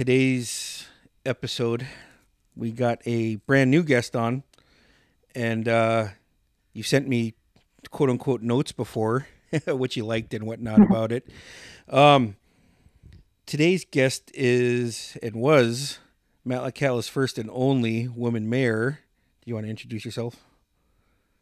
[0.00, 0.88] Today's
[1.26, 1.86] episode,
[2.56, 4.44] we got a brand new guest on,
[5.34, 6.08] and uh,
[6.72, 7.34] you sent me
[7.90, 9.26] quote unquote notes before,
[9.66, 11.28] what you liked and whatnot about it.
[11.86, 12.36] Um,
[13.44, 15.98] today's guest is and was
[16.46, 19.00] Metlakatla's first and only woman mayor.
[19.42, 20.36] Do you want to introduce yourself?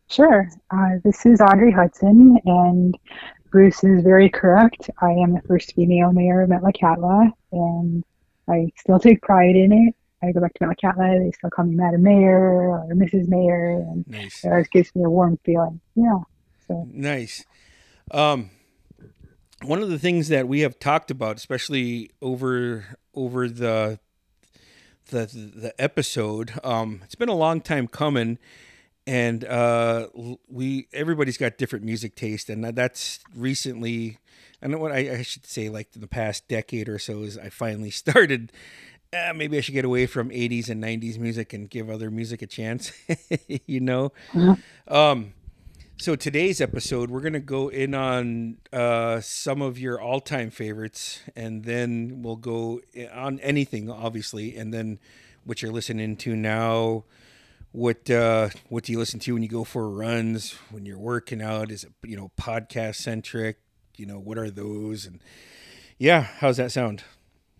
[0.08, 0.48] Sure.
[0.72, 2.98] Uh, this is Audrey Hudson, and
[3.52, 4.90] Bruce is very correct.
[5.00, 8.04] I am the first female mayor of Metlakatla, and
[8.48, 9.94] I still take pride in it.
[10.22, 13.28] I go back to Metlakatla, they still call me Madam Mayor or Mrs.
[13.28, 14.44] Mayor, and Nice.
[14.44, 15.80] it always gives me a warm feeling.
[15.94, 16.18] Yeah.
[16.66, 17.44] So, Nice.
[18.10, 18.50] Um,
[19.62, 23.98] one of the things that we have talked about, especially over over the
[25.10, 28.38] the the episode, um, it's been a long time coming,
[29.06, 30.08] and uh,
[30.48, 34.18] we everybody's got different music taste, and that's recently.
[34.62, 37.39] I know what I, I should say, like in the past decade or so, is
[37.39, 38.53] I finally started.
[39.12, 42.42] Uh, maybe I should get away from 80s and 90s music and give other music
[42.42, 42.92] a chance,
[43.67, 44.12] you know.
[44.33, 44.61] Mhm.
[44.86, 45.33] Um,
[45.97, 51.64] so today's episode, we're gonna go in on uh, some of your all-time favorites, and
[51.64, 52.81] then we'll go
[53.12, 54.98] on anything, obviously, and then
[55.45, 57.05] what you're listening to now.
[57.73, 60.53] What uh, what do you listen to when you go for runs?
[60.70, 61.70] When you're working out?
[61.70, 63.59] Is it you know podcast centric?
[63.98, 65.06] You know what are those?
[65.06, 65.20] And
[65.98, 67.02] yeah, how's that sound?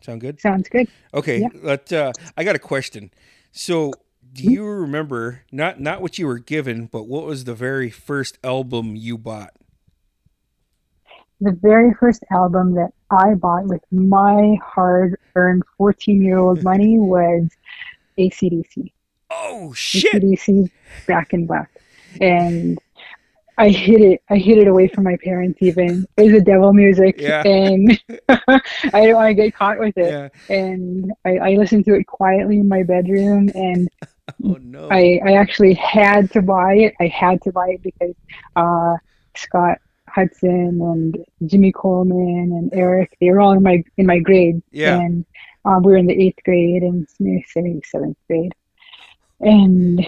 [0.00, 0.41] Sound good?
[0.41, 0.86] sounds good.
[1.12, 1.48] Okay, Yeah.
[1.62, 3.11] let uh, I got a question.
[3.50, 3.92] So,
[4.33, 8.39] do you remember not not what you were given, but what was the very first
[8.45, 9.55] album you bought?
[11.40, 16.98] The very first album that I bought with my hard earned 14 year old money
[16.98, 17.48] was
[18.18, 18.92] ACDC.
[19.30, 20.23] Oh shit!
[20.23, 20.70] ACDC
[21.07, 21.70] Back in Black.
[22.20, 22.79] And
[23.58, 24.23] I hid it.
[24.30, 25.58] I hid it away from my parents.
[25.61, 27.42] Even it was the devil music, Yeah.
[27.46, 28.61] and I
[28.92, 30.11] didn't want to get caught with it.
[30.11, 30.55] Yeah.
[30.57, 33.89] And I, I listened to it quietly in my bedroom, and
[34.45, 34.89] Oh no.
[34.91, 36.95] I, I actually had to buy it.
[37.01, 38.14] I had to buy it because
[38.57, 38.96] uh,
[39.35, 44.63] Scott Hudson and Jimmy Coleman and Eric, they were all in my in my grade.
[44.70, 44.98] Yeah.
[44.98, 45.25] And
[45.64, 47.45] um, we were in the eighth grade and maybe
[47.85, 48.55] seventh grade.
[49.40, 50.07] And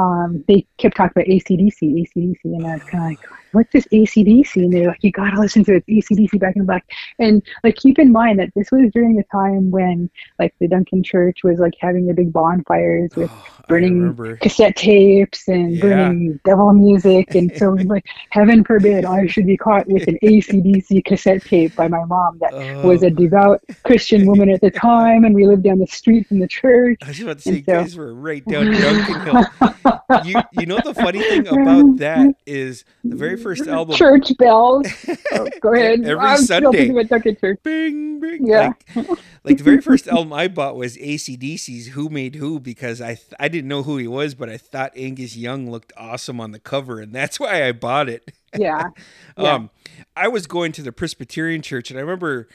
[0.00, 3.20] um, they kept talking about ACDC, ACDC, and I was kind of like,
[3.52, 4.56] what's this ACDC?
[4.56, 6.84] And they're like, you gotta listen to it, ACDC Back in Black.
[7.18, 11.02] And like, keep in mind that this was during the time when like the Duncan
[11.02, 15.80] Church was like having the big bonfires with Oh, burning cassette tapes and Yeah.
[15.82, 17.34] burning devil music.
[17.34, 21.88] And so, like, heaven forbid I should be caught with an ACDC cassette tape by
[21.88, 22.52] my mom that
[22.84, 25.24] was Oh, a devout Christian woman at the time.
[25.24, 26.98] And we lived down the street from the church.
[27.02, 29.46] I was about to say, so- guys were right down Duncan Hill.
[30.24, 33.96] You you know the funny thing about that is the very first album.
[33.96, 34.86] Church bells.
[35.32, 36.04] Oh, go ahead.
[36.04, 36.92] Every I'm Sunday.
[37.36, 37.58] Church.
[37.62, 38.46] Bing, bing.
[38.46, 38.72] Yeah.
[38.96, 39.08] Like,
[39.44, 43.32] like the very first album I bought was ACDC's Who Made Who because I th-
[43.38, 46.58] I didn't know who he was, but I thought Angus Young looked awesome on the
[46.58, 48.32] cover, and that's why I bought it.
[48.56, 48.88] Yeah.
[49.38, 49.54] Yeah.
[49.54, 49.70] Um,
[50.16, 52.48] I was going to the Presbyterian church, and I remember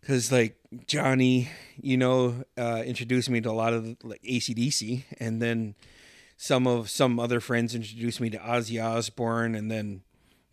[0.00, 0.56] because like
[0.86, 1.48] Johnny,
[1.80, 5.76] you know, uh, introduced me to a lot of like ACDC, and then
[6.38, 10.02] some of some other friends introduced me to Ozzy Osbourne, and then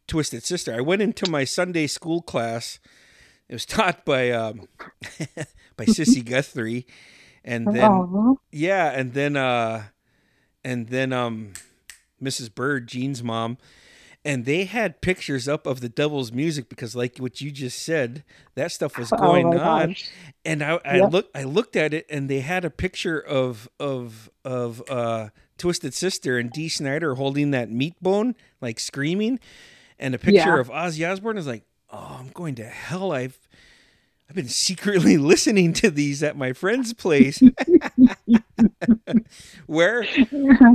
[0.08, 0.74] Twisted Sister.
[0.76, 2.80] I went into my Sunday school class.
[3.48, 4.68] It was taught by um,
[5.78, 6.86] by Sissy Guthrie,
[7.44, 9.84] and then oh, yeah, and then uh
[10.64, 11.54] and then um
[12.22, 12.54] Mrs.
[12.54, 13.58] Bird, Jean's mom,
[14.24, 18.24] and they had pictures up of the devil's music because like what you just said,
[18.56, 19.90] that stuff was oh going my on.
[19.90, 20.10] gosh.
[20.44, 21.12] And I, I Yep.
[21.12, 25.94] looked I looked at it and they had a picture of of of uh Twisted
[25.94, 29.40] Sister and Dee Snider holding that meat bone, like screaming,
[30.00, 30.60] and a picture Yeah.
[30.60, 33.12] of Ozzy Osbourne is like, Oh, I'm going to hell.
[33.12, 33.38] I've
[34.30, 37.42] I've been secretly listening to these at my friend's place.
[39.68, 40.06] Where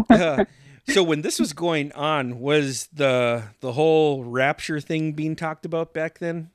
[0.08, 0.44] uh,
[0.88, 5.92] so when this was going on, was the the whole rapture thing being talked about
[5.92, 6.50] back then?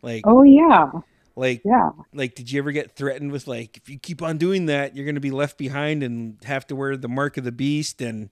[0.00, 0.90] Like oh, yeah.
[1.36, 1.90] Like Yeah.
[2.12, 5.06] like did you ever get threatened with like if you keep on doing that, you're
[5.06, 8.30] gonna be left behind and have to wear the mark of the beast and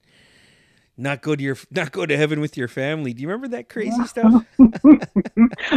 [0.97, 3.13] not go to your not go to heaven with your family.
[3.13, 4.45] Do you remember that crazy stuff?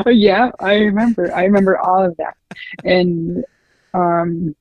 [0.06, 1.34] Oh, yeah, I remember.
[1.34, 2.36] I remember all of that,
[2.84, 3.44] and
[3.94, 4.54] um,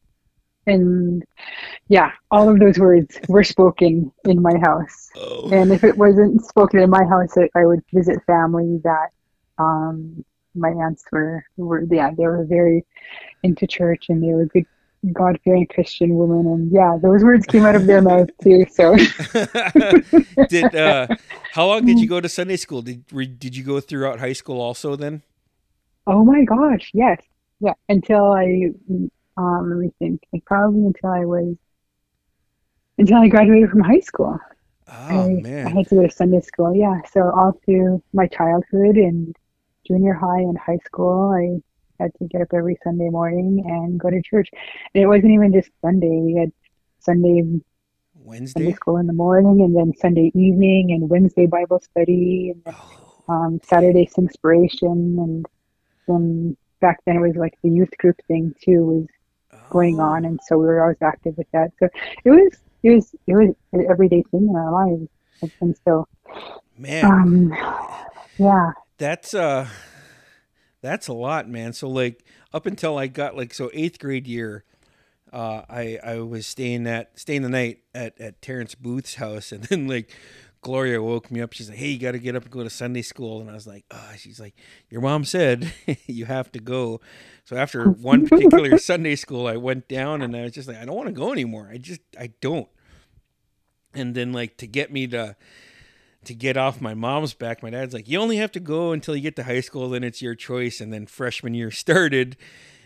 [0.66, 1.24] and
[1.88, 5.10] yeah, all of those words were spoken in my house.
[5.18, 5.50] Oh.
[5.52, 9.10] And if it wasn't spoken in my house, I, I would visit family that
[9.58, 10.24] um,
[10.56, 12.86] my aunts were were yeah they were very
[13.44, 14.66] into church and they were good
[15.12, 18.66] God fearing Christian women and yeah those words came out of their mouth too.
[18.72, 18.96] So
[20.48, 21.08] did uh
[21.52, 22.82] how long did you go to Sunday school?
[22.82, 23.06] Did
[23.40, 25.24] did you go throughout high school also then?
[26.08, 27.22] oh my gosh, yes.
[27.60, 28.72] yeah, until I,
[29.38, 31.56] um, let me think, like probably until I was,
[32.98, 34.38] until I graduated from high school.
[34.88, 35.68] Oh I, man.
[35.68, 36.76] I had to go to Sunday school.
[36.76, 39.36] Yeah, so all through my childhood and
[39.88, 44.10] junior high and high school, I had to get up every Sunday morning and go
[44.10, 44.50] to church.
[44.94, 46.20] And it wasn't even just Sunday.
[46.22, 46.52] We had
[47.00, 47.44] Sunday
[48.56, 48.74] Sunday Wednesday.
[48.74, 53.60] school in the morning, and then Sunday evening, and Wednesday Bible study, and Oh, um,
[53.64, 55.46] Saturday Inspiration, and
[56.08, 59.08] then back then it was like the youth group thing too was
[59.72, 61.72] going oh, on, and so we were always active with that.
[61.80, 61.90] So
[62.26, 65.08] it was it was it was an everyday thing in our lives,
[65.42, 66.08] and, and so
[66.78, 67.52] Man, um,
[68.38, 69.68] yeah, that's uh,
[70.82, 71.74] that's a lot, man.
[71.74, 72.24] So like
[72.54, 74.64] up until I got like so eighth grade year,
[75.32, 79.64] uh, I I was staying at staying the night at at Terrence Booth's house, and
[79.66, 80.12] then like.
[80.64, 81.52] Gloria woke me up.
[81.52, 83.54] She's like, "Hey, you got to get up and go to Sunday school." And I
[83.54, 84.56] was like, "Oh," she's like,
[84.90, 85.74] "Your mom said
[86.08, 87.02] you have to go."
[87.44, 90.86] So after one particular Sunday school, I went down and I was just like, "I
[90.86, 91.70] don't want to go anymore.
[91.70, 92.70] I just I don't."
[93.94, 95.36] And then like to get me to
[96.26, 99.16] to get off my mom's back, my dad's like, "You only have to go until
[99.16, 102.38] you get to high school, then it's your choice." And then freshman year started,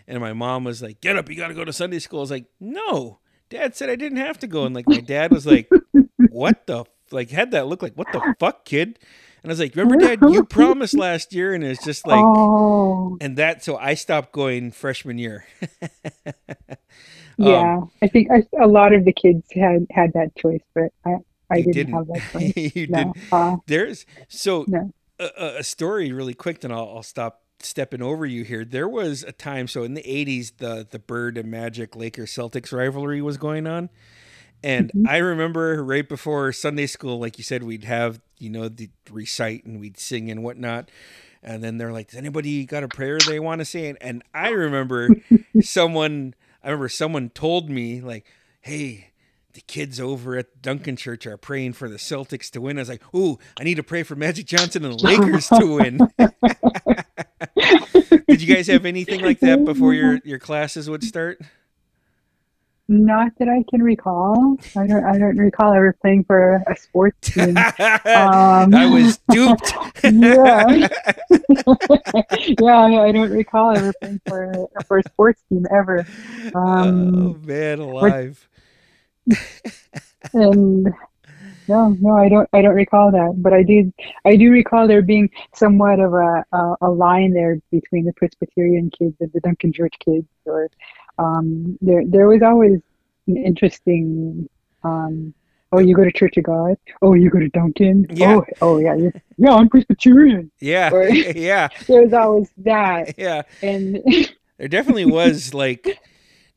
[0.06, 2.22] and my mom was like, "Get up, you got to go to Sunday school." I
[2.22, 3.18] was like, "No."
[3.50, 5.70] Dad said I didn't have to go, and like my dad was like,
[6.30, 8.98] "What the f-" like had that look like what the fuck, kid?"
[9.42, 13.16] And I was like, "Remember, Dad, you promised last year," and it's just like, oh
[13.20, 15.46] and that so I stopped going freshman year.
[17.40, 20.92] Um, yeah, I think I, a lot of the kids had had that choice, but
[21.04, 21.18] I
[21.50, 21.94] I didn't, didn't.
[21.94, 23.16] have that you No, didn't.
[23.32, 24.92] uh, There's so no.
[25.18, 28.64] a, a- story really quick, then I'll, I'll stop stepping over you here.
[28.64, 32.72] There was a time, so in the '80s, the the Bird and Magic Lakers Celtics
[32.72, 33.88] rivalry was going on,
[34.62, 35.08] and Mhm.
[35.08, 39.64] I remember right before Sunday school, like you said, we'd have you know the recite
[39.64, 40.90] and we'd sing and whatnot.
[41.40, 44.22] And then they're like, "Does anybody got a prayer they want to say?" And, and
[44.34, 45.08] I remember
[45.60, 46.34] someone,
[46.64, 48.26] I remember someone told me like,
[48.60, 49.07] "Hey,
[49.58, 52.88] the kids over at Duncan Church are praying for the Celtics to win." I was
[52.88, 55.98] like, "Ooh, I need to pray for Magic Johnson and the Lakers to win."
[58.28, 61.40] Did you guys have anything like that before your your classes would start?
[62.90, 64.56] Not that I can recall.
[64.76, 65.04] I don't.
[65.04, 67.54] I don't recall ever playing for a sports team.
[67.58, 69.72] I was duped.
[70.04, 70.88] yeah.
[72.60, 76.06] yeah, I I don't recall ever playing for for a sports team ever.
[76.54, 78.48] oh Um, man, alive.
[80.32, 80.84] and
[81.68, 82.48] no, no, I don't.
[82.52, 83.34] I don't recall that.
[83.36, 83.92] But I did.
[84.24, 88.90] I do recall there being somewhat of a a, a line there between the Presbyterian
[88.90, 90.70] kids and the Duncan Church kids, or
[91.18, 92.80] um, there there was always
[93.26, 94.48] an interesting.
[94.82, 95.34] Um,
[95.72, 96.76] oh, you go to Church of God.
[97.02, 98.06] Oh, you go to Duncan.
[98.10, 98.36] Yeah.
[98.36, 100.50] Oh, oh yeah, you yeah, I'm Presbyterian.
[100.60, 103.42] Yeah, Or- yeah, There was always that, yeah.
[103.60, 104.00] and
[104.56, 105.98] There definitely was like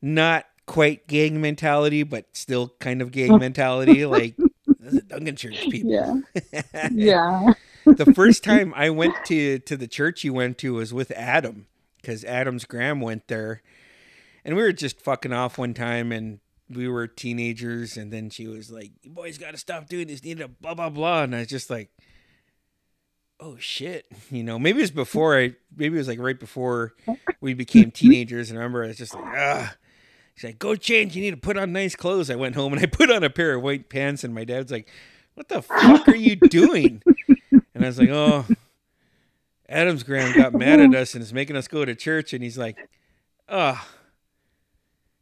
[0.00, 4.06] not quite gang mentality, but still kind of gang mentality.
[4.12, 4.36] Like
[4.78, 5.90] this is Duncan Church people.
[5.92, 6.20] yeah,
[6.92, 7.52] yeah.
[7.84, 11.66] the first time I went to to the church you went to was with Adam
[12.00, 13.62] because Adam's Graham went there,
[14.44, 18.46] and we were just fucking off one time, and we were teenagers, and then she
[18.48, 20.24] was like, "You boys got to stop doing this.
[20.24, 21.90] Need to blah blah blah," and I was just like.
[23.40, 24.06] Oh shit!
[24.30, 25.54] You know, maybe it was before I.
[25.76, 26.94] Maybe it was like right before
[27.40, 28.50] we became teenagers.
[28.50, 29.74] And I remember I was just like, ah.
[30.34, 31.14] She's like, "Go change.
[31.14, 33.30] You need to put on nice clothes." I went home and I put on a
[33.30, 34.88] pair of white pants, and my dad's like,
[35.34, 37.02] "What the fuck are you doing?"
[37.74, 38.44] And I was like, "Oh,
[39.66, 42.58] Adams Graham got mad at us and is making us go to church." And he's
[42.58, 42.76] like,
[43.48, 43.88] "Ah,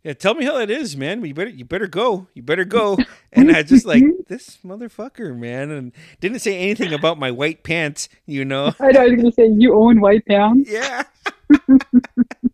[0.02, 1.25] yeah, tell me how that is, man.
[1.25, 2.26] You better, you better go.
[2.35, 2.99] You better go."
[3.33, 8.09] And I just like this motherfucker, man, and didn't say anything about my white pants,
[8.26, 8.75] you know.
[8.81, 10.71] I know I was gonna say you own white pants.
[10.71, 11.05] Yeah.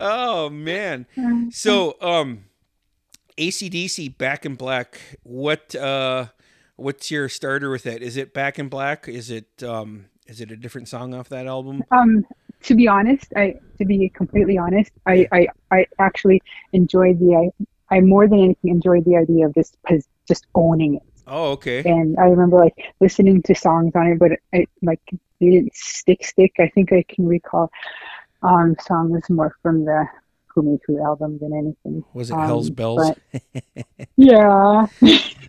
[0.00, 1.06] oh man.
[1.50, 2.44] So, um,
[3.38, 5.00] ACDC Back in Black.
[5.22, 6.26] What uh,
[6.76, 8.02] what's your starter with that?
[8.02, 9.08] Is it Back in Black?
[9.08, 11.82] Is it um, is it a different song off that album?
[11.90, 12.24] Um,
[12.62, 17.50] to be honest, I to be completely honest, I I, I actually enjoyed the
[17.90, 19.76] I, I more than anything enjoyed the idea of just
[20.28, 21.02] just owning it.
[21.26, 21.82] Oh, okay.
[21.84, 25.00] And I remember like listening to songs on it, but it like
[25.40, 26.52] they didn't stick stick.
[26.58, 27.70] I think I can recall
[28.42, 30.06] um song is more from the
[30.54, 32.04] Made album than anything.
[32.12, 33.10] Was it Um, Hell's Bells?
[33.32, 33.64] but-
[34.16, 34.86] Yeah,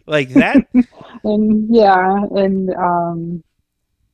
[0.07, 0.65] like that?
[1.25, 3.43] and yeah, and um,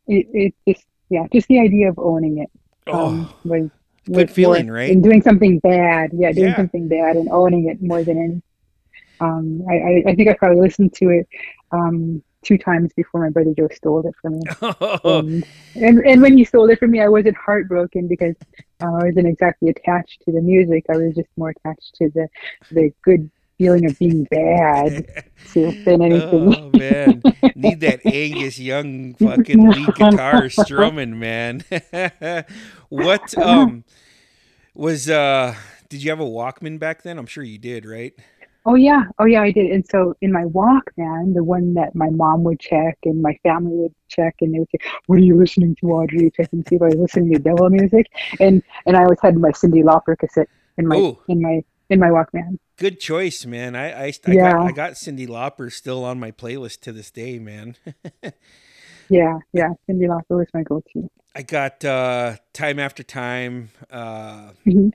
[0.08, 2.50] it it just yeah, just the idea of owning it
[2.92, 3.70] um, Oh, was
[4.08, 4.92] good was feeling, more- right?
[4.92, 6.56] And doing something bad, yeah, doing Yeah.
[6.58, 8.42] something bad and owning it more than any.
[9.20, 11.28] Um, I, I I think I probably listened to it
[11.72, 14.42] um two times before my brother Joe stole it from me.
[15.04, 18.36] and, and and when he stole it from me, I wasn't heartbroken because
[18.82, 20.86] uh, I wasn't exactly attached to the music.
[20.90, 22.28] I was just more attached to the
[22.72, 25.06] the good feeling of being bad
[25.54, 26.54] to than anything.
[26.56, 27.22] Oh man,
[27.56, 31.64] need that Angus Young fucking lead guitar strumming, man.
[32.90, 33.84] what um
[34.74, 35.56] was uh
[35.90, 37.18] did you have a Walkman back then?
[37.18, 38.14] I'm sure you did, right?
[38.66, 39.72] Oh yeah, oh yeah, I did.
[39.72, 43.76] And so in my Walkman, the one that my mom would check and my family
[43.76, 46.76] would check, and they would say, "What are you listening to, Audrey?" Check and see
[46.76, 48.08] if I was listening to devil music,
[48.40, 51.18] and and I always had my Cyndi Lauper cassette in my Ooh.
[51.28, 52.60] in my in my Walkman.
[52.78, 53.76] Good choice, man.
[53.76, 54.52] I I, I yeah.
[54.52, 57.76] got I got Cyndi Lauper still on my playlist to this day, man.
[59.10, 61.10] yeah, yeah, Cyndi Lauper was my go-to.
[61.36, 63.70] I got uh, time after time.
[63.90, 64.90] Uh, mm-hmm.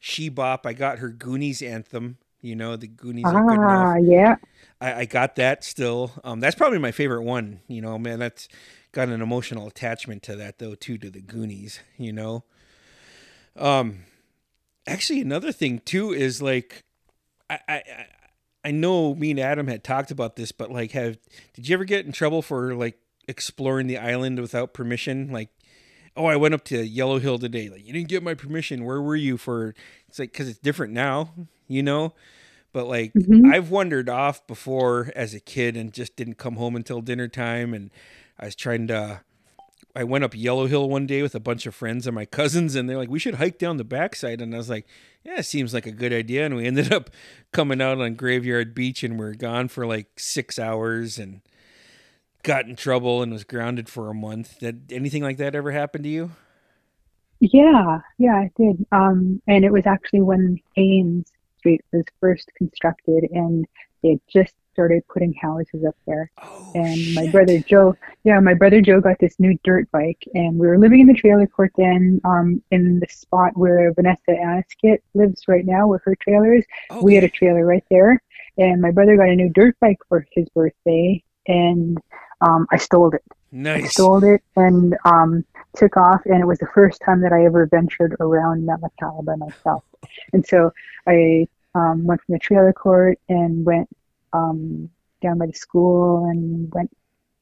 [0.00, 0.66] She Bop.
[0.66, 2.18] I got her Goonies anthem.
[2.42, 3.98] You know, the Goonies ah, are good enough.
[4.02, 4.36] yeah.
[4.80, 6.12] I, I got that still.
[6.24, 7.60] Um, that's probably my favorite one.
[7.68, 8.48] You know, man, that's
[8.92, 11.80] got an emotional attachment to that though too, to the Goonies.
[11.98, 12.44] You know.
[13.56, 14.04] Um,
[14.86, 16.84] actually, another thing too is like,
[17.50, 17.82] I, I,
[18.64, 21.18] I know me and Adam had talked about this, but like, have
[21.54, 25.30] did you ever get in trouble for like exploring the island without permission?
[25.30, 25.50] Like,
[26.16, 27.68] oh, I went up to Yellow Hill today.
[27.68, 28.84] Like, you didn't get my permission.
[28.84, 29.74] Where were you for?
[30.08, 31.34] It's like because it's different now
[31.70, 32.14] you know?
[32.72, 33.52] But like mm-hmm.
[33.52, 37.74] I've wandered off before as a kid and just didn't come home until dinner time
[37.74, 37.90] and
[38.38, 39.22] I was trying to
[39.94, 42.76] I went up Yellow Hill one day with a bunch of friends and my cousins,
[42.76, 44.86] and they're like, "We should hike down the backside." And I was like,
[45.24, 47.10] "Yeah, it seems like a good idea." And we ended up
[47.52, 51.40] coming out on Graveyard Beach, and we are gone for like six hours, and
[52.42, 54.60] got in trouble and was grounded for a month.
[54.60, 56.30] Did anything like that ever happen to you?
[57.40, 58.86] Yeah, yeah, it did.
[58.92, 63.66] Um, and it was actually when Haines Street was first constructed, and
[64.02, 66.30] they had just started putting houses up there.
[66.42, 67.14] Oh, and shit.
[67.14, 70.78] my brother Joe, yeah, my brother Joe got this new dirt bike, and we were
[70.78, 75.66] living in the trailer court then, um, in the spot where Vanessa Aniskit lives right
[75.66, 76.64] now, where her trailers.
[76.90, 77.00] Okay.
[77.02, 78.22] We had a trailer right there,
[78.56, 81.98] and my brother got a new dirt bike for his birthday, and
[82.40, 83.22] um, I stole it.
[83.52, 83.84] Nice.
[83.84, 85.44] I stole it and um,
[85.76, 89.36] took off, and it was the first time that I ever ventured around Metlakatla by
[89.36, 89.84] myself.
[90.32, 90.72] And so
[91.06, 93.88] I um, went from the trailer court and went
[94.32, 94.90] um,
[95.22, 96.90] down by the school and went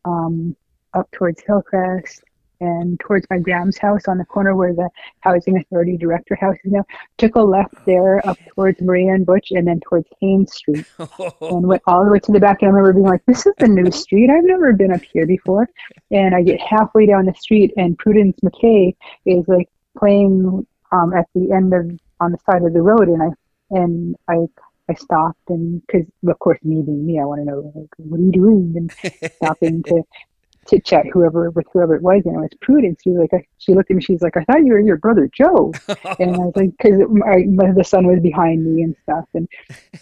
[0.04, 0.56] um,
[0.94, 2.22] up towards Hillcrest
[2.60, 4.88] and towards my grand's house on the corner where the
[5.20, 6.84] housing authority director house is now.
[7.16, 10.86] Took a left there up towards Maria and Butch and then towards Haines Street
[11.40, 12.62] and went all the way to the back.
[12.62, 14.30] And I remember being like, "This is the new street.
[14.30, 15.68] I've never been up here before."
[16.10, 18.96] And I get halfway down the street and Prudence McKay
[19.26, 23.22] is like playing um, at the end of on the side of the road, and
[23.22, 23.28] I
[23.70, 24.46] and I
[24.88, 28.18] I stopped and because of course me being me, I want to know like, what
[28.18, 30.02] are you doing and stopping to
[30.68, 33.00] chit chat whoever with whoever it was, and it was Prudence.
[33.02, 34.02] She was like, she looked at me.
[34.02, 35.72] She's like, I thought you were your brother Joe,
[36.18, 39.48] and I was like, because the sun was behind me and stuff, and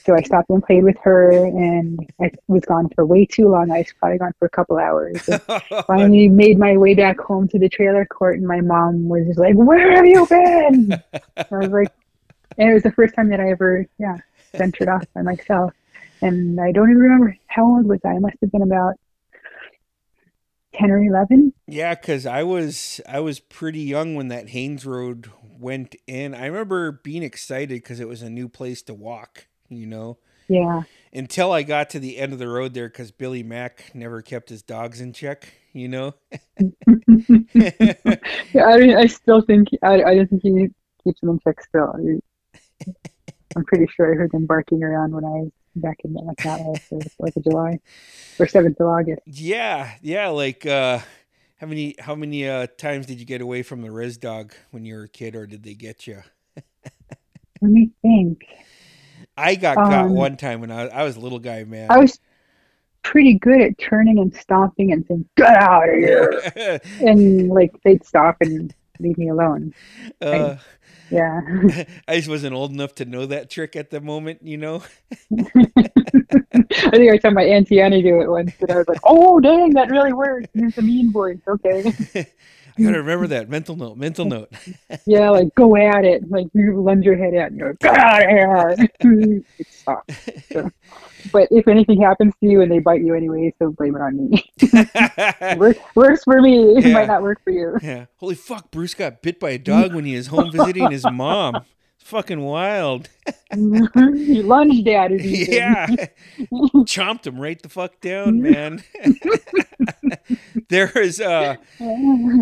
[0.05, 3.71] so I stopped and played with her, and I was gone for way too long.
[3.71, 5.29] I was probably gone for a couple hours.
[5.87, 9.39] finally, made my way back home to the trailer court, and my mom was just
[9.39, 10.93] like, "Where have you been?"
[11.37, 11.93] I was like,
[12.59, 14.17] and it was the first time that I ever, yeah,
[14.53, 15.73] ventured off by myself.
[16.23, 18.11] And I don't even remember how old was I.
[18.11, 18.95] I must have been about
[20.79, 25.31] 10 or 11 yeah because i was i was pretty young when that Haines road
[25.59, 26.35] went in.
[26.35, 30.19] I remember being excited because it was a new place to walk you know?
[30.49, 30.83] Yeah.
[31.13, 34.49] Until i got to the end of the road there because billy mack never kept
[34.49, 36.15] his dogs in check you know?
[36.59, 40.69] Yeah i mean i still think i, I don't think he
[41.05, 41.95] keeps them in check still.
[43.57, 46.83] I'm pretty sure i heard them barking around when i was back in like that
[46.83, 47.81] for like of July
[48.39, 49.23] or seventh of August.
[49.27, 50.29] Yeah, yeah.
[50.29, 51.01] Like uh,
[51.57, 54.85] how many how many uh, times did you get away from the res dog when
[54.85, 56.23] you were a kid, or did they get you?
[57.63, 58.45] Let me think.
[59.37, 61.91] I got um, caught one time when I was, I was a little guy, man.
[61.91, 62.19] I was
[63.03, 68.05] pretty good at turning and stomping and saying, "Get out of here!" and like they'd
[68.05, 69.75] stop and leave me alone.
[70.21, 70.57] Uh,
[71.11, 71.41] yeah.
[72.09, 74.83] I just wasn't old enough to know that trick at the moment, you know.
[75.39, 79.41] I think I saw my auntie Annie do it once, and I was like, "Oh,
[79.41, 81.93] dang, that really works." Use a mean voice, okay.
[82.79, 83.97] I gotta remember that mental note.
[83.97, 84.53] Mental note.
[85.07, 86.31] yeah, like go at it.
[86.31, 89.43] Like you lunge your head out and go, "Get out of here!"
[90.53, 90.71] So,
[91.33, 94.31] but if anything happens to you and they bite you anyway, so blame it on
[94.31, 94.45] me.
[95.57, 96.77] Work, works for me.
[96.77, 96.93] It yeah.
[96.93, 97.77] might not work for you.
[97.83, 98.07] Yeah.
[98.17, 98.71] Holy fuck!
[98.71, 101.65] Bruce got bit by a dog when he was home visiting his mom.
[102.07, 103.09] Fucking wild.
[103.55, 105.21] you lunged at it.
[105.23, 105.53] even.
[105.55, 105.87] yeah.
[106.87, 108.85] Chomped him right the fuck down, man.
[110.69, 111.57] there is uh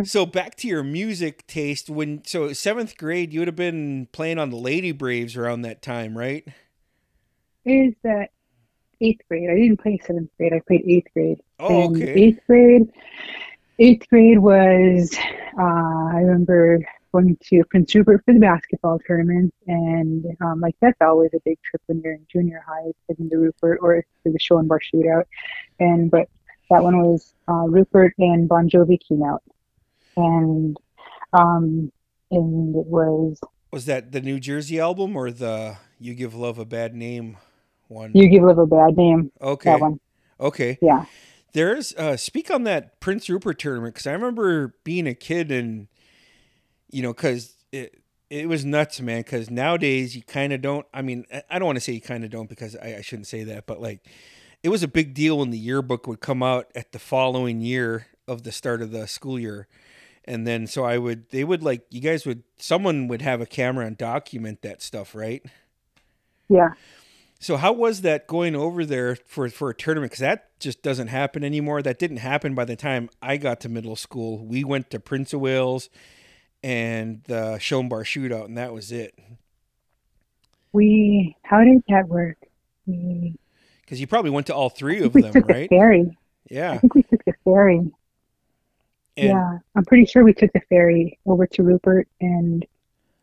[0.04, 4.38] so back to your music taste when so seventh grade you would have been playing
[4.38, 6.46] on the Lady Braves around that time, right?
[7.64, 8.28] Is that
[9.00, 9.48] eighth grade?
[9.50, 10.52] I didn't play seventh grade.
[10.52, 11.40] I played eighth grade.
[11.58, 12.12] Oh, And okay.
[12.12, 12.92] Eighth grade.
[13.78, 15.16] Eighth grade was.
[15.58, 16.80] Uh, I remember
[17.14, 21.58] going to Prince Rupert for the basketball tournament, and um, like that's always a big
[21.62, 24.80] trip when you're in junior high, heading to Rupert or for the show and bar
[24.80, 25.24] shootout.
[25.78, 26.28] And but
[26.70, 29.42] that one was uh, Rupert and Bon Jovi came out,
[30.16, 30.76] and
[31.32, 31.92] um,
[32.32, 33.38] and it was
[33.72, 37.36] Was that the New Jersey album or the You Give Love a Bad Name
[37.88, 38.10] one?
[38.14, 39.30] You Give Love a Bad Name.
[39.40, 39.70] okay.
[39.70, 40.00] That one,
[40.40, 40.78] Okay.
[40.82, 41.04] yeah.
[41.52, 45.86] There's uh speak on that Prince Rupert tournament cuz I remember being a kid and
[46.94, 51.02] you know cuz it it was nuts, man, cuz nowadays you kind of don't I
[51.02, 53.26] mean, I- I don't want to say you kind of don't because I, I shouldn't
[53.26, 54.00] say that, but like
[54.62, 58.06] it was a big deal when the yearbook would come out at the following year
[58.26, 59.68] of the start of the school year.
[60.24, 63.46] And then so I would they would like you guys would someone would have a
[63.46, 65.42] camera and document that stuff, right?
[66.48, 66.70] Yeah.
[67.40, 70.12] So how was that going over there for for a tournament?
[70.12, 71.82] Because that just doesn't happen anymore.
[71.82, 74.46] That didn't happen by the time I got to middle school.
[74.46, 75.90] We went to Prince of Wales
[76.64, 79.18] and the Shone Bar Shootout, and that was it.
[80.72, 82.36] We, how did that work?
[82.86, 85.70] Because you probably went to all three I of we them, took the right?
[85.70, 86.18] ferry.
[86.72, 86.78] I Yeah.
[86.78, 87.92] think we took the ferry.
[89.16, 92.64] And yeah, I'm pretty sure we took the ferry over to Rupert and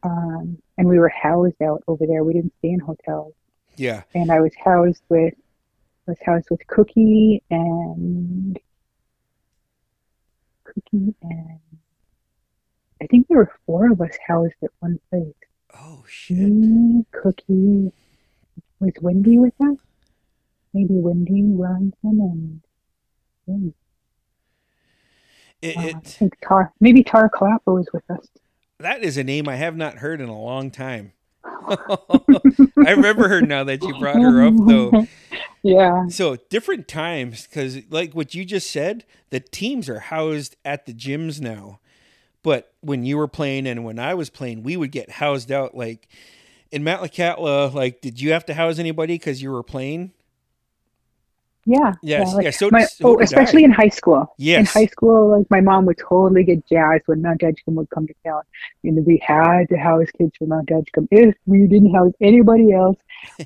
[0.04, 2.24] um and we were housed out over there.
[2.24, 3.34] We didn't stay in hotels.
[3.76, 4.04] yeah.
[4.16, 5.36] And I was housed with
[6.08, 8.60] I was housed with Cookie and
[10.64, 11.71] Cookie and
[13.02, 15.34] I think there were four of us housed at one place.
[15.76, 16.38] Oh shit.
[16.38, 17.92] Me, Cookie,
[18.80, 19.78] was Wendy with us?
[20.74, 22.62] Maybe Wendy Robinson and
[23.48, 23.74] and,
[25.62, 28.28] It, uh, I it think Tar, maybe Tara Clapper was with us.
[28.80, 31.14] that is a name I have not heard in a long time.
[31.44, 35.08] I remember her now that you brought her up, though.
[35.64, 40.86] yeah, So different times, because like what you just said, the teams are housed at
[40.86, 41.80] the gyms now.
[42.44, 45.76] But when you were playing and when I was playing, we would get housed out.
[45.76, 46.08] Like
[46.72, 50.12] in Metlakatla, like did you have to house anybody because you were playing?
[51.66, 52.36] yeah, Yes, yeah.
[52.36, 52.50] like yeah.
[52.52, 53.66] So, my, so oh, especially I.
[53.66, 54.34] in high school.
[54.60, 58.08] In high school, like my mom would totally get jazzed when Mount Edgecumbe would come
[58.08, 58.42] to town.
[58.84, 61.08] And we had to house kids from Mount Edgecumbe.
[61.12, 62.98] If we didn't house anybody else,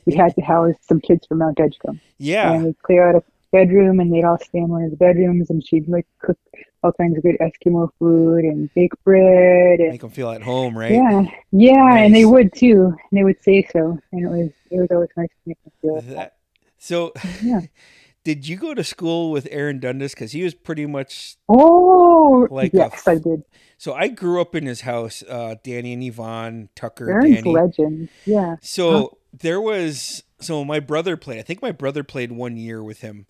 [0.06, 2.00] we had to house some kids from Mount Edgecumbe.
[2.18, 3.24] yeah, And we'd clear out a
[3.56, 6.38] bedroom and they'd all stay in one of the bedrooms and she'd like cook
[6.84, 10.78] all kinds of good Eskimo food and bake bread and make them feel at home,
[10.78, 10.92] right?
[10.92, 12.94] yeah, yeah, and they would too.
[13.10, 13.98] And they would say so.
[14.12, 16.16] And it was it was always nice to make them feel that.
[16.16, 16.32] That-
[16.78, 17.62] so, Yeah.
[18.24, 20.14] did you go to school with Aaron Dundas?
[20.14, 23.44] Because he was pretty much Oh, Like yes, I did.
[23.78, 23.94] so.
[23.94, 25.24] I grew up in his house.
[25.28, 27.52] Uh, Danny and Yvonne, Tucker, Aaron's Danny.
[27.52, 28.10] legend.
[28.26, 28.58] Yeah.
[28.62, 31.40] So there was so my brother played.
[31.40, 33.26] I think my brother played one year with him,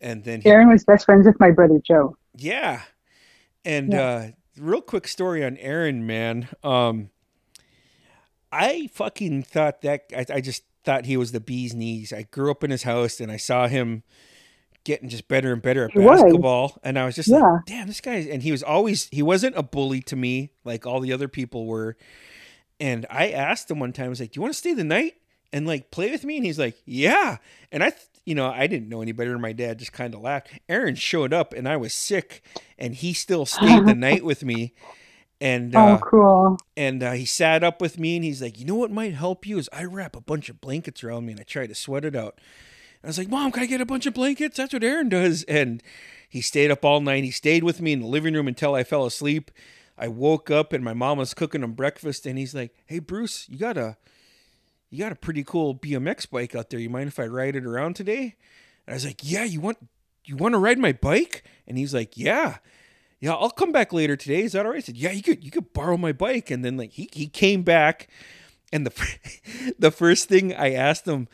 [0.00, 2.16] and then he, Aaron was best friends with my brother Joe.
[2.34, 2.82] yeah.
[3.64, 4.00] And Yeah.
[4.00, 6.48] uh, real quick story on Aaron, man.
[6.62, 7.10] Um,
[8.52, 12.12] I fucking thought that I, I just thought he was the bee's knees.
[12.12, 14.02] I grew up in his house, and I saw him
[14.84, 16.22] getting just better and better at He was.
[16.22, 17.38] basketball, and I was just Yeah.
[17.40, 18.14] like, damn, this guy.
[18.16, 21.66] And he was always he wasn't a bully to me like all the other people
[21.66, 21.96] were.
[22.78, 24.84] And I asked him one time, I was like, "Do you want to stay the
[24.84, 25.14] night
[25.52, 27.38] and like play with me?" And he's like, "Yeah."
[27.72, 29.32] And I, th- you know, I didn't know any better.
[29.32, 30.50] And my dad just kind of laughed.
[30.68, 32.42] Aaron showed up, and I was sick,
[32.78, 34.74] and he still stayed the night with me.
[35.40, 36.58] And oh, uh, cool.
[36.76, 39.46] and uh, he sat up with me, and he's like, "You know what might help
[39.46, 42.04] you is I wrap a bunch of blankets around me, and I try to sweat
[42.04, 42.40] it out."
[43.04, 45.42] I was like, "Mom, can I get a bunch of blankets?" That's what Aaron does.
[45.44, 45.82] And
[46.28, 47.24] he stayed up all night.
[47.24, 49.50] He stayed with me in the living room until I fell asleep.
[49.98, 53.46] I woke up and my mom was cooking him breakfast, and he's like, "Hey, Bruce,
[53.48, 53.98] you got a,
[54.90, 56.80] you got a pretty cool BMX bike out there.
[56.80, 58.34] You mind if I ride it around today?"
[58.86, 59.78] And I was like, "Yeah, you want,
[60.24, 62.58] you want to ride my bike?" And he's like, "Yeah."
[63.18, 64.42] Yeah, I'll come back later today.
[64.42, 64.78] Is that all right?
[64.78, 66.50] I said, yeah, you could you could borrow my bike.
[66.50, 68.08] And then like he, he came back,
[68.72, 71.28] and the the first thing I asked him,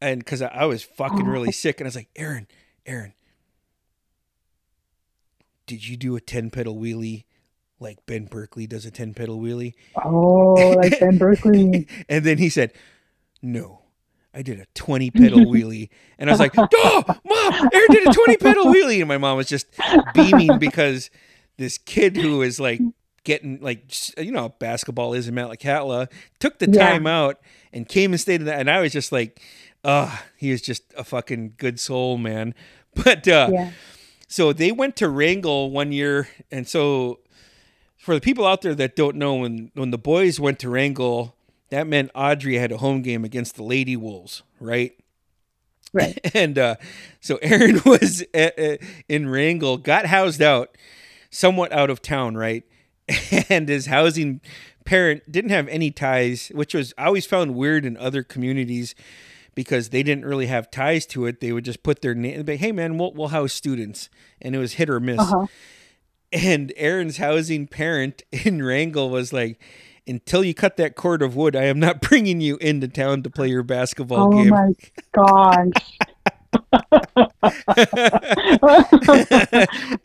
[0.00, 2.48] and because I, I was fucking really sick, and I was like, Aaron,
[2.86, 3.14] Aaron,
[5.66, 7.24] did you do a ten pedal wheelie
[7.80, 9.74] like Ben Berkeley does a ten pedal wheelie?
[10.04, 11.86] Oh, like Ben Berkeley.
[12.08, 12.72] And then he said,
[13.42, 13.82] no.
[14.34, 15.88] I did a 20 pedal wheelie.
[16.18, 18.98] And I was like, oh, mom, Aaron did a 20 pedal wheelie.
[19.00, 19.66] And my mom was just
[20.12, 21.10] beaming because
[21.56, 22.80] this kid who is like
[23.24, 23.82] getting like
[24.16, 26.08] you know basketball is in Metlakatla.
[26.38, 26.88] Took the Yeah.
[26.90, 27.40] time out
[27.72, 29.40] and came and stayed in that, and I was just like,
[29.84, 32.54] oh, he is just a fucking good soul, man.
[33.04, 33.70] But uh, Yeah.
[34.28, 37.20] so they went to Wrangell one year, and so
[37.96, 41.34] for the people out there that don't know, when when the boys went to Wrangell,
[41.70, 44.92] that meant Audrey had a home game against the Lady Wolves, right?
[45.92, 46.18] Right.
[46.34, 46.76] And uh,
[47.20, 50.76] so Aaron was at, at- in Wrangell, got housed out,
[51.30, 52.64] somewhat out of town, right?
[53.48, 54.40] And his housing
[54.84, 58.94] parent didn't have any ties, which was I always found weird in other communities
[59.54, 61.40] because they didn't really have ties to it.
[61.40, 64.08] They would just put their name, but hey man, we'll, we'll house students,
[64.40, 65.20] and it was hit or miss.
[65.20, 65.46] Uh-huh.
[66.32, 69.58] And Aaron's housing parent in Wrangell was like,
[70.08, 73.30] "Until you cut that cord of wood, I am not bringing you into town to
[73.30, 74.72] play your basketball Oh game." Oh my
[75.12, 75.98] gosh.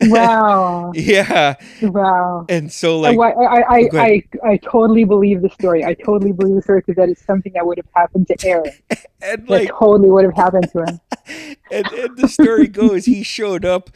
[0.00, 0.92] wow.
[0.94, 2.46] yeah, Wow.
[2.48, 5.84] and so Like, like, I, I, I, oh, I, I totally believe the story.
[5.84, 8.72] I totally believe the story because that is something that would have happened to Aaron.
[9.22, 11.00] and That like, totally would have happened to him.
[11.70, 13.90] and, and the story goes, he showed up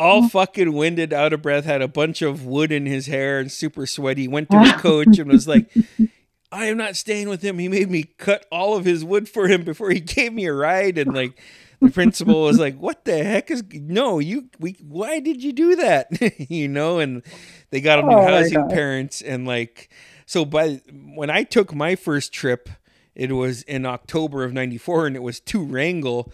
[0.00, 0.28] all mm-hmm.
[0.28, 3.86] fucking winded, out of breath, had a bunch of wood in his hair and super
[3.86, 4.26] sweaty.
[4.26, 5.70] Went to his coach and was like,
[6.52, 7.58] I am not staying with him.
[7.58, 10.54] He made me cut all of his wood for him before he gave me a
[10.54, 10.96] ride.
[10.96, 11.38] And like,
[11.80, 14.18] the principal was like, "What the heck is no?
[14.18, 16.08] You we why did you do that?
[16.50, 17.22] you know?" And
[17.70, 19.90] they got him new Oh my housing parents and like
[20.26, 20.44] so.
[20.44, 20.80] By
[21.14, 22.68] when I took my first trip,
[23.14, 26.32] it was in October of '94, and it was to Wrangell.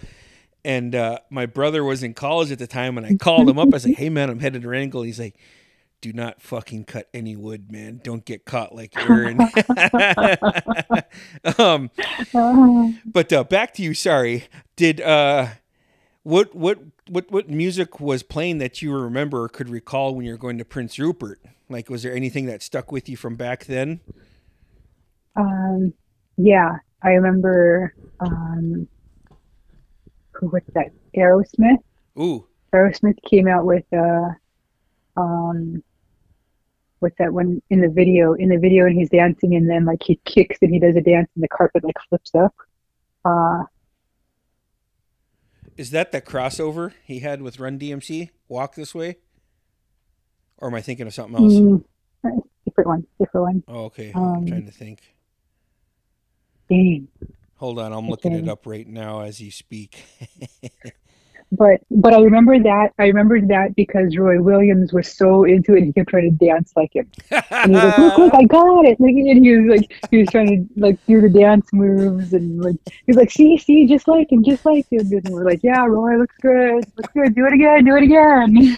[0.67, 3.73] And uh, my brother was in college at the time, and I called him up.
[3.73, 5.37] I said, "Hey man, I'm headed to Wrangell." He's like,
[6.01, 8.01] "Do not fucking cut any wood, man.
[8.03, 9.39] Don't get caught like Aaron."
[11.59, 11.89] um,
[13.07, 13.95] but uh, back to you.
[13.95, 14.49] Sorry.
[14.75, 15.51] Did uh,
[16.25, 20.33] what what what what music was playing that you remember or could recall when you
[20.33, 21.41] were going to Prince Rupert?
[21.69, 24.01] Like, was there anything that stuck with you from back then?
[25.37, 25.95] um,
[26.37, 27.95] yeah, I remember.
[28.19, 28.89] Um,
[30.39, 30.91] who was that?
[31.17, 31.79] Aerosmith.
[32.19, 34.29] Ooh, Aerosmith came out with uh,
[35.17, 35.83] um,
[37.01, 38.35] with that one in the video.
[38.35, 41.01] In the video, and he's dancing, and then like he kicks and he does a
[41.01, 42.55] dance, and the carpet like flips up.
[43.25, 43.65] Uh,
[45.77, 48.31] is that the crossover he had with Run DMC?
[48.49, 49.17] Walk this way,
[50.59, 51.55] or am I thinking of something else?
[51.55, 51.85] mm,
[52.65, 53.63] different one, different one.
[53.69, 54.13] Oh, okay.
[54.15, 55.01] I'm Um, trying to think.
[56.69, 57.09] Dang.
[57.57, 60.05] Hold on, I'm looking it up right now as you speak.
[61.53, 65.85] But but I remember that I remember that because Roy Williams was so into it,
[65.85, 67.09] he kept trying to dance like him.
[67.31, 70.19] And he was like, "Look, look, I got it!" Like, and he was like, he
[70.19, 73.87] was trying to like do the dance moves, and like he was like, "See, see,
[73.87, 77.37] just like him, just like him." And we're like, "Yeah, Roy looks good, looks good.
[77.37, 78.77] Do it again, do it again."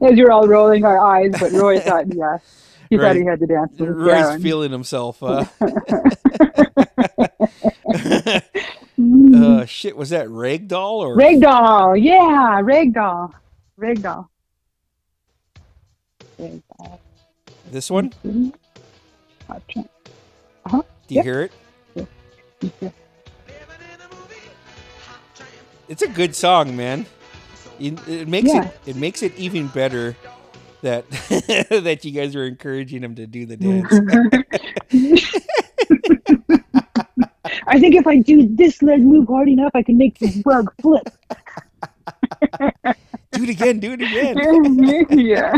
[0.02, 2.38] As you're all rolling our eyes, but Roy thought, yeah,
[2.90, 3.72] he thought he had to dance.
[3.78, 4.42] with Sharon.
[4.42, 5.22] feeling himself.
[5.22, 5.44] Uh,
[9.34, 13.32] uh, shit, was that Ragdoll or Ragdoll, yeah, Ragdoll,
[13.78, 14.26] Ragdoll.
[16.38, 16.98] Ragdoll.
[17.70, 18.12] this one?
[19.48, 19.84] I'll Do
[21.08, 21.24] you Yep.
[21.24, 21.52] hear it?
[22.64, 22.92] okay.
[25.88, 27.06] It's a good song, man.
[27.78, 28.66] You- It makes Yeah.
[28.66, 30.14] it it makes it even better
[30.82, 31.08] that
[31.84, 33.92] that you guys were encouraging him to do the dance.
[37.66, 40.72] I think if I do this leg move hard enough, I can make the rug
[40.80, 41.08] flip.
[43.32, 44.36] do it again, do it again.
[45.18, 45.56] yeah.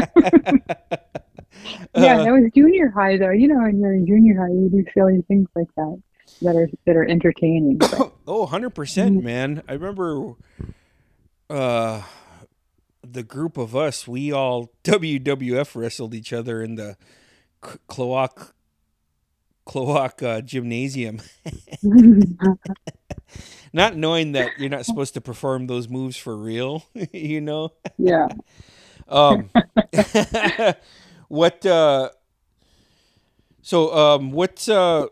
[1.95, 3.31] yeah, Uh, that was junior high though.
[3.31, 6.03] You know, when you're in junior high, you do silly things like that
[6.43, 7.79] that are that are entertaining.
[7.79, 9.23] But, oh, 100%, Mm.
[9.23, 9.63] man.
[9.69, 10.35] I remember
[11.51, 12.03] uh
[13.03, 16.97] the group of us, we all WWF wrestled each other in the
[17.63, 18.53] Cloac
[19.67, 21.21] Cloac uh, gymnasium.
[23.73, 27.73] not knowing that you're not supposed to perform those moves for real, you know.
[27.97, 28.29] yeah.
[29.09, 29.51] Um,
[31.29, 31.65] what?
[31.65, 32.11] Uh,
[33.63, 34.69] so, um, what's?
[34.69, 35.07] Uh,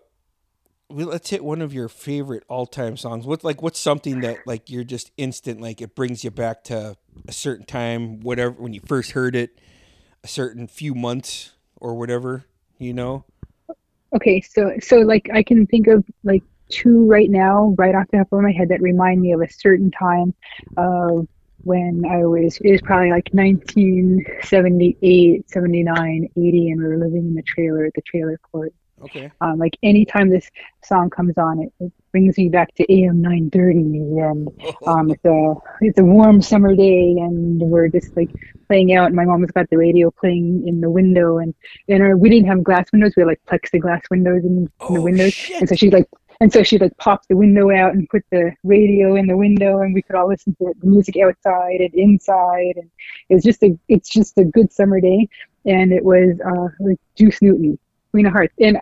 [0.90, 3.26] well, let's hit one of your favorite all-time songs.
[3.26, 6.96] What, like, what's something that like you're just instant, like it brings you back to
[7.28, 9.58] a certain time, whatever when you first heard it,
[10.24, 12.44] a certain few months or whatever,
[12.78, 13.24] you know.
[14.14, 18.18] Okay, so so like I can think of like two right now, right off the
[18.18, 20.34] top of my head that remind me of a certain time
[20.76, 21.28] of
[21.62, 27.34] when I was it was probably like 1978, 79, 80 and we were living in
[27.34, 28.72] the trailer at the trailer court.
[29.02, 29.30] Okay.
[29.40, 30.50] Um, like anytime this
[30.84, 33.78] song comes on, it, it brings me back to AM 930,
[34.20, 34.48] and
[34.86, 38.30] um, it's a it's a warm summer day, and we're just like
[38.66, 39.06] playing out.
[39.06, 41.54] And my mom has got the radio playing in the window, and
[41.88, 44.70] and our, we didn't have glass windows; we had like plexiglass windows in, in the
[44.80, 45.60] Oh, windows, shit.
[45.60, 46.06] and so she like.
[46.42, 49.80] And so she'd like pop the window out and put the radio in the window,
[49.82, 52.76] and we could all listen to the music outside and inside.
[52.76, 52.90] And
[53.28, 55.28] it was just a, it's just a good summer day.
[55.66, 57.78] And it was uh, like Juice Newton,
[58.12, 58.78] Queen of Hearts, and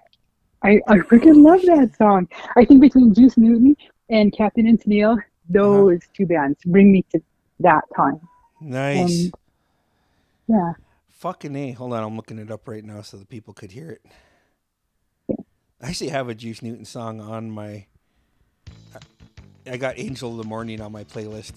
[0.62, 2.28] I, I freaking love that song.
[2.56, 3.76] I think between Juice Newton
[4.10, 5.18] and Captain and Tennille,
[5.48, 6.12] those uh-huh.
[6.14, 7.22] two bands bring me to
[7.60, 8.20] that time.
[8.60, 9.24] Nice.
[9.24, 9.34] And
[10.48, 10.72] yeah,
[11.18, 11.72] Fucking A.
[11.72, 14.06] Hold on, I'm looking it up right now so the people could hear it.
[15.80, 17.86] I actually have a Juice Newton song on my.
[19.66, 21.52] I got Angel of the Morning on my playlist.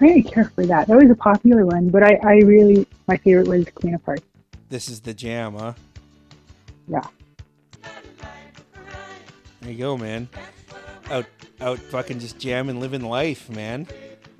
[0.00, 0.88] I didn't care for that.
[0.88, 4.24] That was a popular one, but I, I really, my favorite was Queen of Hearts.
[4.68, 5.74] This is the jam, huh?
[6.92, 7.00] Yeah.
[9.60, 10.28] There you go, man.
[11.10, 11.26] Out,
[11.60, 13.86] out, fucking just jamming, living life, man.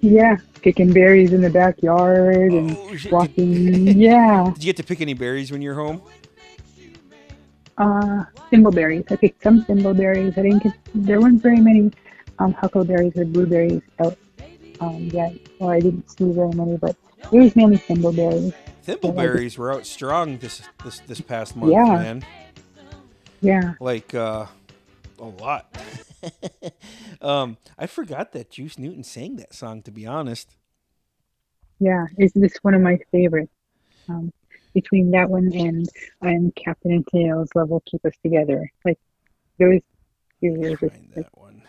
[0.01, 3.13] Yeah, picking berries in the backyard and Oh, shit.
[3.13, 3.87] walking.
[3.99, 6.03] yeah, Did you get to pick any berries when you're home?
[7.79, 9.11] uh, thimbleberries.
[9.11, 10.37] I picked some thimbleberries.
[10.37, 10.73] I didn't get.
[10.95, 11.91] There weren't very many
[12.39, 14.17] um, huckleberries or blueberries out
[14.81, 16.77] um, yet, or I didn't see very many.
[16.77, 16.97] But
[17.33, 18.53] it was mainly thimbleberries.
[18.87, 21.85] Thimbleberries were out strong this this this past month, Yeah.
[21.85, 22.25] man.
[23.43, 24.47] Yeah, Like uh,
[25.19, 25.77] a lot.
[27.21, 29.83] um, I forgot that Juice Newton sang that song.
[29.83, 30.57] To be honest,
[31.81, 32.07] yeah.
[32.17, 33.53] It's this one of my favorites.
[34.09, 34.33] Um,
[34.75, 35.89] between that one and
[36.23, 38.99] and Captain and Tennille's "Love Will Keep Us Together," like
[39.59, 39.81] those
[40.41, 41.63] two were just find that one.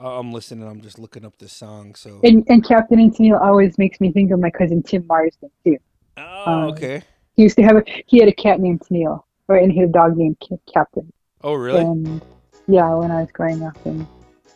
[0.00, 0.68] I'm listening.
[0.68, 1.94] I'm just looking up the song.
[1.94, 2.20] So.
[2.22, 5.78] and and Captain and Tennille always makes me think of my cousin Tim Marsden too.
[6.16, 7.02] Oh, um, okay.
[7.34, 9.88] He used to have a he had a cat named Tennille, or and he had
[9.88, 10.36] a dog named
[10.72, 11.12] Captain.
[11.42, 11.80] Oh, really?
[11.80, 12.22] And
[12.66, 14.06] yeah, when I was growing up, and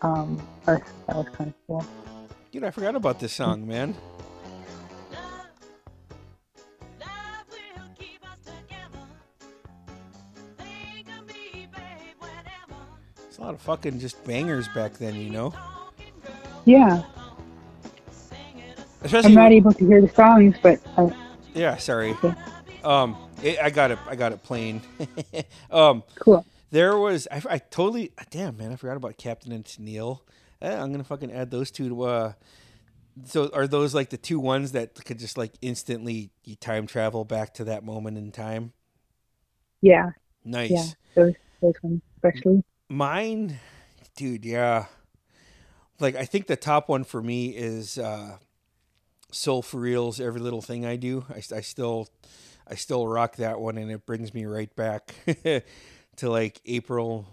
[0.02, 1.86] um, that was, that was kind of cool.
[2.50, 3.94] Dude, I forgot about this song, man.
[13.28, 15.54] It's a lot of fucking just bangers back then, you know.
[16.66, 17.02] Yeah,
[19.04, 21.10] Especially I'm not able to hear the songs, but uh,
[21.54, 22.10] yeah, sorry.
[22.10, 22.32] Okay.
[22.84, 23.98] Um, it, I got it.
[24.08, 24.80] I got it plain.
[25.70, 26.44] um, cool.
[26.70, 28.72] there was I, I totally damn man.
[28.72, 30.20] I forgot about Captain and Tennille.
[30.60, 32.02] Eh, I'm gonna fucking add those two to.
[32.02, 32.32] Uh,
[33.24, 37.24] so are those like the two ones that could just like instantly you time travel
[37.24, 38.72] back to that moment in time?
[39.80, 40.10] Yeah,
[40.44, 40.70] Nice.
[40.70, 42.62] yeah, those those ones especially.
[42.88, 43.58] Mine,
[44.16, 44.86] dude, yeah.
[46.00, 48.36] Like I think the top one for me is uh
[49.30, 51.24] Soul for Real's Every Little Thing I Do.
[51.30, 52.08] I, I still
[52.72, 55.14] I still rock that one and it brings me right back
[56.16, 57.26] to like April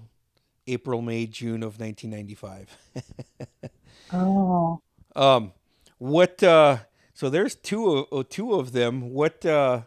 [0.68, 2.78] April, May, June of 1995.
[4.12, 4.82] Oh,
[5.16, 5.54] um
[6.00, 6.78] what uh
[7.14, 9.12] so there's two of oh, two of them.
[9.12, 9.82] What uh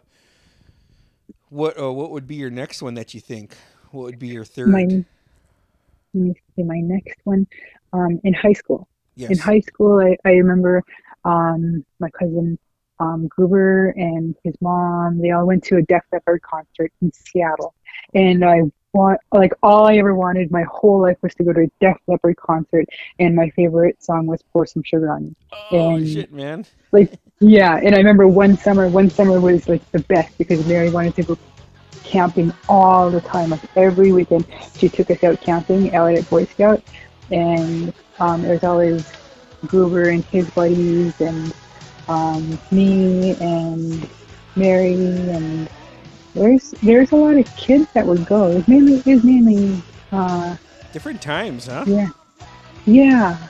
[1.49, 3.57] what uh, what would be your next one that you think?
[3.91, 4.69] What would be your third?
[4.69, 5.05] my let
[6.15, 7.49] me see my next one.
[7.93, 8.89] Um, in high school.
[9.17, 9.31] yes.
[9.31, 10.85] in high school, I, I remember
[11.25, 12.59] um, my cousin
[12.99, 15.19] um, Gruber and his mom.
[15.19, 17.75] They all went to a Def Leppard concert in Seattle,
[18.15, 21.63] and I want like all I ever wanted my whole life was to go to
[21.63, 22.87] a Def Leppard concert.
[23.19, 25.37] And my favorite song was "Pour Some Sugar on Me."
[25.71, 26.67] oh and- shit, man.
[26.93, 28.87] Like yeah, and I remember one summer.
[28.89, 31.39] One summer was like the best because Mary wanted to go
[32.05, 34.47] camping all the time, like every weekend.
[34.77, 36.83] She took us out camping out at Boy Scout,
[37.31, 39.11] and um, there was always
[39.67, 41.55] Gruber and his buddies, and
[42.09, 44.09] um, me and
[44.57, 45.69] Mary, and
[46.35, 48.49] there's there's a lot of kids that would go.
[48.51, 50.57] It was mainly it was mainly uh,
[50.93, 51.85] Different times, huh?
[51.87, 52.09] yeah,
[52.85, 53.49] yeah,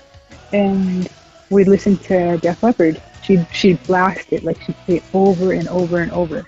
[0.52, 1.08] and
[1.50, 3.00] we'd listen to Def Leppard.
[3.22, 6.44] She'd she'd blast it like she'd play it over and over and over,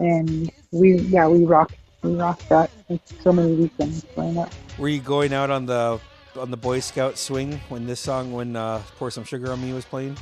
[0.00, 4.50] and we yeah we rocked we rocked that like so many weekends growing up.
[4.78, 6.00] Were you going out on the
[6.38, 9.72] on the Boy Scout swing when this song when uh, "Pour Some Sugar on Me"
[9.72, 10.16] was playing?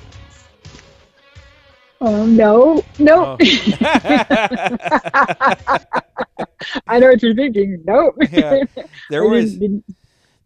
[2.03, 3.37] Oh no, no, Oh.
[6.87, 7.83] I know what you're thinking.
[7.85, 8.17] Nope.
[8.31, 8.65] Yeah,
[9.11, 9.97] there was didn't- didn't-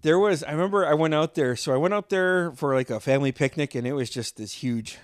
[0.03, 1.57] there was I remember I went out there.
[1.57, 4.53] So I went out there for like a family picnic, and it was just this
[4.53, 4.99] huge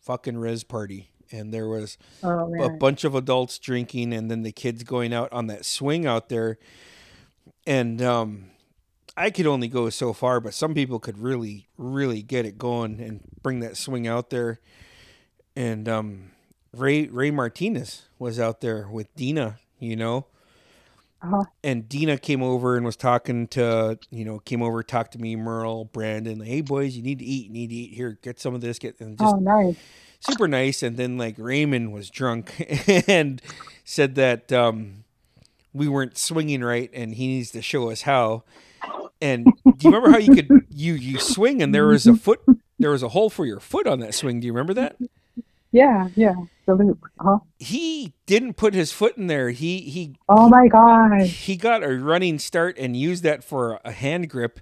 [0.00, 4.52] fucking res party, and there was oh a bunch of adults drinking and then the
[4.52, 6.58] kids going out on that swing out there
[7.66, 8.46] and um
[9.16, 13.00] i could only go so far but some people could really really get it going
[13.00, 14.58] and bring that swing out there
[15.56, 16.30] and um
[16.76, 20.26] ray ray martinez was out there with dina you know?
[21.24, 21.44] Uh-huh.
[21.62, 25.36] and Dina came over and was talking to you know came over talked to me
[25.36, 27.94] Merle Brandon like, hey boys you need to eat you need to eat.
[27.94, 29.76] Here get some of this get and just Oh, nice.
[30.18, 30.82] super nice.
[30.82, 32.52] And then like Raymond was drunk
[33.08, 33.40] and
[33.84, 35.04] said that um
[35.72, 38.42] we weren't swinging right and he needs to show us how.
[39.20, 42.40] And do you remember how you could you you swing and there was a foot
[42.80, 44.40] there was a hole for your foot on that swing?
[44.40, 44.96] Do you remember that
[45.72, 46.34] Yeah, yeah.
[46.66, 47.04] The loop.
[47.18, 47.38] Uh-huh.
[47.58, 51.22] he didn't put his foot in there he he Oh my god!
[51.22, 54.60] he got a running start and used that for a hand grip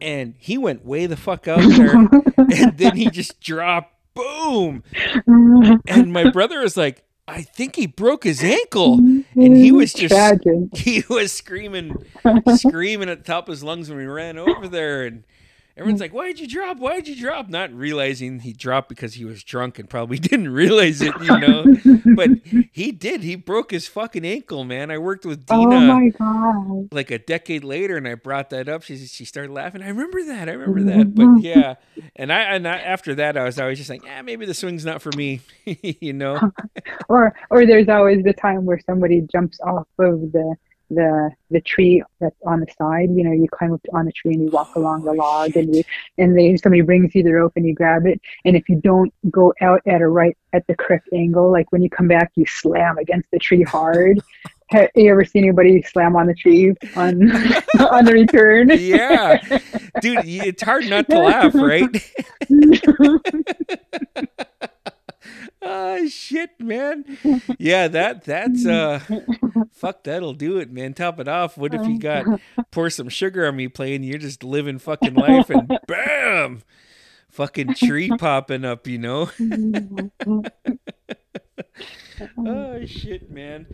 [0.00, 1.94] and he went way the fuck out there
[2.36, 4.82] and then he just dropped boom
[5.86, 10.12] and my brother was like i think he broke his ankle and he was just
[10.12, 10.56] Tragic.
[10.76, 11.94] he was screaming
[12.56, 15.22] screaming at the top of his lungs when we ran over there and
[15.76, 19.42] everyone's like why'd you drop why'd you drop not realizing he dropped because he was
[19.44, 21.64] drunk and probably didn't realize it you know
[22.16, 22.30] but
[22.72, 26.88] he did he broke his fucking ankle man i worked with Oh dina my god.
[26.92, 29.82] like a decade later and I brought that up, she she started laughing.
[29.82, 30.48] I remember that.
[30.48, 31.14] I remember that.
[31.14, 31.74] But yeah,
[32.16, 34.84] and I and I, after that, I was always just like, yeah, maybe the swing's
[34.84, 36.50] not for me, you know.
[37.08, 40.54] Or or there's always the time where somebody jumps off of the
[40.90, 43.10] the the tree that's on the side.
[43.10, 45.74] You know, you climb up on the tree and you walk along the log and
[45.74, 45.82] you
[46.18, 48.20] and then somebody brings you the rope and you grab it.
[48.44, 51.82] And if you don't go out at a right at the correct angle, like when
[51.82, 54.20] you come back, you slam against the tree hard.
[54.70, 57.32] Have you ever seen anybody slam on the tree on
[57.80, 58.70] on the return?
[58.70, 59.40] yeah,
[60.00, 61.88] dude, it's hard not to laugh, right?
[65.62, 67.04] Ah, shit, man.
[67.58, 69.00] Yeah, that that's uh,
[69.72, 70.04] fuck.
[70.04, 70.94] That'll do it, man.
[70.94, 71.58] Top it off.
[71.58, 72.24] What if you got
[72.70, 74.02] pour some sugar on me playing?
[74.02, 76.62] You're just living fucking life, and bam,
[77.28, 78.86] fucking tree popping up.
[78.86, 79.30] You know.
[82.38, 83.66] oh shit, man.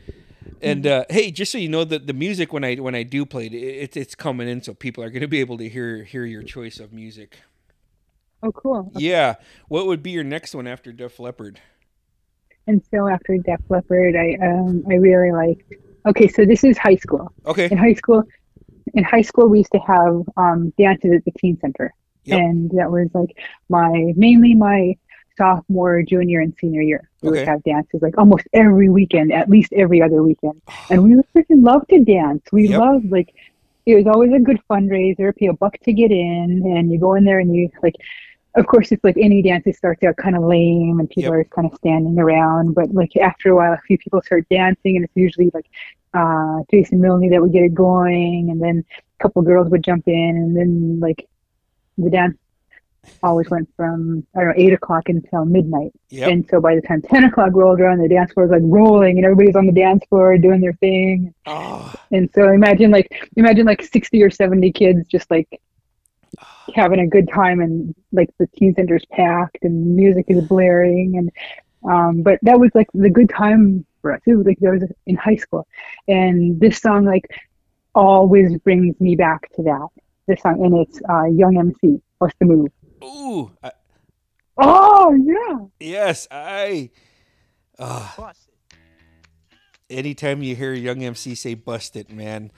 [0.61, 3.25] And uh, hey, just so you know, that the music when I when I do
[3.25, 6.03] play it, it, it's coming in, so people are going to be able to hear
[6.03, 7.39] hear your choice of music.
[8.43, 8.91] oh, cool.
[8.97, 9.35] Yeah,
[9.69, 11.61] what would be your next one after Def Leppard?
[12.67, 15.63] And so after Def Leppard, I um I really liked.
[16.09, 17.33] Okay, so this is high school.
[17.47, 18.23] Okay, In high school,
[18.95, 21.93] in high school we used to have um dances at the teen center,
[22.25, 22.39] Yep.
[22.41, 23.37] and that was like
[23.69, 24.95] my mainly my
[25.39, 27.11] sophomore, junior, and senior year.
[27.23, 27.41] We Okay.
[27.41, 31.65] would have dances like almost every weekend, at least every other weekend, and we freaking
[31.65, 32.43] loved to dance.
[32.53, 32.79] We Yep.
[32.79, 33.33] loved like
[33.87, 35.35] it was always a good fundraiser.
[35.37, 37.95] Pay a buck to get in, and you go in there and you like
[38.57, 41.41] of course, it's like any dance, it starts out kind of lame and people Yep.
[41.41, 42.75] are kind of standing around.
[42.75, 45.67] But like after a while, a few people start dancing, and it's usually like
[46.15, 48.85] uh, Jason Milne that would get it going, and then
[49.19, 51.29] a couple girls would jump in, and then like
[51.99, 52.37] the dance
[53.23, 55.93] always went from I don't know eight o'clock until midnight.
[56.09, 58.63] yep, And so by the time ten o'clock rolled around, the dance floor was like
[58.65, 61.33] rolling, and everybody's on the dance floor doing their thing.
[61.47, 65.49] oh, And so imagine like imagine like sixty or seventy kids just like
[66.75, 71.31] having a good time and like the teen center's packed and music is blaring and
[71.91, 74.21] um but that was like the good time for us.
[74.27, 75.67] It was like that was in high school.
[76.09, 77.25] And this song like
[77.95, 79.89] always brings me back to that.
[80.27, 82.71] This song and it's uh Young MC, Bust a Move?
[83.03, 83.73] ooh, I,
[84.59, 85.67] Oh yeah.
[85.81, 86.91] yes, I.
[87.79, 88.33] Uh,
[89.91, 92.51] anytime you hear Young MC say "bust it," man,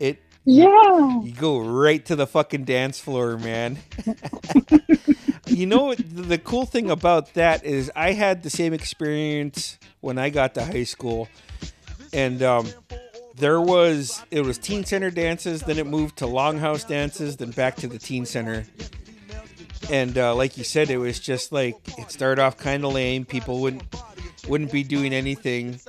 [0.00, 1.22] it Yeah.
[1.22, 3.78] You go right to the fucking dance floor, man.
[5.46, 10.28] you know the cool thing about that is I had the same experience when I
[10.28, 11.28] got to high school,
[12.12, 12.68] and um,
[13.36, 17.76] there was it was teen center dances, then it moved to longhouse dances, then back
[17.76, 18.66] to the teen center.
[19.90, 23.24] And uh, like you said, it was just like it started off kind of lame.
[23.24, 23.82] People wouldn't
[24.46, 25.80] wouldn't be doing anything,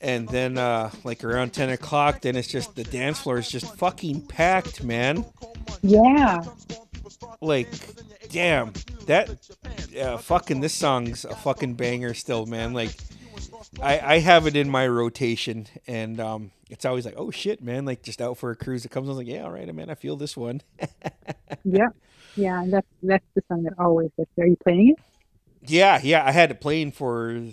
[0.00, 3.76] and then uh, like around ten o'clock, then it's just the dance floor is just
[3.76, 5.24] fucking packed, man.
[5.82, 6.42] Yeah.
[7.40, 7.68] Like,
[8.30, 8.72] damn,
[9.06, 9.30] that
[10.00, 12.72] uh, fucking this song's a fucking banger still, man.
[12.72, 12.96] Like,
[13.82, 17.84] I I have it in my rotation, and um, it's always like, oh shit, man,
[17.84, 18.84] like just out for a cruise.
[18.84, 20.62] It comes, I was like, yeah, all right, man, I feel this one.
[21.64, 21.88] Yeah.
[22.36, 24.44] Yeah, that's that's the song that always gets there.
[24.46, 24.96] Are you playing it?
[25.66, 27.48] Yeah, yeah, I had it playing for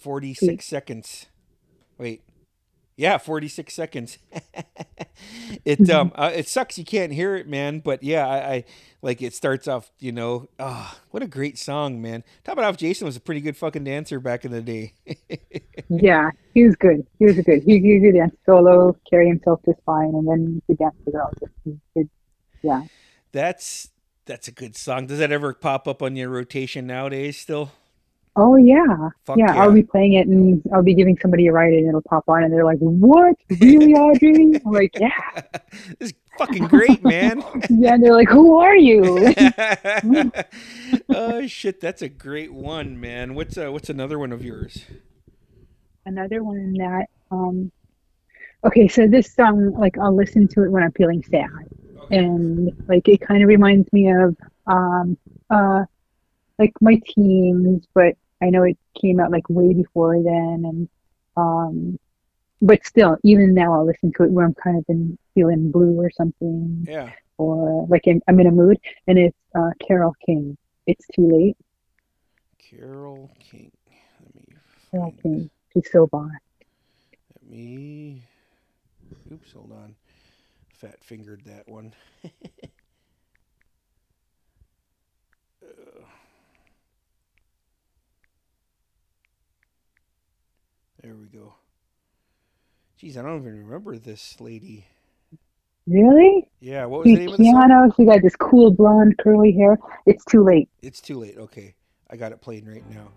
[0.00, 1.26] 46 seconds.
[2.02, 2.20] Wait.
[2.96, 4.18] Yeah, 46 seconds.
[5.64, 8.64] it um uh, it sucks you can't hear it, man, but yeah, I, I
[9.02, 12.24] like it starts off, you know, ah, what a great song, man.
[12.42, 14.94] Top it off, Jason was a pretty good fucking dancer back in the day.
[15.88, 17.06] Yeah, he was good.
[17.18, 17.62] He was good.
[17.64, 21.14] He, he could dance solo, carry himself just fine, and then he could dance with
[21.14, 22.08] girls.
[22.62, 22.84] Yeah.
[23.30, 23.90] that's
[24.24, 25.06] that's a good song.
[25.06, 27.72] Does that ever pop up on your rotation nowadays still?
[28.34, 29.62] Oh yeah, Fuck yeah, yeah.
[29.62, 32.42] I'll be playing it and I'll be giving somebody a ride and it'll pop on
[32.42, 33.36] and they're like, "What?
[33.60, 35.10] Really, Audrey?" I'm like, "Yeah,
[35.98, 37.44] this is fucking great, man.
[37.70, 39.34] yeah." And they're like, "Who are you?"
[41.10, 43.34] oh shit, that's a great one, man.
[43.34, 44.86] What's uh, what's another one of yours?
[46.06, 47.70] Another one that, um,
[48.64, 51.68] okay, so this song, like, I'll listen to it when I'm feeling sad,
[52.10, 55.16] and like, it kind of reminds me of, um,
[55.48, 55.84] uh,
[56.62, 60.88] like my teens, but I know it came out like way before then, and
[61.36, 61.98] um,
[62.60, 66.00] but still, even now, I'll listen to it when I'm kind of in feeling blue
[66.00, 66.86] or something.
[66.88, 67.10] Yeah.
[67.38, 70.56] or like in, I'm in a mood, and it's uh, Carole King.
[70.86, 71.56] It's too late.
[72.58, 73.72] Carole King.
[74.20, 74.44] Let me
[74.90, 75.50] Carole King.
[75.72, 76.30] She's so boss.
[77.34, 78.22] Let me.
[79.32, 79.96] Oops, hold on.
[80.74, 81.92] Fat fingered that one.
[91.02, 91.54] there we go.
[93.00, 94.86] Jeez, I don't even remember this lady.
[95.86, 96.48] Really?
[96.60, 97.92] Yeah, what was the name of the song?
[97.96, 99.78] She got this cool blonde curly hair.
[100.06, 100.68] It's too late.
[100.80, 101.36] It's too late.
[101.36, 101.74] Okay,
[102.08, 103.08] I got it playing right now.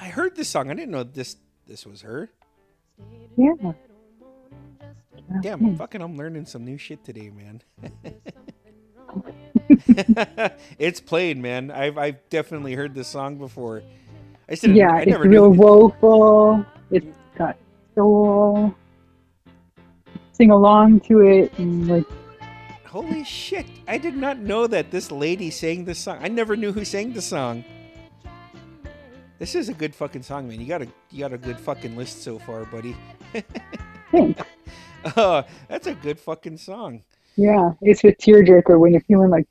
[0.00, 0.70] I heard this song.
[0.70, 2.30] I didn't know this this was her.
[3.36, 3.52] Yeah.
[5.42, 5.74] Damn, hmm.
[5.76, 7.62] fucking, I'm learning some new shit today, man.
[10.78, 11.70] it's played, man.
[11.70, 13.82] I've I've definitely heard this song before.
[14.48, 14.74] I said.
[14.74, 16.64] Yeah, I it's real woeful.
[16.90, 17.06] It's
[17.36, 17.56] got
[17.94, 18.74] soul.
[20.32, 22.06] Sing along to it and like
[22.88, 23.66] Holy shit!
[23.86, 26.18] I did not know that this lady sang this song.
[26.22, 27.62] I never knew who sang the song.
[29.38, 30.58] This is a good fucking song, man.
[30.58, 32.96] You got a you got a good fucking list so far, buddy.
[34.10, 34.42] thanks.
[35.04, 37.02] Uh, that's a good fucking song.
[37.38, 39.46] Yeah, it's a tearjerker when you're feeling like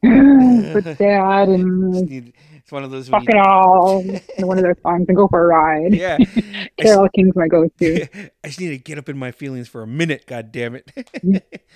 [0.00, 3.08] but sad and need- it's one of those.
[3.08, 4.00] fuck it all.
[4.00, 5.94] And one of those songs and go for a ride.
[5.94, 6.18] yeah.
[6.80, 8.06] Carole King's my go-to.
[8.44, 10.26] I just need to get up in my feelings for a minute.
[10.26, 10.90] God damn it.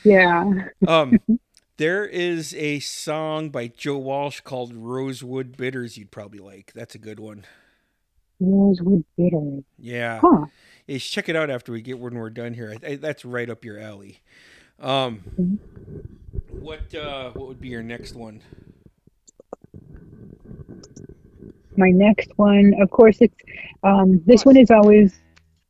[0.02, 0.68] Yeah.
[0.88, 1.20] um,
[1.76, 6.72] there is a song by Joe Walsh called "Rosewood Bitters." You'd probably like.
[6.74, 7.44] That's a good one.
[8.40, 9.62] Rosewood Bitters.
[9.78, 10.18] Yeah.
[10.20, 10.46] Huh.
[10.88, 12.74] Yeah, check it out after we get when we're done here.
[12.82, 14.20] I, I, that's right up your alley.
[14.80, 15.58] Um, Mhm.
[16.60, 18.40] what uh, what would be your next one?
[21.76, 23.34] My next one, of course, it's
[23.82, 25.18] um, this one is always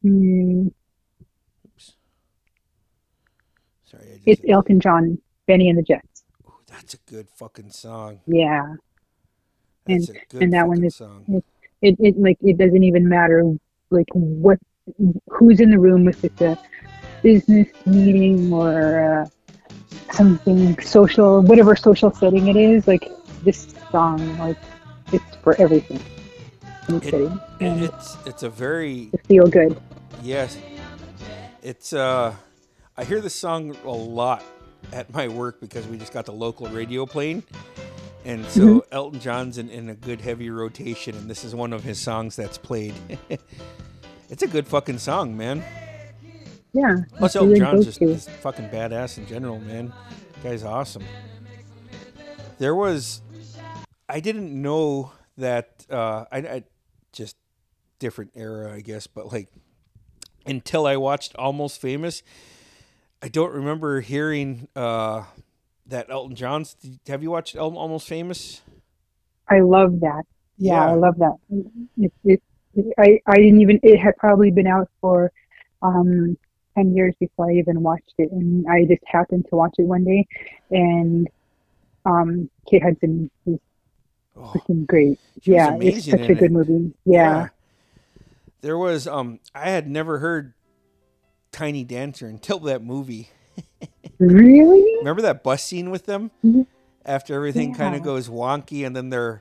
[0.04, 0.70] mm,
[1.66, 1.96] Oops.
[3.84, 4.26] Sorry, I just.
[4.26, 6.24] it's Elton John, Bennie and the Jets.
[6.46, 8.20] Ooh, that's a good fucking song.
[8.26, 8.74] Yeah.
[9.86, 11.42] That's a good and that one is- song.
[11.82, 13.42] It it like it doesn't even matter
[13.90, 14.58] like what
[15.28, 16.58] who's in the room with it's a
[17.22, 19.28] business meeting or uh,
[20.12, 22.86] something social, whatever social setting it is.
[22.86, 23.10] Like
[23.44, 24.56] this song, like
[25.12, 26.00] it's for everything.
[26.88, 27.30] in It- city.
[27.60, 29.78] And it's it's a very feel good.
[30.22, 30.56] Yes.
[31.62, 32.34] It's uh
[32.96, 34.42] I hear this song a lot
[34.92, 37.42] at my work because we just got the local radio playing.
[38.24, 38.80] And so Mhm.
[38.92, 42.34] Elton John's in, in a good heavy rotation and this is one of his songs
[42.34, 42.94] that's played.
[44.30, 45.62] it's a good fucking song, man.
[46.72, 46.96] Yeah.
[47.16, 49.92] Plus Elton John's just, just fucking badass in general, man.
[50.42, 51.04] Guy's awesome.
[52.58, 53.22] There was
[54.08, 56.64] I didn't know that uh I, I
[57.12, 57.36] just
[57.98, 59.48] different era, I guess, but like
[60.46, 62.22] until I watched Almost Famous,
[63.22, 65.24] I don't remember hearing uh
[65.86, 66.76] that Elton John's
[67.08, 68.62] have you watched El- Almost Famous?
[69.48, 70.22] I love that.
[70.58, 70.90] Yeah, Yeah.
[70.92, 71.36] I love that.
[71.98, 72.42] It, it,
[72.98, 75.32] I, I didn't even, it had probably been out for
[75.82, 76.36] um,
[76.76, 78.30] 10 years before I even watched it.
[78.32, 80.26] And I just happened to watch it one day.
[80.70, 81.28] And
[82.06, 83.58] um, Kate Hudson is
[84.36, 85.18] Oh, freaking great.
[85.42, 86.52] yeah, it's such a good it.
[86.52, 86.92] movie.
[87.04, 87.48] Yeah.
[88.62, 90.54] There was um I had never heard
[91.52, 93.28] Tiny Dancer until that movie.
[94.18, 94.84] Really?
[94.98, 96.30] Remember that bus scene with them?
[96.44, 96.66] Mhm.
[97.06, 99.40] After everything kind of goes wonky and then they're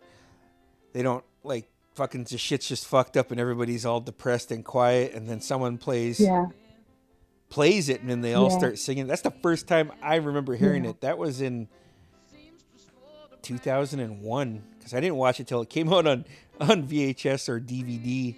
[0.94, 5.14] they don't like fucking just shit's just fucked up and everybody's all depressed and quiet
[5.14, 6.46] and then someone plays Yeah.
[7.50, 8.58] Plays it and then they all Yeah.
[8.58, 9.08] start singing.
[9.08, 10.92] That's the first time I remember hearing Yeah.
[10.92, 11.02] it.
[11.02, 11.68] That was in
[13.42, 16.26] 2001 because I didn't watch it till it came out on
[16.60, 18.36] on VHS or DVD.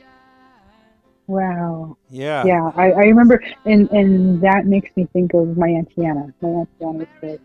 [1.28, 1.98] Wow.
[2.10, 2.44] Yeah.
[2.46, 6.34] Yeah, I, I remember, and, and that makes me think of my Auntie Anna.
[6.42, 7.40] My Auntie Anna was good.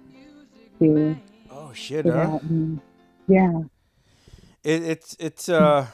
[0.80, 1.16] To,
[1.50, 2.38] Oh shit, to huh?
[2.42, 2.80] And,
[3.28, 3.60] yeah.
[4.64, 5.86] It, it's it's uh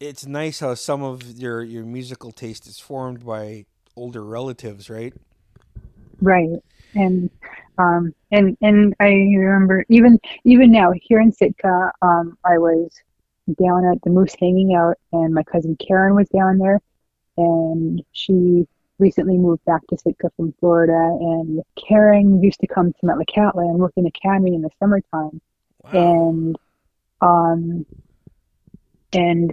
[0.00, 3.66] it's nice how some of your your musical taste is formed by
[3.96, 5.14] older relatives, right?
[6.20, 6.50] Right.
[6.94, 7.30] And
[7.78, 12.90] Um, and and I remember even even now here in Sitka, um, I was
[13.60, 16.80] down at the Moose hanging out, and my cousin Karen was down there,
[17.38, 18.66] and she
[18.98, 20.92] recently moved back to Sitka from Florida.
[20.92, 25.40] And Karen used to come to Metlakatla and work in the academy in the summertime,
[25.82, 25.90] Wow.
[25.92, 26.58] and
[27.22, 27.86] um,
[29.14, 29.52] and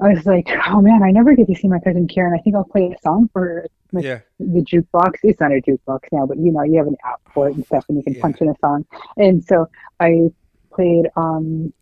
[0.00, 2.38] I was like, oh man, I never get to see my cousin Karen.
[2.38, 3.66] I think I'll play a song for.
[3.90, 4.20] Like, yeah.
[4.38, 5.14] the jukebox.
[5.22, 7.64] It's not a jukebox now, but you know, you have an app for it and
[7.64, 8.20] stuff, and you can Yeah.
[8.20, 8.84] punch in a song.
[9.16, 9.66] And so
[9.98, 10.30] I
[10.72, 11.72] played um,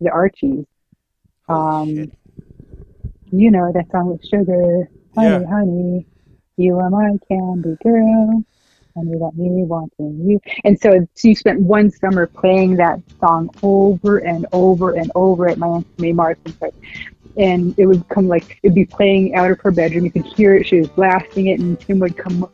[0.00, 0.64] the Archies.
[1.48, 2.10] Um.
[3.30, 5.46] You know that song with Sugar, honey, Yeah.
[5.50, 6.06] honey,
[6.56, 8.44] you are my candy girl,
[8.94, 10.40] and you got me wanting you.
[10.64, 15.58] And so you spent one summer playing that song over and over and over at
[15.58, 16.74] my Aunt May Marston place.
[17.36, 20.04] And it would come like it'd be playing out of her bedroom.
[20.04, 20.66] You could hear it.
[20.66, 22.48] She was blasting it, and Tim would come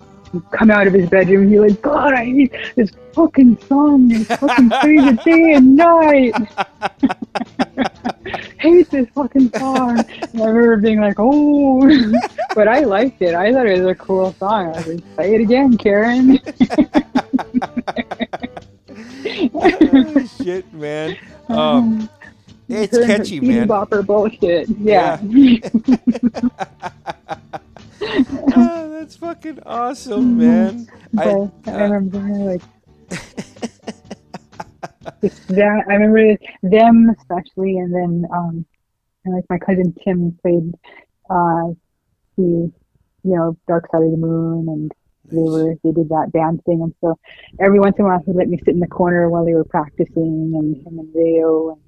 [0.52, 1.42] come out of his bedroom.
[1.42, 4.08] And be like, "God, I need this fucking song.
[4.08, 6.34] This fucking it day and night.
[8.58, 11.80] Hate this fucking song." And I remember being like, "Oh,"
[12.54, 13.34] but I liked it.
[13.34, 14.66] I thought it was a cool song.
[14.66, 16.38] I was like, "Play it again, Karen."
[19.54, 21.16] oh, shit, man.
[21.48, 22.08] Um,
[22.70, 23.68] it's Her and her catchy, man.
[23.68, 24.68] bopper bullshit.
[24.68, 25.18] Yeah.
[28.54, 30.88] Ah, that's fucking awesome, man.
[31.18, 32.62] I, but I, uh, remember like
[35.48, 35.84] that.
[35.88, 38.64] I remember them especially, and then um,
[39.24, 40.72] and like my cousin Tim played
[41.28, 41.74] uh,
[42.36, 42.72] the
[43.22, 44.92] you know Dark Side of the Moon, and
[45.30, 47.18] they were they did that band thing, and so
[47.58, 49.64] every once in a while he'd let me sit in the corner while they were
[49.64, 51.80] practicing, and him and Leo, and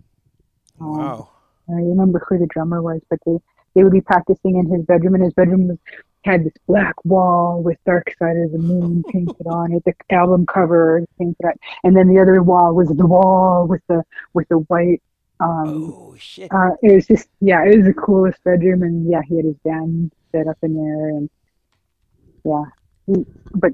[0.82, 1.28] um, wow.
[1.68, 3.38] I don't remember who the drummer was, but they
[3.74, 5.78] they would be practicing in his bedroom, and his bedroom was,
[6.24, 10.44] had this black wall with Dark Side of the Moon painted on it, the album
[10.46, 11.52] cover painted on,
[11.84, 14.02] and then the other wall was the wall with the
[14.34, 15.00] with the white.
[15.40, 16.52] Um, Oh shit.
[16.52, 19.56] uh, it was just yeah, it was the coolest bedroom, and yeah, he had his
[19.64, 21.30] band set up in there, and
[22.44, 22.64] yeah,
[23.06, 23.72] he- but.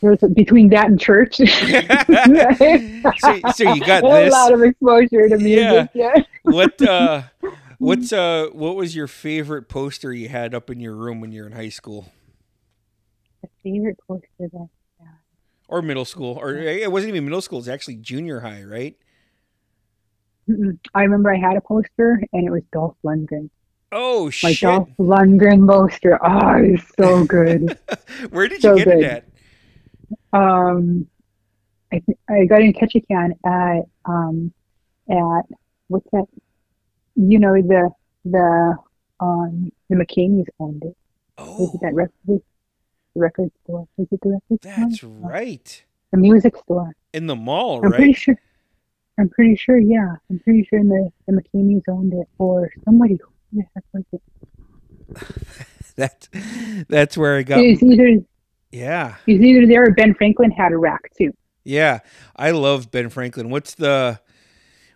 [0.00, 1.36] There was between that and church.
[1.36, 1.44] so,
[3.52, 4.32] so you got a this.
[4.32, 5.90] lot of exposure to music.
[5.94, 6.14] Yeah.
[6.42, 7.22] What uh
[7.78, 11.42] what's uh what was your favorite poster you had up in your room when you
[11.42, 12.12] were in high school
[13.44, 14.68] A favorite poster that
[15.68, 18.96] or middle school or it wasn't even middle school, it's actually junior high, right?
[20.94, 23.50] I remember I had a poster and it was Dolph Lundgren.
[23.90, 24.60] Oh My shit.
[24.60, 26.18] Dolph Lundgren poster.
[26.24, 27.76] Oh, it's so good.
[28.30, 28.98] Where did so you get good.
[28.98, 29.24] it at?
[30.32, 31.06] Um,
[31.92, 34.52] I th- I got in Ketchikan at um
[35.10, 35.44] at
[35.88, 36.26] what's that?
[37.16, 37.90] You know the
[38.24, 38.76] the
[39.20, 40.96] um the McCaneys owned it.
[41.38, 42.40] Was Oh, it that record the
[43.14, 43.86] record store?
[43.96, 44.88] Was it the record store?
[44.88, 45.84] that's right.
[46.12, 46.94] The music store.
[47.12, 48.16] In the mall, I'm pretty right?
[48.16, 48.40] sure.
[49.18, 49.78] I'm pretty sure.
[49.78, 53.18] Yeah, I'm pretty sure the the McCaneys owned it or somebody.
[53.52, 54.22] Who the heck was it?
[55.96, 56.28] That
[56.90, 58.18] that's where I got It's either
[58.70, 59.16] Yeah.
[59.26, 61.32] it's either there or Ben Franklin had a rack too.
[61.64, 62.00] Yeah.
[62.36, 63.50] I love Ben Franklin.
[63.50, 64.20] What's the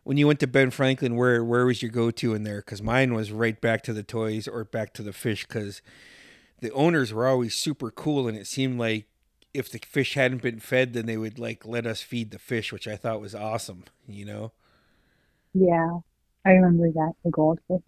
[0.04, 2.60] when you went to Ben Franklin, where where was your go to in there?
[2.60, 5.46] Because mine was right back to the toys or back to the fish.
[5.46, 5.82] Because
[6.60, 9.06] the owners were always super cool, and it seemed like
[9.54, 12.72] if the fish hadn't been fed, then they would like let us feed the fish,
[12.72, 13.84] which I thought was awesome.
[14.08, 14.52] You know,
[15.54, 15.98] Yeah,
[16.44, 17.82] I remember that the goldfish.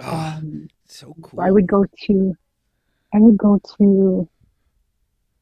[0.00, 1.40] oh, Um, so cool.
[1.40, 2.34] I would go to,
[3.14, 4.28] I would go to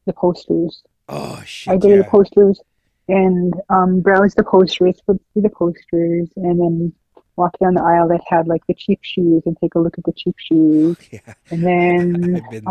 [0.05, 0.83] the posters.
[1.09, 1.73] Oh shit!
[1.73, 2.01] I go to yeah.
[2.01, 2.61] the posters
[3.07, 6.93] and um, browse the posters, flip through the posters, and then
[7.35, 10.03] walk down the aisle that had like the cheap shoes and take a look at
[10.05, 12.63] the cheap shoes, yeah, and then I've been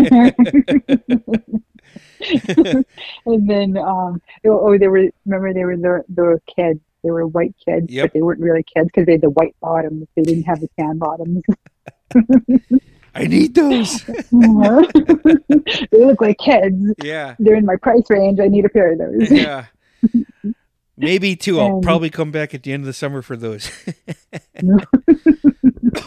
[0.00, 0.34] there.
[0.40, 1.64] um,
[3.26, 7.26] and then um oh, oh they were remember they were the the kids they were
[7.26, 8.04] white kids Yep.
[8.04, 10.68] but they weren't really kids because they had the white bottoms they didn't have the
[10.78, 11.42] tan bottoms
[13.14, 14.04] I need those.
[14.04, 14.22] they
[16.04, 19.30] look like kids yeah, they're in my price range i need a pair of those
[19.30, 19.66] yeah.
[20.96, 21.58] Maybe two.
[21.58, 23.66] I'll And- probably come back at the end of the summer for those.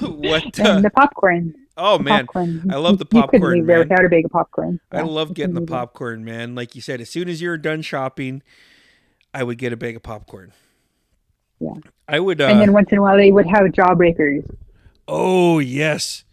[0.02, 0.60] what?
[0.60, 3.80] Uh, and the popcorn oh man, popcorn I love the you couldn't popcorn, man.
[3.80, 6.56] without a bag of popcorn I Yeah, love getting the popcorn, man.
[6.56, 8.44] Like you said, as soon as you're done shopping,
[9.34, 10.54] I would get a bag of popcorn.
[11.60, 11.74] Yeah.
[12.08, 12.40] I would.
[12.42, 14.46] Uh, and then once in a while they would have jawbreakers
[15.08, 16.25] oh yes.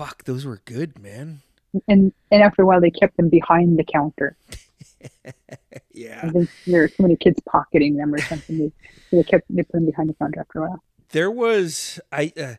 [0.00, 1.42] Fuck, those were good, man.
[1.86, 4.36] and and after a while they kept them behind the counter
[5.92, 6.20] Yeah.
[6.24, 8.58] I think there were so many kids pocketing them or something.
[8.58, 8.72] They,
[9.16, 10.82] they kept they put them behind the counter after a while.
[11.10, 12.54] there was I uh,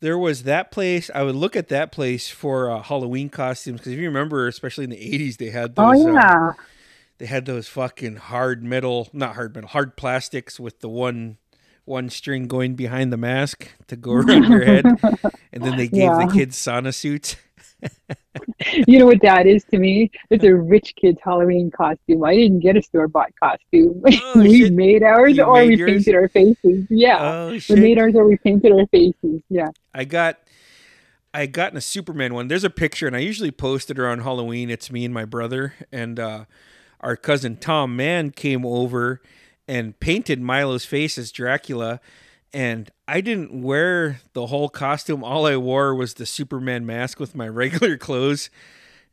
[0.00, 1.10] there was that place.
[1.14, 4.84] I would look at that place for uh, Halloween costumes because if you remember, especially
[4.84, 6.06] in the '80s, they had Oh those.
[6.06, 6.52] uh, yeah.
[7.18, 11.36] they had those fucking hard metal, not hard metal, hard plastics with the one
[11.84, 14.84] one string going behind the mask to go around your head,
[15.52, 16.26] and then they gave Yeah.
[16.26, 17.36] the kids sauna suits.
[18.86, 20.10] you know what that is to me?
[20.30, 22.22] It's a rich kid's Halloween costume.
[22.24, 24.02] I didn't get a store bought costume.
[24.06, 24.72] Oh, we shit.
[24.72, 25.90] made ours You or made we yours?
[25.90, 26.86] painted our faces.
[26.88, 27.18] Yeah.
[27.20, 29.42] Oh we made ours or we painted our faces.
[29.48, 29.68] Yeah.
[29.92, 30.38] I got
[31.34, 32.48] I got in a Superman one.
[32.48, 34.68] There's a picture, and I usually post it around Halloween.
[34.70, 36.44] It's me and my brother, and uh,
[37.00, 39.22] our cousin Tom Mann came over
[39.72, 41.98] and painted Milo's face as Dracula.
[42.52, 45.24] And I didn't wear the whole costume.
[45.24, 48.50] All I wore was the Superman mask with my regular clothes.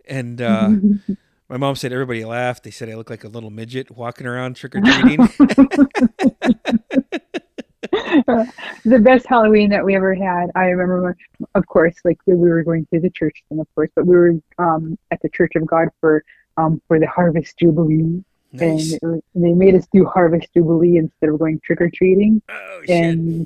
[0.05, 0.71] And uh,
[1.49, 2.63] my mom said everybody laughed.
[2.65, 5.19] They said I look like a little midget walking around trick or treating.
[8.83, 11.15] the best Halloween that we ever had, I remember,
[11.55, 14.33] of course, like we were going to the church, then of course, but we were
[14.57, 16.21] um, at the Church of God for
[16.57, 18.93] um, for the Harvest Jubilee, nice.
[18.93, 22.41] and it was, they made us do Harvest Jubilee instead of going trick or treating.
[22.49, 22.89] Oh shit!
[22.89, 23.45] and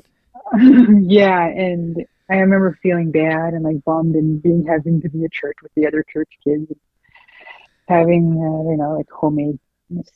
[1.10, 5.32] yeah, and I remember feeling bad and like bummed and being having to be at
[5.32, 6.72] church with the other church kids,
[7.88, 9.60] having uh, you know like homemade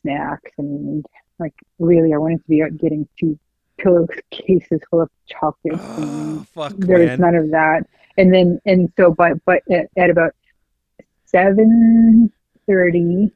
[0.01, 1.05] snacks and
[1.39, 3.37] like really I wanted to be out getting two
[3.77, 5.79] pillowcases full of chocolates.
[5.81, 10.09] Oh, fuck, there was none of that, and then and so but but at, at
[10.09, 10.33] about
[11.25, 12.31] seven
[12.67, 13.31] thirty,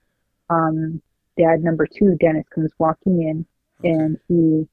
[0.50, 1.02] um,
[1.42, 3.46] dad number two Dennis comes walking in
[3.84, 4.68] and he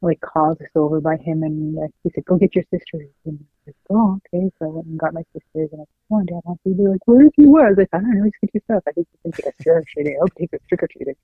[0.00, 3.38] like calls us over by him and uh, he said, "Go get your sisters." And
[3.42, 6.18] I said, "Oh, okay." So I went and got my sisters and I said, "Come
[6.18, 8.40] on, Dad, wants to be like, where he was?" I said, "I don't know, just
[8.40, 8.82] get your stuff.
[8.86, 10.18] I think you can take us trick or treating.
[10.20, 11.16] I'll take us trick or treating."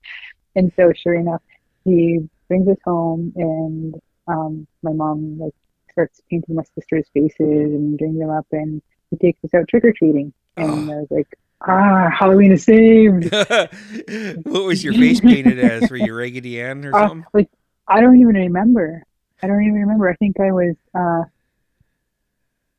[0.55, 1.41] And so, sure enough,
[1.85, 3.95] he brings us home and
[4.27, 5.53] um, my mom like
[5.91, 8.81] starts painting my sisters' faces and doing them up and
[9.11, 10.33] he takes us out trick or treating.
[10.57, 11.27] And I was like,
[11.61, 15.89] "Ah, Halloween is saved." what was your face painted as?
[15.89, 17.25] Were you Raggedy Ann or Uh, something?
[17.33, 17.49] like
[17.87, 19.03] I don't even remember.
[19.43, 20.09] I don't even remember.
[20.09, 21.23] I think I was uh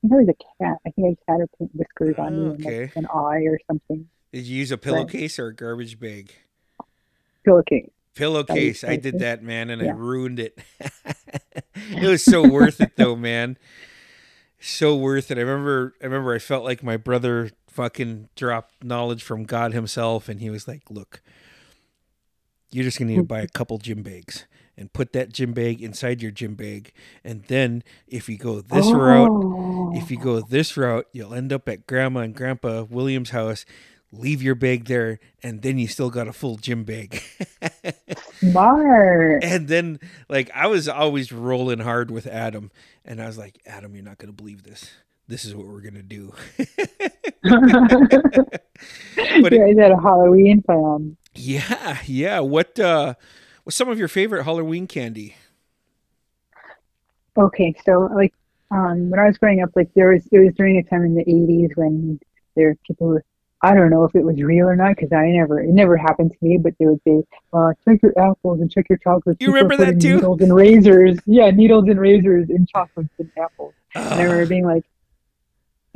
[0.05, 0.79] I think I was a cat.
[0.87, 3.59] I think I just had her paint whiskers on me and like an eye or
[3.67, 4.09] something.
[4.33, 6.33] Did you use a pillowcase or a garbage bag?
[7.45, 7.91] Pillowcase.
[8.15, 8.83] Pillowcase.
[8.85, 10.59] I I did that, man, and I ruined it.
[11.75, 13.59] it was so worth it, though, man.
[14.59, 15.39] So worth it.
[15.39, 15.95] I remember.
[16.01, 16.35] I remember.
[16.35, 20.83] I felt like my brother fucking dropped knowledge from God Himself, and he was like,
[20.91, 21.21] "Look,
[22.71, 24.47] you're just gonna need to buy a couple gym bags."
[24.79, 26.93] And put that gym bag inside your gym bag,
[27.25, 31.51] and then if you go this route, Oh, if you go this route, you'll end
[31.51, 33.65] up at Grandma and Grandpa William's house.
[34.13, 37.23] Leave your bag there, and then you still got a full gym bag.
[38.41, 39.43] smart.
[39.43, 39.99] and then,
[40.29, 42.71] like, I was always rolling hard with Adam,
[43.05, 44.91] and I was like, Adam, you're not gonna believe this.
[45.27, 46.35] This is what we're gonna do.
[49.43, 51.17] But you guys had a Halloween plan.
[51.35, 52.41] yeah, yeah.
[52.41, 53.15] What uh,
[53.65, 55.37] what's some of your favorite Halloween candy?
[57.37, 58.35] Okay, so like
[58.71, 61.15] um when I was growing up, like there was it was during a time in
[61.15, 62.19] the eighties when
[62.55, 63.21] there were people who
[63.63, 66.33] I don't know if it was real or not because I never it never happened
[66.33, 67.23] to me, but they would say,
[67.53, 69.39] uh, check your apples and check your chocolates.
[69.41, 70.17] You People remember that too?
[70.17, 71.19] Needles and razors.
[71.27, 73.75] Yeah, needles and razors in chocolates and apples.
[73.95, 74.85] And I remember being like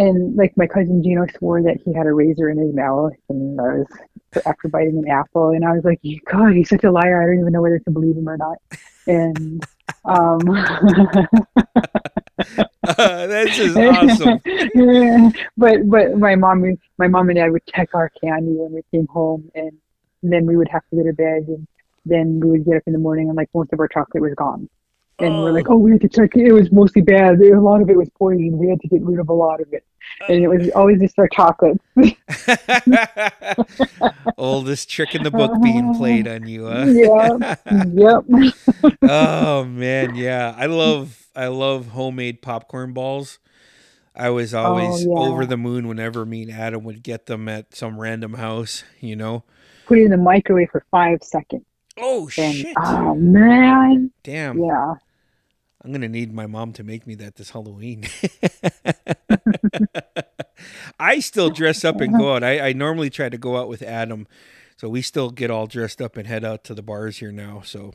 [0.00, 3.60] and like my cousin Gino swore that he had a razor in his mouth and
[3.60, 3.86] I was
[4.46, 7.40] after biting an apple and I was like, God, he's such a liar, I don't
[7.40, 8.56] even know whether to believe him or not.
[9.06, 9.62] And
[10.06, 10.38] um
[12.96, 14.40] that's just awesome.
[15.58, 19.06] But but my mom my mom and dad would check our candy when we came
[19.08, 19.72] home and
[20.22, 21.68] then we would have to go to bed and
[22.06, 24.32] then we would get up in the morning and like most of our chocolate was
[24.34, 24.70] gone.
[25.20, 25.74] And we're like, oh.
[25.74, 26.46] oh, we had to check it.
[26.46, 27.40] It was mostly bad.
[27.40, 28.56] A lot of it was poison.
[28.58, 29.84] We had to get rid of a lot of it.
[30.28, 31.80] And it was always just our chocolate.
[34.38, 36.86] Oldest trick in the book being played on you, huh?
[36.86, 37.56] yeah.
[37.92, 38.24] Yep.
[39.02, 40.54] oh man, yeah.
[40.56, 43.38] I love I love homemade popcorn balls.
[44.16, 45.28] I was oh, always Oh, yeah.
[45.30, 49.16] over the moon whenever me and Adam would get them at some random house, you
[49.16, 49.44] know.
[49.86, 51.64] Put it in the microwave for five seconds.
[51.96, 52.74] Oh And shit.
[52.76, 54.10] oh man.
[54.22, 54.58] Damn.
[54.58, 54.94] Yeah.
[55.82, 58.04] I'm gonna need my mom to make me that this Halloween.
[61.00, 62.44] I still dress up and go out.
[62.44, 64.26] I, I normally try to go out with Adam,
[64.76, 67.62] so we still get all dressed up and head out to the bars here now.
[67.64, 67.92] So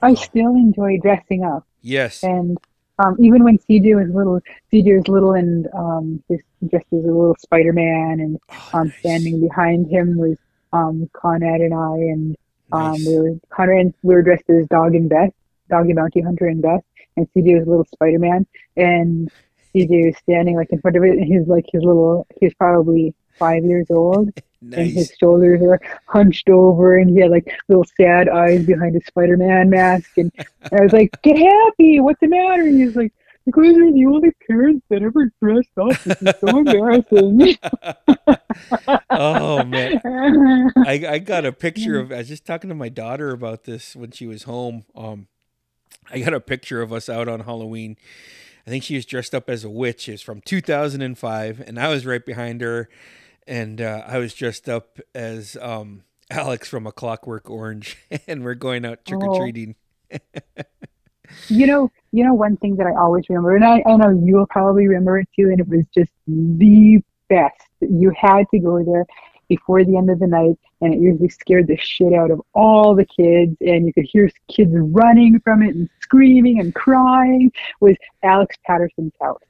[0.00, 1.66] I still enjoy dressing up.
[1.82, 2.56] yes, And
[2.98, 4.40] um, even when CJ was little,
[4.72, 8.98] CJ was little and um, he's dressed as a little Spider-Man, and Oh, um, nice.
[9.00, 10.38] standing behind him was
[10.72, 12.36] um, Conrad and I, and
[12.72, 13.06] um, Nice.
[13.06, 13.80] we were Conrad.
[13.80, 15.34] and- We were dressed as Dog and Beth,
[15.68, 16.82] Dog the Bounty Hunter and Beth,
[17.16, 18.46] and CJ was a little Spider-Man,
[18.76, 19.30] and
[19.72, 22.26] You was standing like in front of it, and he's like his little.
[22.40, 27.52] He's probably five years old, and his shoulders are hunched over, and he had like
[27.68, 30.16] little sad eyes behind his Spider-Man mask.
[30.16, 32.00] And, and I was like, "Get happy!
[32.00, 33.12] What's the matter?" And he's like,
[33.46, 35.98] "Because you're the only parents that ever dressed up.
[36.02, 37.56] This is so embarrassing."
[39.10, 40.00] oh man.
[40.86, 43.96] I, I got a picture of I was just talking to my daughter about this
[43.96, 44.84] when she was home.
[44.94, 45.26] Um
[46.10, 47.96] I got a picture of us out on Halloween.
[48.66, 50.08] I think she was dressed up as a witch.
[50.08, 52.88] It's from 2005 and I was right behind her
[53.46, 58.54] and uh, I was dressed up as um Alex from A Clockwork Orange and we're
[58.54, 59.74] going out trick or treating.
[61.48, 64.46] You know, you know one thing that I always remember, and I, I know you'll
[64.46, 67.60] probably remember it too, and it was just the best.
[67.80, 69.04] You had to go there
[69.48, 72.94] before the end of the night, and it usually scared the shit out of all
[72.94, 77.52] the kids, and you could hear kids running from it and screaming and crying.
[77.80, 79.40] Was Alex Patterson's house?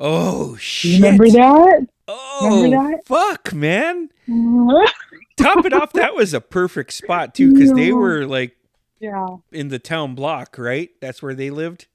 [0.00, 1.00] Oh shit.
[1.00, 1.86] remember that?
[2.08, 3.06] Oh Remember that?
[3.06, 4.10] fuck, man.
[5.36, 8.56] Top it off, that was a perfect spot too cuz they were like
[9.00, 10.90] yeah, in the town block, right?
[11.00, 11.86] That's where they lived.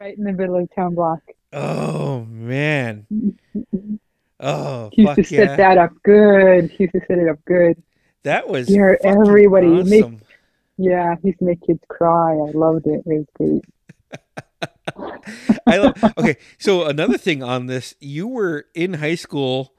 [0.00, 1.20] right in the middle of town block.
[1.52, 3.06] Oh man.
[4.40, 5.56] Oh He used fuck to set yeah.
[5.56, 6.70] that up good.
[6.70, 7.82] He used to set it up good.
[8.24, 10.04] That was Yeah, everybody make-
[10.76, 12.32] Yeah, he used to make kids cry.
[12.32, 13.02] I loved it.
[13.06, 13.64] It was great.
[15.66, 15.94] I love.
[16.18, 19.74] Okay, so another thing on this, you were in high school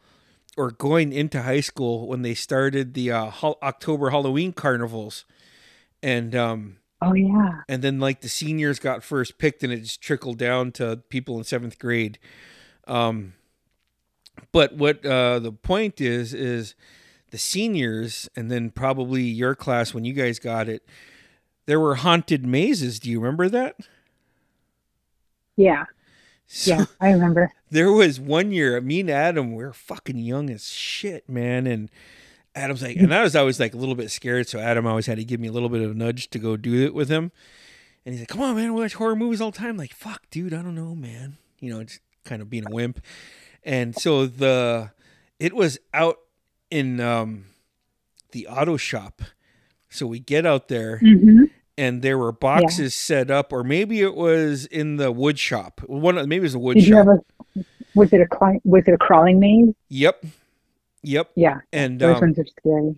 [0.57, 5.25] or going into high school when they started the uh, Hol- October Halloween carnivals,
[6.03, 7.61] and um, Oh yeah.
[7.69, 11.37] and then like the seniors got first picked, and it just trickled down to people
[11.37, 12.17] in seventh grade.
[12.87, 13.33] Um,
[14.51, 16.75] but what uh, the point is is
[17.31, 20.83] the seniors, and then probably your class when you guys got it.
[21.65, 22.99] There were haunted mazes.
[22.99, 23.75] Do you remember that?
[25.57, 25.85] Yeah.
[26.47, 27.51] So, Yeah, I remember.
[27.69, 31.67] There was one year, me and Adam we were fucking young as shit, man.
[31.67, 31.89] And
[32.55, 35.17] Adam's like, and I was always like a little bit scared, so Adam always had
[35.17, 37.31] to give me a little bit of a nudge to go do it with him.
[38.05, 40.29] And he's like, "Come on, man, we watch horror movies all the time." like, fuck,
[40.31, 41.37] dude, I don't know, man.
[41.59, 43.01] You know, just kind of being a wimp.
[43.67, 44.91] And so the
[45.39, 46.17] it was out
[46.71, 47.45] in um
[48.31, 49.21] the auto shop.
[49.89, 51.43] So we get out there hmm
[51.77, 55.81] and there were boxes set up, or maybe it was in the wood shop.
[55.85, 57.05] One, maybe it was the wood Did shop.
[57.07, 57.63] a?
[57.93, 58.27] Was it a
[58.63, 59.75] was it a crawling maze?
[59.89, 60.25] Yep.
[61.03, 61.31] Yep.
[61.35, 62.95] Yeah, And those um, ones are scary.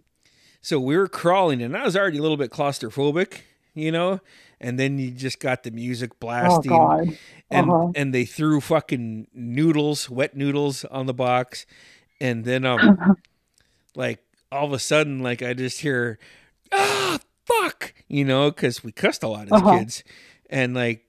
[0.61, 3.41] so we were crawling, and I was already a little bit claustrophobic,
[3.79, 4.19] you know.
[4.61, 7.17] And then you just got the music Oh blasting, God.
[7.49, 7.91] and Uh-huh.
[7.95, 11.65] and they threw fucking noodles, wet noodles, on the box,
[12.19, 13.15] and then um,
[13.95, 16.19] like all of a sudden, like I just hear,
[16.71, 19.77] ah, fuck, you know, because we cussed a lot as Uh-huh.
[19.77, 20.03] kids,
[20.49, 21.05] and like.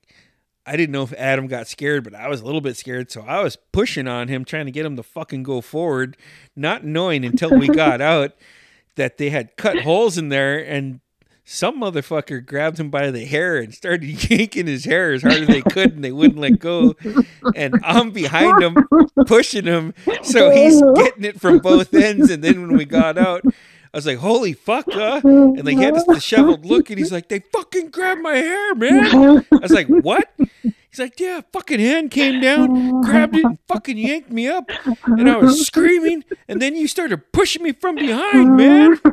[0.67, 3.23] I didn't know if Adam got scared, but I was a little bit scared, so
[3.23, 6.17] I was pushing on him, trying to get him to fucking go forward,
[6.55, 8.35] not knowing until we got out
[8.95, 11.01] that they had cut holes in there, and
[11.53, 15.49] some motherfucker grabbed him by the hair and started yanking his hair as hard as
[15.49, 16.95] they could, and they wouldn't let go.
[17.57, 18.77] And I'm behind him,
[19.27, 19.93] pushing him,
[20.23, 22.31] so he's getting it from both ends.
[22.31, 25.21] And then when we got out, I was like, "Holy fuck!" Uh?
[25.25, 29.45] And he had this disheveled look, and he's like, "They fucking grabbed my hair, man."
[29.53, 30.31] I was like, "What?"
[30.91, 34.69] He's like, "Yeah, fucking hand came down, grabbed it, and fucking yanked me up."
[35.07, 39.01] And I was screaming, and then you started pushing me from behind, man.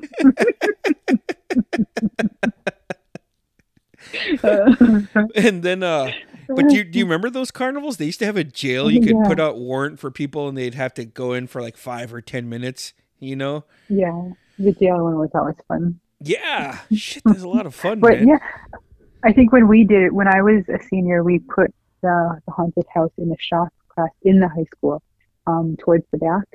[5.35, 6.11] And then, uh,
[6.47, 7.97] but do you, do you remember those carnivals?
[7.97, 8.89] They used to have a jail.
[8.89, 9.27] You could Yeah.
[9.27, 12.21] put out warrant for people, and they'd have to go in for like five or
[12.21, 12.93] ten minutes.
[13.19, 13.65] You know?
[13.89, 15.99] yeah, the jail one was always fun.
[16.21, 16.79] Yeah.
[16.93, 18.27] Shit, there's a lot of fun, But man.
[18.27, 18.37] yeah,
[19.23, 22.51] I think when we did it, when I was a senior, we put the, the
[22.51, 25.01] haunted house in the shop class in the high school,
[25.47, 26.45] um, towards the back.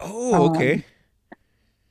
[0.00, 0.84] Oh, okay.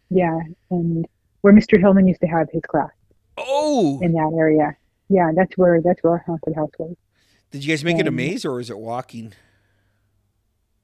[0.09, 0.39] Yeah,
[0.71, 1.05] and
[1.41, 1.79] where Mr.
[1.79, 2.89] Hillman used to have his class
[3.37, 4.75] Oh, in that area.
[5.09, 6.95] Yeah, that's where that's where our haunted house was.
[7.51, 9.33] did you guys make it a um, maze or was it walking?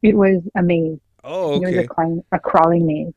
[0.01, 0.99] It was a maze.
[1.23, 1.83] Oh, It was okay.
[1.85, 3.13] a, climb, a crawling maze.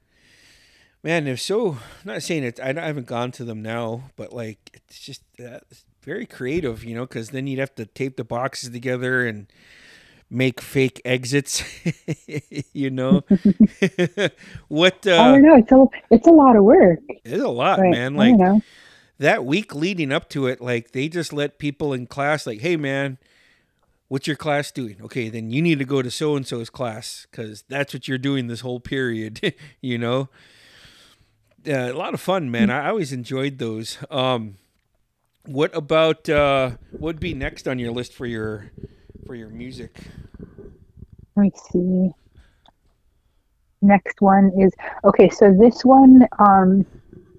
[1.03, 1.73] Man, they're so.
[1.73, 2.61] I'm not saying it.
[2.61, 6.85] I I haven't gone to them now, but like it's just uh, it's very creative,
[6.85, 7.07] you know.
[7.07, 9.47] Because then you'd have to tape the boxes together and
[10.31, 11.65] make fake exits.
[12.73, 13.23] you know,
[14.69, 15.07] what?
[15.07, 15.57] I uh don't know.
[15.57, 17.01] It's a it's a lot of work.
[17.25, 18.15] It's a lot, But, man.
[18.15, 18.63] I Like
[19.19, 22.77] that week leading up to it, like they just let people in class, like, hey,
[22.77, 23.19] man,
[24.09, 24.97] what's your class doing?
[25.03, 28.19] Okay, then you need to go to so and so's class because that's what you're
[28.19, 29.55] doing this whole period.
[29.81, 30.29] you know,
[31.67, 32.71] uh, a lot of fun, man.
[32.71, 33.99] I always enjoyed those.
[34.11, 34.57] Um,
[35.47, 38.71] what about uh, what would be next on your list for your
[39.27, 40.01] for your music?
[41.37, 42.11] let me see.
[43.83, 44.73] Next one is
[45.05, 45.29] okay.
[45.29, 46.87] So this one, um,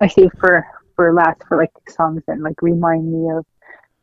[0.01, 3.45] I see for for last for like songs that like remind me of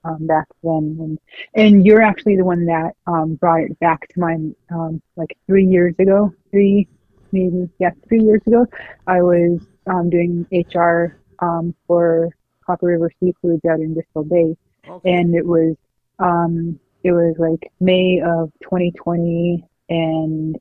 [0.05, 1.19] um, back then, and
[1.55, 5.65] and you're actually the one that um, brought it back to mind um, like three
[5.67, 6.89] years ago, three
[7.31, 8.67] maybe yeah three years ago.
[9.07, 12.31] I was um, doing HR um, for
[12.65, 14.57] Copper River Seafoods out in Bristol Bay,
[14.89, 15.13] Okay.
[15.13, 15.77] and it was
[16.19, 20.57] um it was like May of 2020 and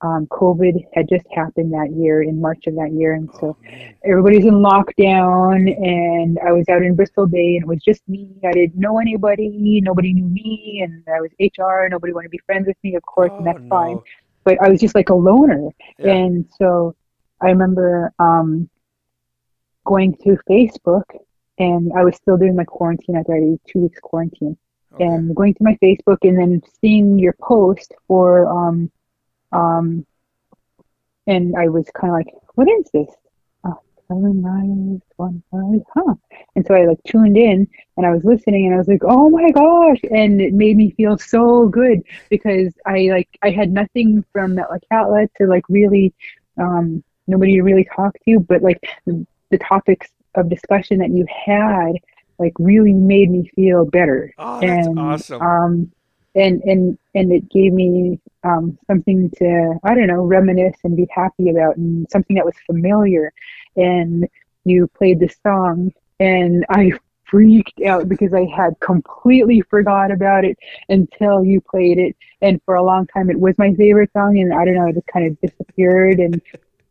[0.00, 3.14] um COVID had just happened that year in March of that year.
[3.14, 7.68] And so oh, everybody's in lockdown and I was out in Bristol Bay and it
[7.68, 8.28] was just me.
[8.44, 9.80] I didn't know anybody.
[9.82, 13.02] Nobody knew me and I was HR nobody wanted to be friends with me of
[13.02, 13.98] course and Oh, that's fine.
[14.44, 15.70] But I was just like a loner.
[15.98, 16.12] Yeah.
[16.14, 16.94] and so
[17.40, 18.68] I remember um,
[19.84, 21.04] going through Facebook,
[21.58, 24.56] and I was still doing my quarantine after I did two weeks quarantine,
[24.94, 25.04] Okay.
[25.04, 28.90] and going through my Facebook, and then seeing your post for um,
[29.52, 30.06] um,
[31.26, 33.08] and I was kind of like, what is this?
[33.64, 33.78] Oh,
[34.08, 36.14] seven nine one five, huh?
[36.54, 39.30] And so I like tuned in, and I was listening, and I was like, oh
[39.30, 40.00] my gosh!
[40.10, 44.70] And it made me feel so good because I like I had nothing from that
[44.70, 46.12] like outlet to like really
[46.58, 51.92] um, nobody to really talk to, but like the topics of discussion that you had
[52.38, 54.32] like really made me feel better.
[54.38, 55.42] oh, that's and awesome.
[55.42, 55.92] um,
[56.34, 61.06] and and and it gave me um, something to I don't know reminisce and be
[61.10, 63.32] happy about, and something that was familiar.
[63.76, 64.28] And
[64.64, 66.92] you played the song, and I
[67.24, 70.58] freaked out because I had completely forgot about it
[70.88, 72.16] until you played it.
[72.42, 74.94] And for a long time, it was my favorite song, and I don't know, it
[74.94, 76.18] just kind of disappeared.
[76.18, 76.40] And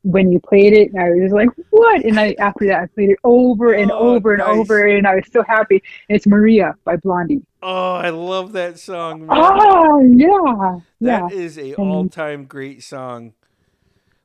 [0.04, 3.20] when you played it, I was like, "What?" And I after that, I played it
[3.24, 4.50] over and Oh, over and nice.
[4.58, 5.82] over, and I was so happy.
[6.10, 7.42] And it's Maria by Blondie.
[7.62, 9.38] oh, I love that song, man.
[9.40, 11.22] Oh yeah, yeah.
[11.28, 13.34] That is a And- all-time great song.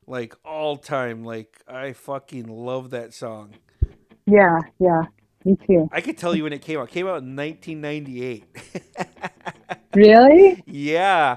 [0.06, 1.24] Like all time.
[1.24, 3.54] Like I fucking love that song.
[4.26, 5.02] Yeah, yeah,
[5.44, 5.88] me too.
[5.92, 6.88] I could tell you when it came out.
[6.88, 8.44] It came out in 1998.
[9.94, 10.62] Really?
[10.66, 11.36] yeah.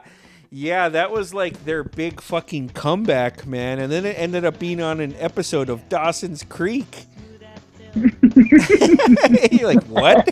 [0.54, 3.80] Yeah, that was like their big fucking comeback, man.
[3.80, 7.06] And then it ended up being on an episode of Dawson's Creek.
[7.96, 10.28] You're like, what?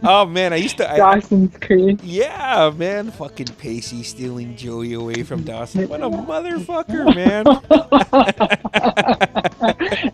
[0.04, 2.00] oh man, I used to I, Dawson's Creek.
[2.02, 5.86] Yeah, man, fucking Pacey stealing Joey away from Dawson.
[5.86, 7.46] What a motherfucker, man.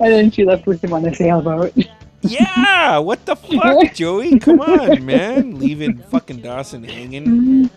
[0.01, 1.75] and then she left with him on the sailboat.
[2.23, 4.39] Yeah, what the fuck, Joey?
[4.39, 5.59] Come on, man.
[5.59, 7.69] Leaving fucking Dawson hanging,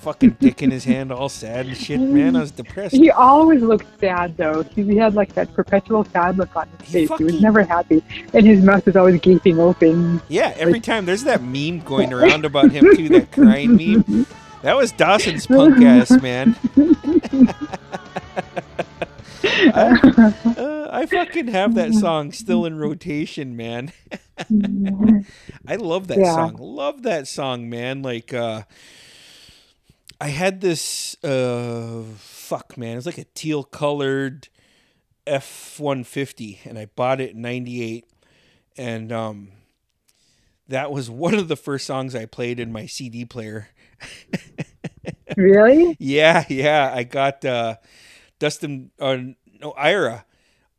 [0.00, 2.34] fucking dick in his hand, all sad and shit, man.
[2.34, 2.94] I was depressed.
[2.94, 4.62] he always looked sad though.
[4.62, 7.18] He had like that perpetual sad look on his face.
[7.18, 10.20] He was never happy, and his mouth was always gaping open.
[10.28, 14.26] Yeah, every time there's that meme going around about him too, that crying meme.
[14.62, 16.56] That was Dawson's punk ass, man.
[19.72, 19.96] I,
[20.56, 23.92] uh, I fucking have that song still in rotation, man.
[25.66, 26.26] I love that Yeah.
[26.26, 26.56] song.
[26.58, 28.02] Love that song, man.
[28.02, 28.62] Like uh
[30.20, 34.48] I had this uh fuck man, it's like a teal colored
[35.26, 38.06] F one fifty and I bought it in ninety eight
[38.76, 39.50] and um
[40.68, 43.68] that was one of the first songs I played in my CD player.
[45.36, 45.98] really?
[45.98, 46.92] Yeah, yeah.
[46.94, 47.76] I got uh
[48.44, 49.16] Dustin uh
[49.58, 50.26] no Ira.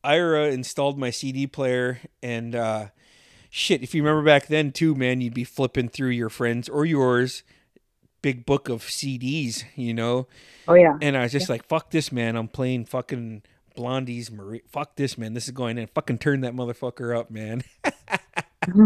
[0.04, 2.86] Ira installed my CD player and uh
[3.50, 6.86] shit, if you remember back then too, man, you'd be flipping through your friends or
[6.86, 7.42] yours
[8.22, 10.28] big book of CDs, you know.
[10.68, 10.96] Oh yeah.
[11.02, 13.42] And I was just like, fuck this man, I'm playing fucking
[13.76, 15.88] Blondie's Marie fuck this man, this is going in.
[15.88, 17.64] Fucking turn that motherfucker up, man.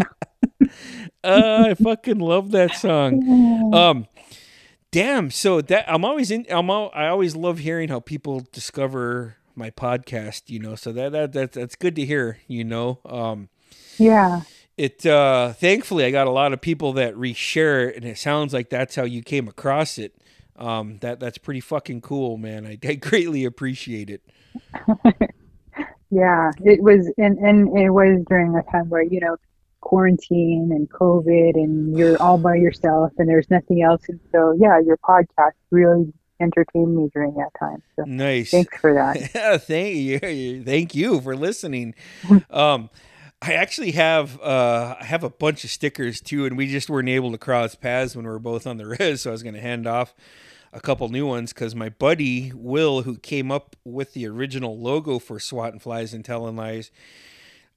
[1.22, 3.66] uh, I fucking love that song.
[3.74, 4.08] Um,
[4.92, 5.32] damn.
[5.32, 6.46] So that I'm always in.
[6.50, 6.70] I'm.
[6.70, 10.44] All, I always love hearing how people discover my podcast.
[10.48, 12.40] You know, so that that, that that's good to hear.
[12.48, 13.50] You know, um,
[13.98, 14.42] Yeah.
[14.78, 15.06] it.
[15.06, 18.70] Uh, thankfully, I got a lot of people that reshare it, and it sounds like
[18.70, 20.16] that's how you came across it.
[20.56, 22.66] Um, that that's pretty fucking cool, man.
[22.66, 24.22] I, I greatly appreciate it.
[26.12, 29.38] Yeah, it was, and and it was during a time where you know
[29.82, 34.80] quarantine and COVID, and you're all by yourself, and there's nothing else, and so yeah,
[34.80, 36.12] your podcast really
[36.42, 37.82] entertained me during that time.
[37.96, 38.52] So Nice.
[38.52, 39.18] thanks for that.
[39.36, 40.64] Yeah, thank you.
[40.64, 41.96] Thank you for listening.
[42.50, 42.90] Um,
[43.42, 47.08] I actually have uh, I have a bunch of stickers too, and we just weren't
[47.08, 49.22] able to cross paths when we were both on the res.
[49.22, 50.14] So I was going to hand off
[50.74, 55.20] a couple new ones because my buddy Will, who came up with the original logo
[55.20, 56.92] for Swatting Flies and Telling Lies,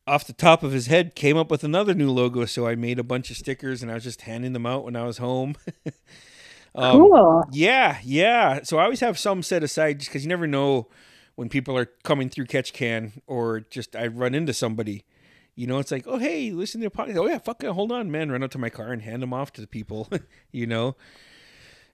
[0.06, 2.44] off the top of his head came up with another new logo.
[2.44, 4.96] So I made a bunch of stickers, and I was just handing them out when
[4.96, 5.56] I was home.
[6.74, 7.44] Um, cool.
[7.52, 8.60] Yeah, yeah.
[8.62, 10.88] So I always have some set aside just because you never know
[11.34, 15.04] when people are coming through Ketchikan or just I run into somebody.
[15.54, 17.16] You know, it's like, oh hey, listen to the podcast.
[17.18, 18.30] Oh yeah, fuck, it, hold on, man.
[18.30, 20.08] Run out to my car and hand them off to the people.
[20.52, 20.96] you know,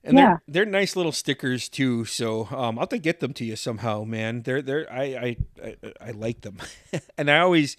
[0.03, 0.37] and Yeah.
[0.47, 2.05] they're they're nice little stickers too.
[2.05, 4.43] So um, I'll have to get them to you somehow, man.
[4.43, 6.57] They're they're I I I, I like them,
[7.17, 7.75] and I always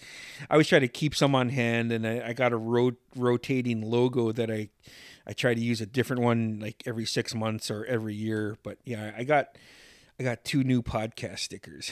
[0.48, 1.92] I always try to keep some on hand.
[1.92, 4.68] And I, I got a ro- rotating logo that I
[5.26, 8.56] I try to use a different one like every six months or every year.
[8.62, 9.56] But yeah, I got
[10.18, 11.90] I got two new podcast stickers.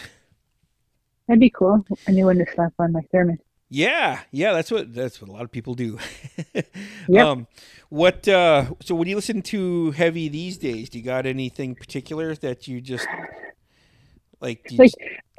[1.27, 1.85] That'd be cool.
[2.07, 3.37] A new one to slap on my thermos.
[3.71, 5.99] Yeah, yeah, that's what that's what a lot of people do.
[7.11, 7.27] Yep.
[7.27, 7.47] Um,
[7.89, 12.35] what uh, so when you listen to heavy these days, do you got anything particular
[12.37, 13.07] that you just
[14.41, 14.65] like?
[14.69, 14.93] Do you Like,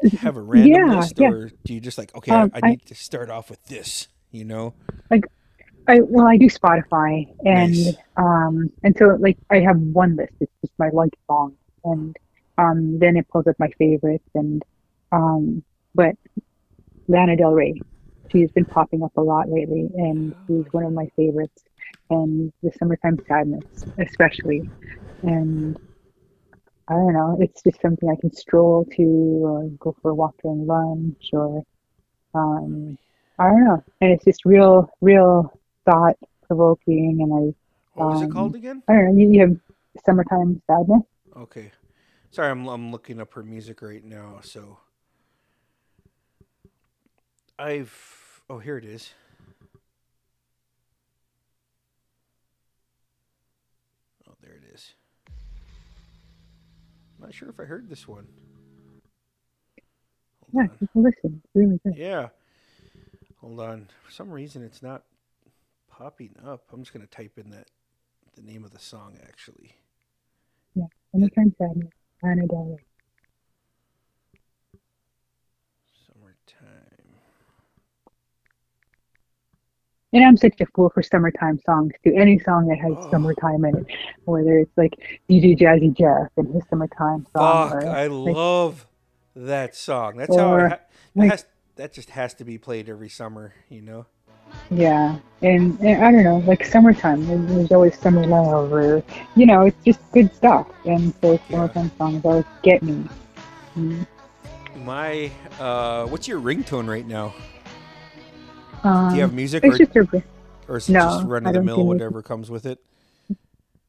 [0.03, 1.29] just have a random yeah, list, yeah.
[1.29, 3.63] or do you just like okay, Um, I, I I- need to start off with
[3.65, 4.07] this?
[4.31, 4.73] You know?
[5.11, 5.25] Like
[5.87, 7.95] I well, I do Spotify, and Nice.
[8.17, 10.33] um, and so like I have one list.
[10.39, 12.15] It's just my like song and
[12.57, 14.63] um, then it pulls up my favorites, and
[15.11, 15.63] um,
[15.95, 16.15] but
[17.07, 17.79] Lana Del Rey,
[18.31, 21.63] she's been popping up a lot lately, and she's one of my favorites.
[22.09, 23.65] And the summertime sadness,
[23.99, 24.69] especially,
[25.21, 25.77] and
[26.87, 30.35] I don't know, it's just something I can stroll to, or go for a walk
[30.41, 31.63] during lunch, or
[32.33, 32.97] um,
[33.37, 35.51] I don't know, and it's just real, real
[35.85, 36.15] thought
[36.47, 37.53] provoking, and I
[37.95, 38.81] What was it Um, called again?
[38.87, 39.21] I don't know.
[39.21, 39.55] You, you have
[40.05, 41.03] summertime sadness.
[41.37, 41.71] Okay,
[42.31, 44.39] sorry, I'm I'm looking up her music right now.
[44.41, 44.79] So
[47.59, 48.18] I've
[48.49, 49.13] oh here it is.
[54.27, 54.93] Oh, there it is.
[55.27, 58.27] I'm Not sure if I heard this one.
[60.53, 61.03] Yeah, Hold on.
[61.03, 61.41] listen.
[61.43, 61.95] It's really good.
[61.95, 62.29] Yeah.
[63.41, 63.87] Hold on.
[64.03, 65.03] For some reason, it's not
[65.89, 66.63] popping up.
[66.73, 67.67] I'm just gonna type in that
[68.35, 69.75] the name of the song actually.
[71.11, 71.89] Summertime sadness.
[72.21, 72.83] Lana Del Rey.
[76.07, 77.15] Summertime.
[80.11, 82.13] And I'm such a fool for summertime songs too.
[82.15, 83.11] Any song that has Oh.
[83.11, 83.85] summertime in it,
[84.25, 84.93] whether it's like
[85.29, 87.83] DJ Jazzy Jeff and his summertime song, Fuck!
[87.83, 88.87] or I like, love
[89.35, 90.17] that song.
[90.17, 91.45] That's how I Or, ha- that, like- has,
[91.75, 93.53] that just has to be played every summer.
[93.69, 94.05] You know.
[94.71, 97.27] yeah, and, and I don't know, like summertime.
[97.27, 99.03] there- There's always summer love, or
[99.35, 100.67] you know, it's just good stuff.
[100.85, 101.39] And so Yeah.
[101.51, 103.05] summertime songs always get me.
[103.77, 104.07] Mm.
[104.83, 105.29] My
[105.59, 107.35] uh, what's your ringtone right now?
[108.83, 109.91] Um, Do you have music it's or, just
[110.67, 112.79] or is it no, just run of the mill, whatever comes with it?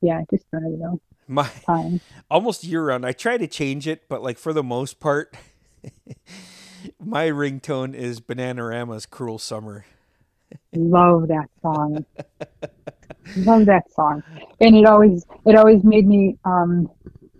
[0.02, 2.00] yeah, just I don't know My time.
[2.30, 3.06] almost year round.
[3.06, 5.34] I try to change it, but like for the most part,
[7.00, 9.84] my ringtone is Bananarama's "Cruel Summer."
[10.74, 12.04] Love that song.
[13.36, 14.22] Love that song.
[14.60, 16.90] And it always it always made me um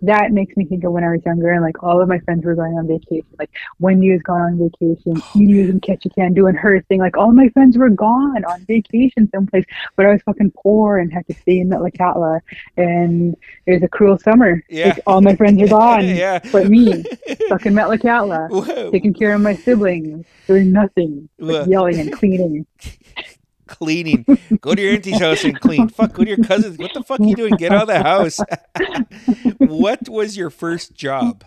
[0.01, 2.45] that makes me think of when I was younger and like all of my friends
[2.45, 3.25] were going on vacation.
[3.37, 6.99] Like Wendy was gone on vacation, Edie was in Ketchikan doing her thing.
[6.99, 11.11] Like all my friends were gone on vacation someplace, but I was fucking poor and
[11.11, 12.41] had to stay in Metlakatla
[12.77, 13.35] and
[13.65, 14.63] it was a cruel summer.
[14.69, 14.89] Yeah.
[14.89, 16.05] Like all my friends are gone.
[16.07, 16.39] yeah.
[16.51, 17.03] But me,
[17.45, 22.65] stuck in Metlakatla, taking care of my siblings, doing nothing, but yelling and cleaning.
[23.71, 24.25] cleaning.
[24.61, 25.89] Go to your auntie's house and clean.
[25.89, 26.77] Fuck, go to your cousin's.
[26.77, 27.55] What the fuck are you doing?
[27.55, 28.39] Get out of the house.
[29.57, 31.43] what was your first job?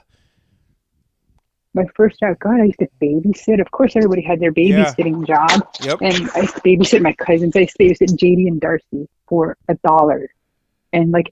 [1.75, 3.61] my first job, God, I used to babysit.
[3.61, 5.69] Of course, everybody had their babysitting job.
[5.83, 5.99] Yep.
[6.01, 7.57] And I used to babysit my cousins.
[7.57, 10.31] I used to babysit JD and Darcy for a dollar.
[10.93, 11.31] And like,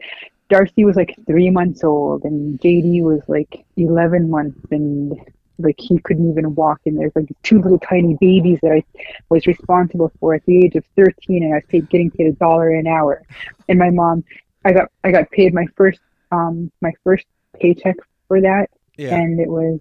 [0.51, 5.19] Darcy was like three months old, and JD was like 11 months, and
[5.59, 6.81] like he couldn't even walk.
[6.87, 8.85] And there's like two little tiny babies that I
[9.29, 12.33] was responsible for at the age of 13, and I was paid, getting paid a
[12.33, 13.23] dollar an hour.
[13.69, 14.25] And my mom,
[14.65, 16.01] I got I got paid my first
[16.31, 17.27] um my first
[17.61, 17.97] paycheck
[18.29, 19.17] for that Yeah.
[19.17, 19.81] and it was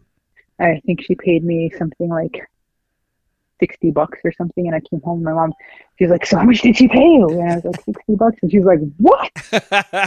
[0.60, 2.42] I think she paid me something like
[3.60, 5.54] sixty bucks or something and I came home and my mom
[6.02, 7.28] she was like, So how much did she pay you?
[7.30, 9.32] And I was like, sixty bucks and she was like, What?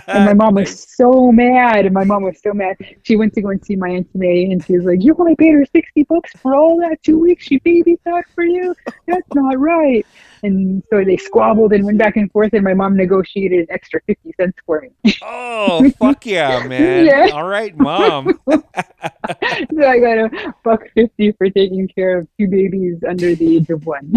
[0.09, 2.76] And my mom was so mad and my mom was so mad.
[3.05, 5.36] She went to go and see my Auntie May and she was like, You only
[5.36, 8.74] paid her sixty bucks for all that two weeks she babysat for you?
[9.07, 10.05] That's not right.
[10.42, 14.01] And so they squabbled and went back and forth and my mom negotiated an extra
[14.05, 15.14] fifty cents for me.
[15.22, 17.07] oh, fuck yeah, man.
[17.07, 17.28] Yeah.
[17.32, 18.40] All right, mom.
[18.51, 18.62] so
[18.99, 23.86] I got a buck fifty for taking care of two babies under the age of
[23.86, 24.12] one.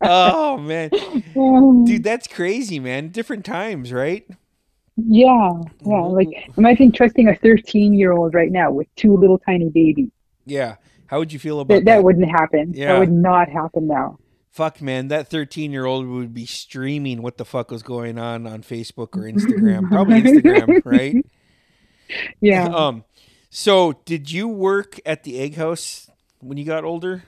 [0.00, 0.90] Oh, man.
[1.84, 3.08] Dude, that's crazy, man.
[3.08, 4.26] Different times, right?
[4.96, 5.52] yeah,
[5.86, 6.00] yeah.
[6.02, 10.10] Like imagine trusting a thirteen-year-old right now with two little tiny babies.
[10.44, 10.76] Yeah.
[11.06, 11.96] How would you feel about That, that?
[11.98, 12.72] that wouldn't happen.
[12.74, 12.92] Yeah.
[12.94, 14.18] That would not happen now.
[14.50, 18.46] fuck, man, that 13 year old would be streaming what the fuck was going on
[18.46, 19.88] on Facebook or Instagram.
[19.88, 21.16] Probably Instagram, right?
[22.40, 22.68] Yeah.
[22.74, 23.04] Um,
[23.50, 27.22] so did you work at the egg house when you got older?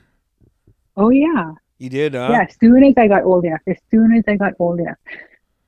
[0.97, 1.53] Oh yeah.
[1.81, 2.29] You did, huh?
[2.31, 2.43] Yeah.
[2.43, 3.63] As soon as I got old enough.
[3.67, 4.99] As soon as I got old enough.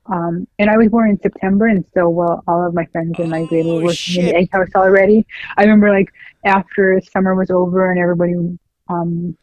[0.05, 3.29] Um, and I was born in September, and so well, all of my friends in
[3.29, 5.25] my grade were Oh, working in the egg house already.
[5.57, 6.09] I remember like
[6.45, 8.35] after summer was over and everybody
[8.89, 9.35] um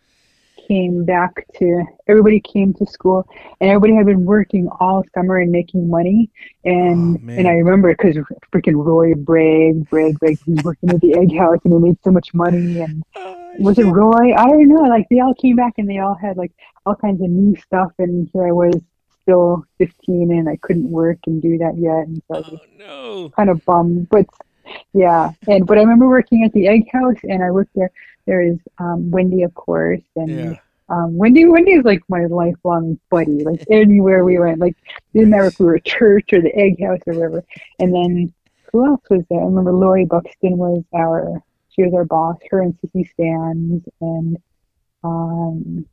[0.68, 3.26] came back to everybody came to school
[3.60, 6.30] and everybody had been working all summer and making money
[6.64, 8.16] and Oh, and I remember because
[8.52, 11.96] freaking Roy bragged bragged bragged he was working at the egg house and he made
[12.04, 13.84] so much money and Oh, was it.
[13.84, 14.34] Roy?
[14.34, 14.82] I don't know.
[14.82, 16.53] Like they all came back and they all had like
[16.86, 18.80] all kinds of new stuff, and here I was
[19.22, 22.66] still 15 and I couldn't work and do that yet, and so I was Oh
[22.78, 23.28] no.
[23.30, 24.09] kind of bummed.
[24.09, 24.26] But
[24.92, 27.90] yeah, and but I remember working at the egg house, and I worked there.
[28.26, 30.55] There is um, Wendy, of course, and Yeah.
[30.88, 31.44] um, Wendy.
[31.46, 33.44] Wendy is like my lifelong buddy.
[33.44, 34.76] Like anywhere we went, like
[35.12, 37.44] didn't matter if we were at church or the egg house or whatever.
[37.78, 38.32] And then
[38.72, 39.40] who else was there?
[39.40, 41.42] I remember Lori Buxton was our
[41.80, 42.36] she was our boss.
[42.50, 44.36] Her and Sissy Stans and
[45.04, 45.86] um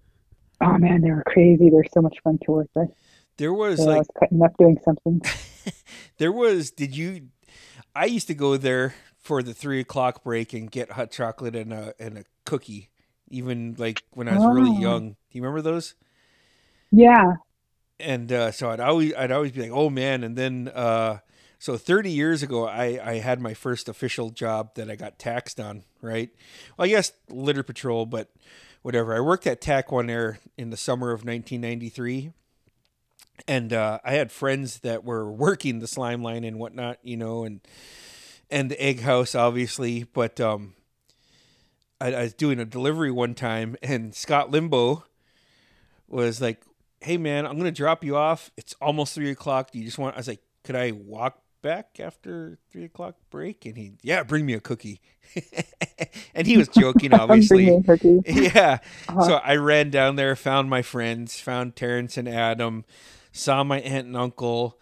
[0.62, 1.70] oh man, they were crazy.
[1.70, 2.90] They're so much fun to work with.
[3.38, 5.22] There was So I like was cutting up doing something.
[6.18, 7.30] there was did you
[7.96, 11.74] I used to go there for the three o'clock break and get hot chocolate and
[11.74, 12.90] a and a cookie.
[13.30, 14.80] Even like when I was really Oh.
[14.80, 15.12] young.
[15.12, 15.96] Do you remember those?
[16.92, 17.34] Yeah.
[18.00, 21.20] and uh, so I'd always I'd always be like, oh man, and then uh,
[21.60, 25.60] so 30 years ago, I I had my first official job that I got taxed
[25.60, 26.30] on, right?
[26.78, 28.30] Well, I guess litter patrol, but
[28.82, 29.16] whatever.
[29.16, 32.32] I worked at Taquan Air in the summer of 1993,
[33.48, 37.44] and uh, I had friends that were working the slime line and whatnot, you know,
[37.44, 37.62] and
[38.50, 40.74] and the egg house, obviously, but um.
[42.00, 45.04] I, I was doing a delivery one time, and Scott Limbo
[46.08, 46.62] was like,
[47.02, 48.52] hey man, I'm gonna drop you off.
[48.58, 49.72] It's almost three o'clock.
[49.72, 50.16] Do you just want?
[50.16, 53.66] I was like, could I walk back after three o'clock break?
[53.66, 55.02] And he, yeah, bring me a cookie.
[56.34, 57.66] and he was joking, obviously.
[58.26, 58.80] yeah.
[59.10, 59.22] Uh-huh.
[59.22, 62.86] So I ran down there, found my friends, found Terrence and Adam,
[63.34, 64.80] saw my aunt and uncle.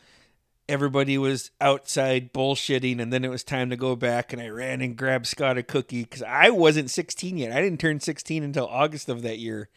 [0.70, 4.32] Everybody was outside bullshitting, and then it was time to go back.
[4.32, 7.52] And I ran and grabbed Scott a cookie because I wasn't 16 yet.
[7.52, 9.70] I didn't turn 16 until August of that year.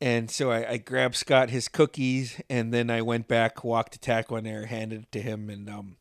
[0.00, 3.98] And so I, I grabbed Scott his cookies, and then I went back, walked to
[3.98, 5.96] Taquan Air, handed it to him, and um.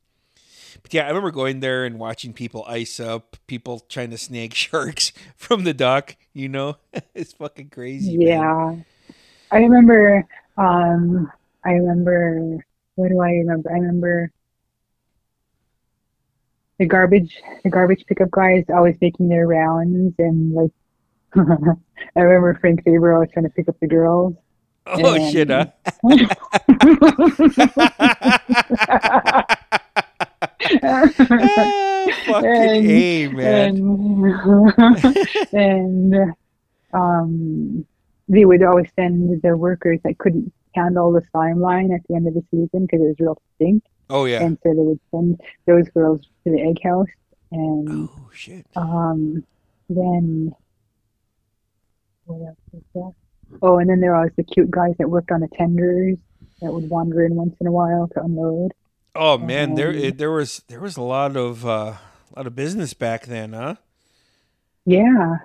[0.81, 4.53] But yeah, I remember going there and watching people ice up, people trying to snag
[4.55, 6.15] sharks from the dock.
[6.33, 6.77] You know,
[7.15, 8.17] it's fucking crazy.
[8.17, 8.27] man.
[8.27, 8.75] Yeah.
[9.51, 10.25] I remember
[10.57, 11.31] um
[11.63, 12.57] I remember
[12.95, 13.69] what do I remember?
[13.69, 14.31] I remember
[16.77, 20.71] the garbage the garbage pickup guys always making their rounds and like
[21.35, 24.35] I remember Frank Faber always trying to pick up the girls.
[24.87, 25.49] Oh And- shit!
[25.49, 25.65] Huh?
[30.41, 31.07] Ah,
[32.25, 33.75] fucking And- a man.
[33.77, 36.33] and and
[36.93, 37.85] um,
[38.27, 42.27] they would always send their workers that couldn't handle the slime line at the end
[42.27, 44.41] of the season because it was real stink, Oh yeah.
[44.43, 47.07] and so they would send those girls to the egg house,
[47.51, 48.65] and Oh shit.
[48.75, 49.43] um,
[49.89, 50.53] then
[52.25, 53.59] what else was there?
[53.61, 56.17] Oh, and then there was the cute guys that worked on the tenders
[56.61, 58.73] that would wander in once in a while to unload.
[59.15, 62.47] Oh man, there Um, it, there was there was a lot of uh, a lot
[62.47, 63.75] of business back then, huh?
[64.85, 65.37] Yeah.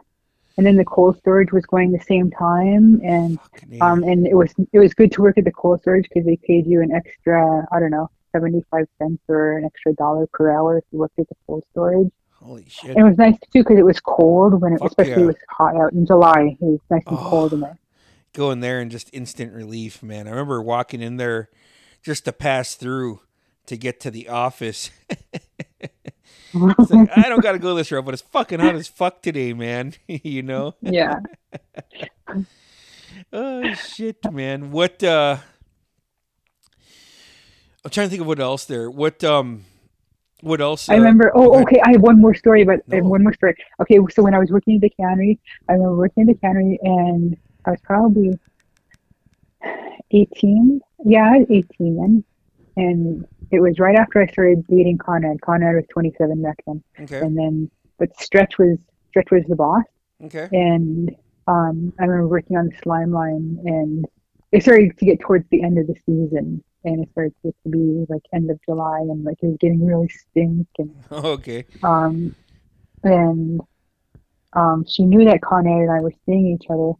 [0.57, 3.39] And then the cold storage was going the same time, and
[3.81, 6.37] um, and it was it was good to work at the cold storage because they
[6.37, 10.51] paid you an extra I don't know seventy five cents or an extra dollar per
[10.53, 12.11] hour if you worked at the cold storage.
[12.43, 12.91] Holy shit.
[12.91, 15.21] And it was nice too because it was cold when it, Fuck especially yeah.
[15.21, 16.57] it was hot out in July.
[16.61, 17.29] It was nice and Oh.
[17.31, 17.79] cold in there.
[18.33, 20.27] Go in there and just instant relief, man.
[20.27, 21.49] I remember walking in there
[22.03, 23.21] just to pass through
[23.71, 24.91] to get to the office.
[26.53, 29.53] Like, I don't got to go this route, but it's fucking hot as fuck today,
[29.53, 29.95] man.
[30.09, 30.75] you know?
[30.83, 31.21] yeah.
[33.33, 34.73] Oh shit, man.
[34.73, 35.37] What uh
[37.85, 38.91] I'm trying to think of what else there.
[38.91, 39.65] What um
[40.41, 41.31] what else I uh, remember.
[41.33, 41.81] go Oh, okay.
[41.87, 43.11] I have one more story, but I have No.
[43.11, 43.55] one more story.
[43.83, 45.39] Okay, so when I was working at the cannery,
[45.69, 48.37] I remember working at the cannery, and I was probably
[50.11, 50.81] eighteen.
[51.05, 52.25] Yeah, I was eighteen then,
[52.81, 55.41] and it was right after I started dating Conrad.
[55.43, 57.19] Conrad was twenty-seven back then, Okay.
[57.19, 58.79] and then but Stretch was
[59.09, 59.85] Stretch was the boss,
[60.25, 60.49] Okay.
[60.53, 61.11] and
[61.47, 64.07] um, I remember working on the slime line, and
[64.53, 67.57] it started to get towards the end of the season, and it started to get
[67.65, 71.65] to be like end of July, and like it was getting really stink, and Okay.
[71.83, 72.35] um,
[73.03, 73.61] and
[74.55, 76.93] um, she knew that Conrad and I were seeing each other,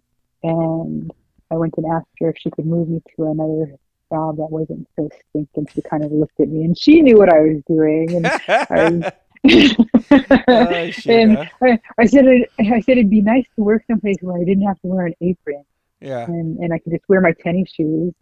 [0.43, 1.11] and
[1.51, 3.75] I went and asked her if she could move me to another
[4.11, 5.69] job that wasn't so stinking.
[5.73, 8.17] She kind of looked at me and she knew what I was doing.
[8.17, 9.13] And I,
[10.49, 11.39] Oh, shit, and?
[11.63, 14.67] I, I said it, I said it'd be nice to work someplace where I didn't
[14.67, 15.65] have to wear an apron
[16.01, 16.25] yeah.
[16.27, 18.13] and, and I could just wear my tennis shoes.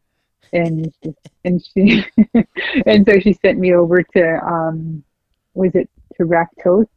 [0.52, 0.92] And
[1.44, 2.04] and she
[2.86, 5.02] and so she sent me over to um
[5.54, 6.88] was it to rack toast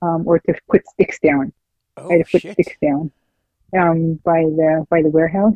[0.00, 1.52] um or to put sticks down.
[1.96, 2.52] I Oh had to put shit.
[2.54, 3.12] sticks down
[3.78, 5.54] um by the by the warehouse.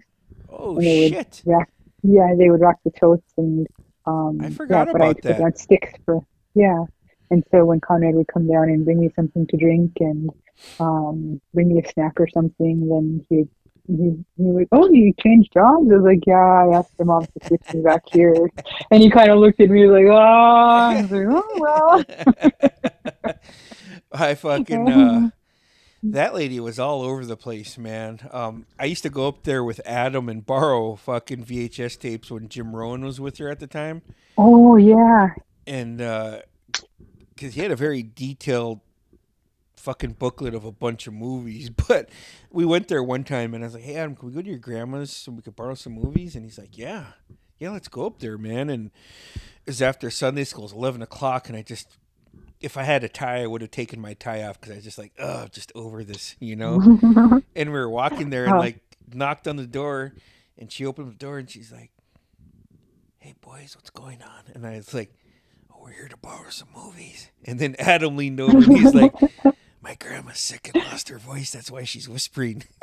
[0.50, 1.42] Oh when they would shit.
[1.46, 1.70] rack
[2.02, 3.66] yeah they would rock the toast and
[4.06, 5.38] um I forgot yeah, I about put that.
[5.38, 6.20] down sticks for
[6.54, 6.84] yeah.
[7.30, 10.28] And so when Conrad would come down and bring me something to drink and
[10.80, 13.48] um bring me a snack or something then he
[13.86, 15.90] he, he would oh you changed jobs?
[15.90, 18.50] I was like yeah I asked your mom to switch me back here.
[18.90, 22.04] And he kind of looked at me like oh I was like oh
[23.24, 23.34] well.
[24.12, 25.30] I fucking uh
[26.02, 28.20] that lady was all over the place, man.
[28.32, 32.48] Um I used to go up there with Adam and borrow fucking VHS tapes when
[32.48, 34.02] Jim Rowan was with her at the time.
[34.36, 35.28] oh yeah
[35.66, 36.40] And uh
[37.36, 38.80] cuz he had a very detailed
[39.76, 42.08] fucking booklet of a bunch of movies, but
[42.52, 44.48] we went there one time and I was like, "Hey Adam, can we go to
[44.48, 47.06] your grandma's so we could borrow some movies?" And he's like, "Yeah,
[47.58, 48.90] yeah, let's go up there, man." And
[49.34, 51.98] it was after Sunday school, it was eleven o'clock, and I just,
[52.62, 54.84] if I had a tie, I would have taken my tie off because I was
[54.84, 56.80] just like, "Oh, just over this," you know.
[57.56, 58.58] and we were walking there and Oh.
[58.58, 58.80] like
[59.12, 60.12] knocked on the door,
[60.58, 61.90] and she opened the door and she's like,
[63.18, 65.12] "Hey boys, what's going on?" And I was like,
[65.72, 69.12] "Oh, we're here to borrow some movies." And then Adam leaned over and he's like,
[69.82, 71.50] "My grandma's sick and lost her voice.
[71.50, 72.64] That's why she's whispering."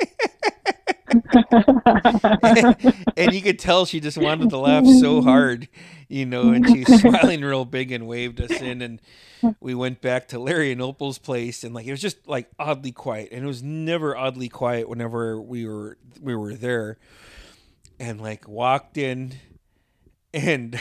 [3.16, 5.68] and you could tell she just wanted to laugh so hard,
[6.08, 9.00] you know, and she's smiling real big and waved us in and
[9.60, 12.92] we went back to Larry and Opal's place and like it was just like oddly
[12.92, 16.98] quiet and it was never oddly quiet whenever we were we were there.
[17.98, 19.34] And like walked in
[20.32, 20.80] and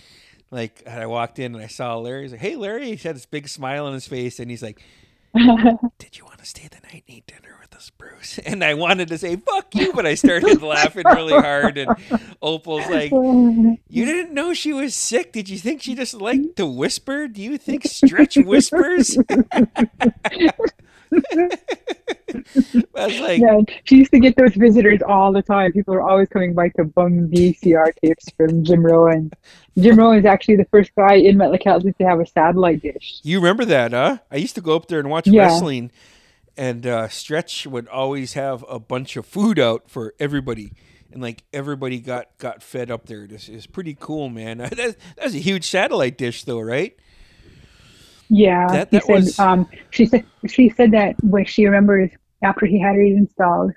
[0.50, 2.22] like I walked in and I saw Larry.
[2.22, 4.82] He's like hey Larry he had this big smile on his face and he's like
[5.34, 7.55] did you want to stay the night and eat dinner
[7.98, 8.38] Bruce?
[8.46, 11.78] And I wanted to say, fuck you, but I started laughing really hard.
[11.78, 11.96] And
[12.42, 15.32] Opal's like, You didn't know she was sick?
[15.32, 17.28] Did you think she just liked to whisper?
[17.28, 19.16] Do you think Stretch whispers?
[21.14, 25.72] I was like, Yeah, she used to get those visitors all the time.
[25.72, 29.30] People are always coming by to bum VCR tapes from Jim Rowan.
[29.78, 33.20] Jim Rowan is actually the first guy in Metlakatla to have a satellite dish.
[33.22, 34.18] You remember that, huh?
[34.30, 35.42] I used to go up there and watch Yeah.
[35.42, 35.90] wrestling,
[36.56, 40.72] and uh, Stretch would always have a bunch of food out for everybody.
[41.12, 43.26] And like everybody got got fed up there.
[43.26, 44.58] This is pretty cool, man.
[44.76, 46.96] That, that's a huge satellite dish, though, right?
[48.28, 49.12] Yeah, That- that said.
[49.12, 52.10] was- Um, she said she said that when she remembers
[52.42, 53.72] after he had it installed,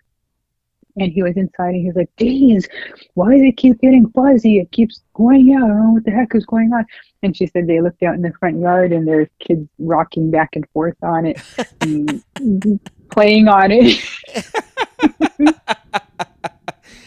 [0.97, 2.67] and he was inside, and he was like, "Geez,
[3.13, 4.57] why does it keep getting fuzzy?
[4.59, 5.63] It keeps going out.
[5.63, 6.83] I don't know what the heck is going on."
[7.21, 10.49] And she said they looked out in the front yard, and there's kids rocking back
[10.53, 11.41] and forth on it,
[11.81, 12.79] and
[13.09, 13.99] playing on it.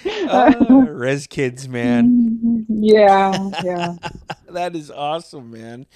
[0.05, 2.67] Uh, res kids, man.
[2.69, 3.95] yeah, yeah.
[4.51, 5.87] that is awesome, man.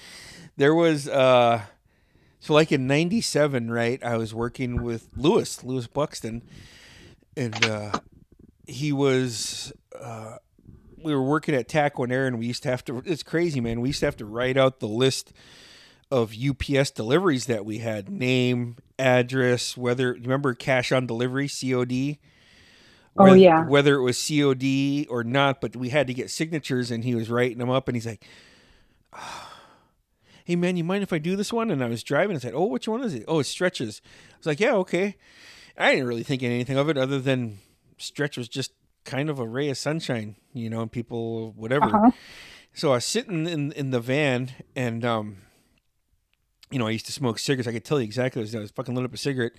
[0.55, 1.63] There was uh
[2.39, 4.03] so like in 97, right?
[4.03, 6.43] I was working with Lewis, Lewis Buxton,
[7.35, 7.99] and uh
[8.67, 10.37] he was uh
[11.07, 13.81] we were working at Taquan Air and we used to have to it's crazy, man.
[13.81, 15.33] We used to have to write out the list
[16.11, 22.17] of UPS deliveries that we had, name, address, whether you remember cash on delivery, COD.
[23.19, 23.65] Oh, yeah.
[23.65, 27.29] Whether it was COD or not, but we had to get signatures and he was
[27.29, 28.25] writing them up and he's like,
[29.13, 29.53] ah,
[30.45, 31.71] Hey man, you mind if I do this one?
[31.71, 33.25] And I was driving and said, Oh, which one is it?
[33.27, 34.01] Oh, it stretches.
[34.05, 35.17] I was like, Yeah, okay.
[35.77, 37.57] I didn't really think anything of it other than
[37.97, 38.71] stretch was just
[39.07, 41.85] kind of a ray of sunshine, you know, and people whatever.
[41.85, 42.11] Uh-huh.
[42.73, 45.37] So I was sitting in in the van, and um,
[46.69, 47.67] you know, I used to smoke cigarettes.
[47.67, 48.39] I could tell you exactly.
[48.39, 48.55] what I was.
[48.55, 49.53] I was fucking lit up a cigarette.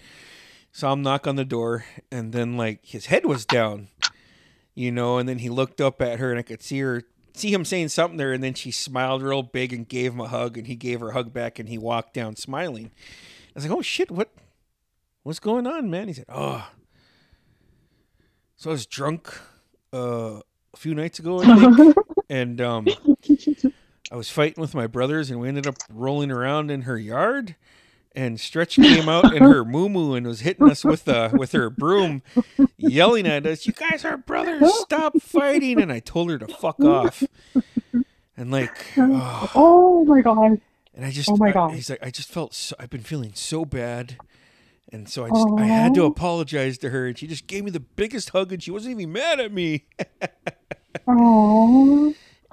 [0.71, 3.89] Saw him knock on the door, and then like his head was down,
[4.75, 7.03] you know, and then he looked up at her, and I could see her,
[7.33, 10.29] see him saying something there, and then she smiled real big and gave him a
[10.29, 12.91] hug, and he gave her a hug back, and he walked down smiling.
[13.49, 14.31] I was like, oh shit, what,
[15.23, 16.07] what's going on, man?
[16.07, 16.69] He said, oh,
[18.59, 19.33] so I was drunk
[19.95, 20.41] uh,
[20.75, 21.97] a few nights ago, I think
[22.29, 22.87] and um,
[24.13, 27.57] I was fighting with my brothers, and we ended up rolling around in her yard.
[28.15, 31.53] And Stretch came out in her moo moo and was hitting us with uh with
[31.53, 32.23] her broom,
[32.77, 34.63] yelling at us, "You guys are brothers!
[34.81, 37.23] Stop fighting!" And I told her to fuck off.
[38.37, 40.61] And like, oh, Oh my god.
[40.95, 41.75] and I just, Oh my I- God.
[41.75, 44.17] he's like, I just felt, so, I've been feeling so bad,
[44.91, 47.71] And so I just I had to apologize to her, and she just gave me
[47.71, 49.87] the biggest hug, and she wasn't even mad at me.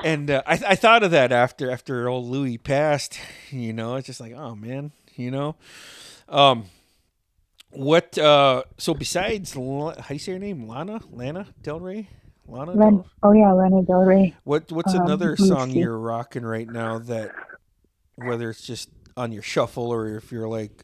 [0.04, 3.18] And uh, I I thought of that after after old Louis passed.
[3.52, 5.56] You know, it's just like, oh man, you know.
[6.28, 6.66] Um,
[7.70, 8.18] what?
[8.18, 10.68] Uh, so besides, how do you say her name?
[10.68, 12.10] Lana, Lana Del Rey,
[12.48, 12.74] Lana.
[12.74, 14.36] Len, Del- oh yeah, Lana Del Rey.
[14.44, 15.80] what What's um, another song see.
[15.80, 17.32] you're rocking right now that,
[18.16, 20.84] whether it's just on your shuffle or if you're like,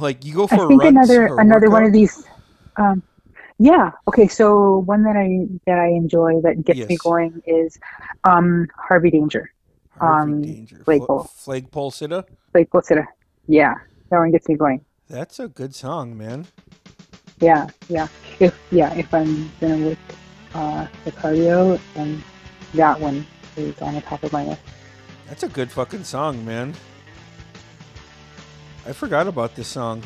[0.00, 2.24] like you go for I think another another one of these.
[2.76, 3.02] Um,
[3.58, 3.92] yeah.
[4.08, 4.28] Okay.
[4.28, 7.78] So one that I that I enjoy that gets me going is
[8.24, 9.52] um, Harvey Danger,
[9.98, 11.24] Harvey um, Danger, flagpole.
[11.24, 12.24] Fl- flagpole sitta.
[12.54, 12.90] like what's?
[13.48, 13.74] Yeah,
[14.10, 14.84] that one gets me going.
[15.08, 16.46] That's a good song, man.
[17.40, 18.08] Yeah, yeah.
[18.40, 19.98] If yeah, if I'm gonna work
[20.54, 22.22] uh, the cardio, then
[22.74, 24.60] that one is on the top of my list.
[25.28, 26.74] That's a good fucking song, man.
[28.86, 30.02] I forgot about this song.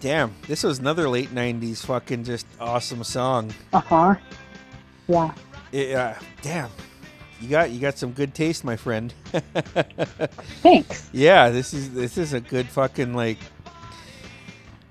[0.00, 3.52] Damn, this was another late '90s fucking just awesome song.
[3.72, 4.14] Uh huh.
[5.06, 5.32] Yeah.
[5.70, 6.70] It, uh, damn,
[7.40, 9.14] you got you got some good taste, my friend.
[10.62, 11.08] Thanks.
[11.12, 13.38] yeah, this is this is a good fucking like.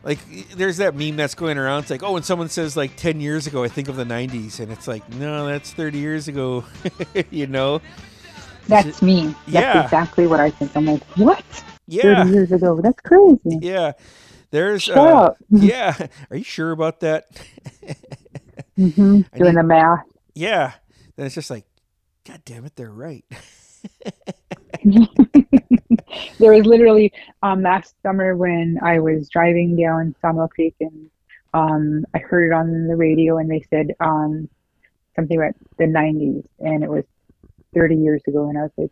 [0.01, 0.19] Like,
[0.55, 1.81] there's that meme that's going around.
[1.81, 4.61] It's like, oh, when someone says like 10 years ago, I think of the 90s,
[4.61, 6.63] and it's like, no, that's 30 years ago.
[7.29, 7.81] you know?
[8.69, 9.35] That's me.
[9.47, 9.83] That's Yeah.
[9.83, 10.75] exactly what I think.
[10.75, 11.43] I'm like, what?
[11.87, 12.23] Yeah.
[12.23, 12.79] Thirty years ago.
[12.81, 13.59] That's crazy.
[13.61, 13.93] Yeah.
[14.51, 15.37] There's Shut uh, up.
[15.49, 16.07] yeah.
[16.31, 17.25] Are you sure about that?
[18.77, 19.21] mm-hmm.
[19.37, 20.05] Doing the math.
[20.33, 20.73] yeah.
[21.15, 21.65] Then it's just like,
[22.25, 23.25] God damn it, they're right.
[26.39, 27.11] there was literally
[27.43, 31.09] um, last summer when I was driving down Sawmill Creek and
[31.53, 34.47] um, I heard it on the radio and they said um,
[35.15, 37.03] something about the 90s and it was
[37.73, 38.91] 30 years ago and I was like,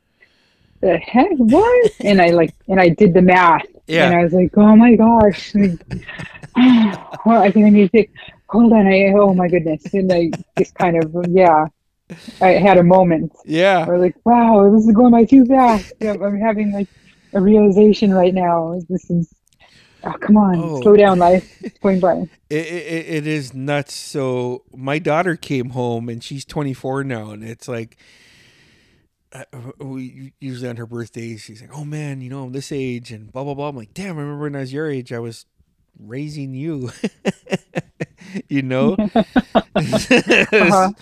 [0.81, 1.91] the heck, what?
[2.01, 3.65] and I like, and I did the math
[4.05, 5.53] and I was like, oh my gosh.
[5.55, 5.79] Like,
[7.25, 8.11] well, I think I need to take,
[8.49, 8.87] hold on.
[8.87, 9.83] I, oh my goodness.
[9.93, 11.65] And I just kind of, yeah,
[12.41, 13.85] I had a moment Yeah.
[13.87, 15.91] or like, wow, this is going by too fast.
[15.99, 16.87] Yeah, I'm having like
[17.33, 18.79] a realization right now.
[18.87, 19.33] This is,
[20.03, 20.81] oh, come on, Oh.
[20.81, 21.43] slow down, life.
[21.61, 22.29] It's going by.
[22.49, 23.93] It, it, it is nuts.
[23.93, 27.97] So my daughter came home and she's 24 now, and it's like
[29.53, 33.11] uh, we usually on her birthday she's like, "Oh man, you know I'm this age,"
[33.11, 33.69] and blah blah blah.
[33.69, 35.45] I'm like, "Damn, I remember when I was your age, I was
[35.99, 36.91] raising you."
[38.49, 38.95] you know.
[39.77, 40.91] Uh-huh.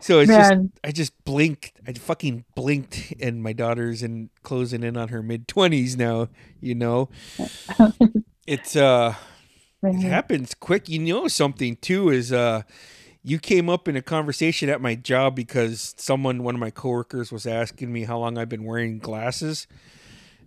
[0.00, 0.52] So it's just
[0.82, 1.72] I just blinked.
[1.86, 6.28] I fucking blinked, and my daughter's in closing in on her mid 20s now.
[6.60, 7.08] You know.
[8.46, 9.14] It's uh
[9.82, 10.88] it happens quick.
[10.88, 12.62] You know something too is uh
[13.22, 17.30] you came up in a conversation at my job because someone one of my coworkers
[17.30, 19.66] was asking me how long I've been wearing glasses.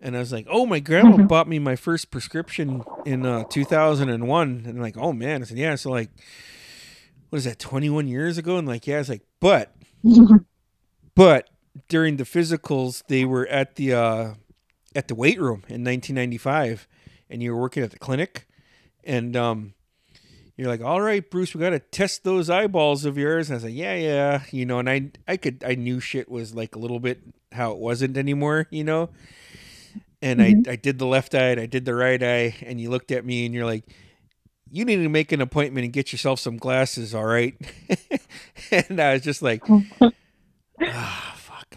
[0.01, 1.27] And I was like, "Oh, my grandma Mhm.
[1.29, 5.57] bought me my first prescription in uh 2001." And I'm like, "Oh man." I said,
[5.57, 6.09] "Yeah." So like
[7.29, 7.57] what is that?
[7.59, 8.57] 21 years ago?
[8.57, 9.75] And like, "Yeah." I was like, "But
[11.15, 11.49] but
[11.87, 14.33] during the physicals they were at the uh
[14.95, 16.87] at the weight room in 1995
[17.29, 18.47] and you were working at the clinic
[19.03, 19.73] and um
[20.57, 23.57] you're like all right bruce we got to test those eyeballs of yours and i
[23.57, 26.75] was like yeah yeah you know and i i could i knew shit was like
[26.75, 27.21] a little bit
[27.51, 29.09] how it wasn't anymore you know
[30.21, 32.89] and I, I did the left eye and i did the right eye and you
[32.89, 33.83] looked at me and you're like
[34.71, 37.55] you need to make an appointment and get yourself some glasses all right
[38.71, 39.63] and i was just like
[40.81, 41.75] ah fuck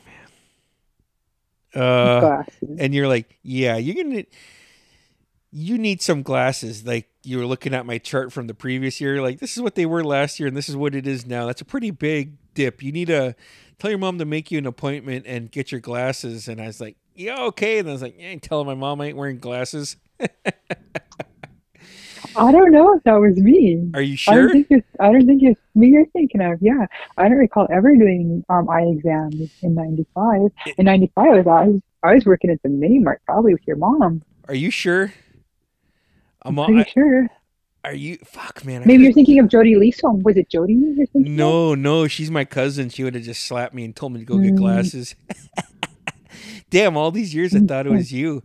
[1.75, 2.77] man uh Glasses.
[2.79, 4.25] and you're like, yeah, you're gonna,
[5.53, 6.87] you need some glasses.
[6.87, 9.75] Like you were looking at my chart from the previous year, like this is what
[9.75, 11.47] they were last year, and this is what it is now.
[11.47, 12.83] That's a pretty big dip.
[12.83, 13.35] You need to
[13.79, 16.49] tell your mom to make you an appointment and get your glasses.
[16.49, 17.79] And I was like, yeah, okay.
[17.79, 19.97] And I was like, yeah, telling my mom I ain't wearing glasses.
[22.37, 23.91] I don't know if that was me.
[23.95, 24.43] Are you I sure?
[24.43, 24.87] don't think it's.
[25.01, 26.59] I don't think it's me you're thinking of.
[26.61, 26.87] Yeah,
[27.17, 30.51] I don't recall ever doing um, eye exams in '95.
[30.77, 33.67] In '95, I was, I was I was working at the mini mart, probably with
[33.67, 34.23] your mom.
[34.49, 35.13] Are you sure?
[36.47, 37.29] I'm Pretty I, sure.
[37.85, 38.19] are you?
[38.25, 38.83] Fuck, man.
[38.87, 40.23] Maybe you're thinking of Jody Leeson.
[40.23, 41.27] Was it Jody thinking of?
[41.29, 42.89] No, no, she's my cousin.
[42.89, 44.59] She would have just slapped me and told me to go get Mm.
[44.59, 45.15] glasses.
[46.71, 48.43] Damn, all these years I thought it was you.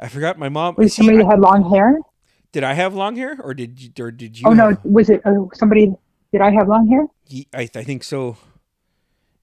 [0.00, 0.74] I forgot my mom.
[0.78, 1.98] Was See, somebody I- had long hair?
[2.52, 4.46] did I have long hair, or did you, or did you?
[4.48, 5.94] Oh no, have- was it uh, somebody?
[6.32, 7.06] Did I have long hair?
[7.54, 8.36] I, I think so.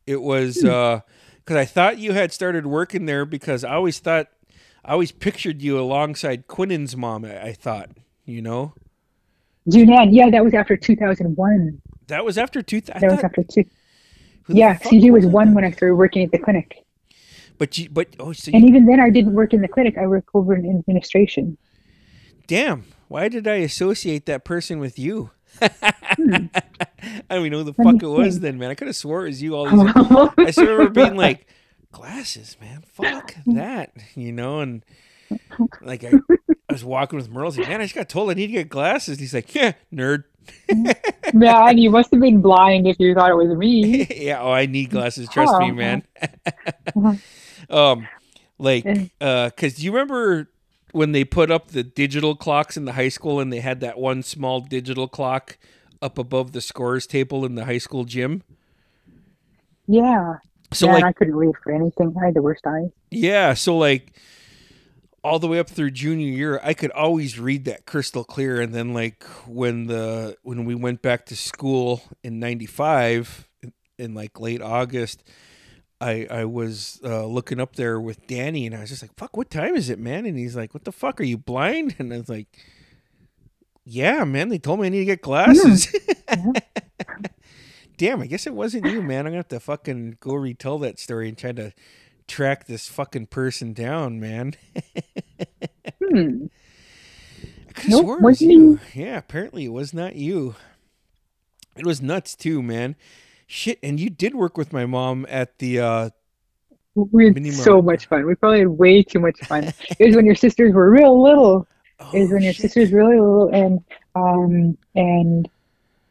[0.08, 0.70] It was Hmm.
[0.70, 1.00] uh
[1.38, 4.28] because I thought you had started working there because I always thought
[4.86, 7.26] I always pictured you alongside Quinnan's mom.
[7.26, 7.90] I, I thought,
[8.26, 8.74] you know,
[9.70, 11.82] Junan, yeah, that was after 2001.
[12.08, 12.82] that was after two.
[12.94, 13.66] I That was after two.
[14.48, 15.56] Yeah, CG was one then?
[15.56, 16.86] when I started working at the clinic.
[17.58, 19.98] But you, but oh, so you, And even then, I didn't work in the clinic.
[19.98, 21.58] I worked over in administration.
[22.48, 22.86] damn.
[23.08, 25.32] Why did I associate that person with you?
[25.62, 26.46] Hmm.
[26.56, 28.72] I don't even know who the Let fuck it was then, man.
[28.72, 29.66] I could have swore it was you all
[30.38, 30.58] these.
[30.58, 31.48] I remember being like,
[31.96, 32.84] glasses, man.
[32.94, 34.60] Fuck that, you know.
[34.60, 34.84] And
[35.82, 36.12] like I,
[36.70, 37.52] I was walking with Merle.
[37.52, 39.14] Like, man, I just got told I need to get glasses.
[39.14, 40.26] And he's like, yeah, nerd.
[41.34, 44.06] Man, you must have been blind if you thought it was me.
[44.16, 44.40] yeah.
[44.42, 45.28] Oh, I need glasses.
[45.28, 45.74] Trust me, Oh.
[45.74, 46.04] man.
[47.70, 48.08] um,
[48.60, 48.86] like,
[49.20, 50.52] uh, cause do you remember
[50.92, 53.98] when they put up the digital clocks in the high school and they had that
[53.98, 55.58] one small digital clock
[56.00, 58.44] up above the scores table in the high school gym?
[59.88, 60.36] Yeah.
[60.76, 62.14] So Man, like I couldn't read for anything.
[62.22, 62.90] I had the worst eyes.
[63.12, 64.14] Yeah, so like
[65.24, 68.62] all the way up through junior year, I could always read that crystal clear.
[68.62, 74.14] And then like when the when we went back to school in '95 in, in
[74.14, 75.24] like late August,
[76.00, 79.36] I I was uh, looking up there with Danny, and I was just like, "Fuck,
[79.36, 81.20] what time is it, man?" And he's like, "What the fuck?
[81.20, 82.48] Are you blind?" And I was like,
[83.84, 84.50] "Yeah, man.
[84.50, 85.94] They told me I need to get glasses."
[87.98, 89.20] Damn, I guess it wasn't you, man.
[89.26, 91.74] I'm gonna have to fucking go retell that story and try to
[92.28, 94.56] track this fucking person down, man.
[96.08, 96.46] Hmm.
[97.70, 98.80] I could have Nope, it was you.
[98.94, 100.56] Yeah, apparently it was not you.
[101.76, 102.96] It was nuts too, man.
[103.48, 106.10] Shit, and you did work with my mom at the uh
[106.96, 108.26] We had so much fun.
[108.26, 109.66] We probably had way too much fun.
[110.00, 111.68] it was when your sisters were real little.
[112.00, 112.62] oh, It was when your shit.
[112.64, 113.84] sisters were really little, and
[114.16, 115.50] um and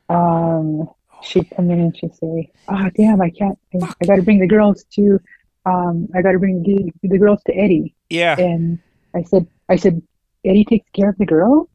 [0.09, 0.89] um
[1.24, 3.59] she'd come in and she'd say, "Oh damn, I can't.
[3.74, 5.18] I, I got to bring the girls to
[5.66, 8.38] um I got to bring the, the girls to Eddie." Yeah.
[8.38, 8.78] And
[9.14, 10.02] I said, I said,
[10.44, 11.68] Eddie takes care of the girl?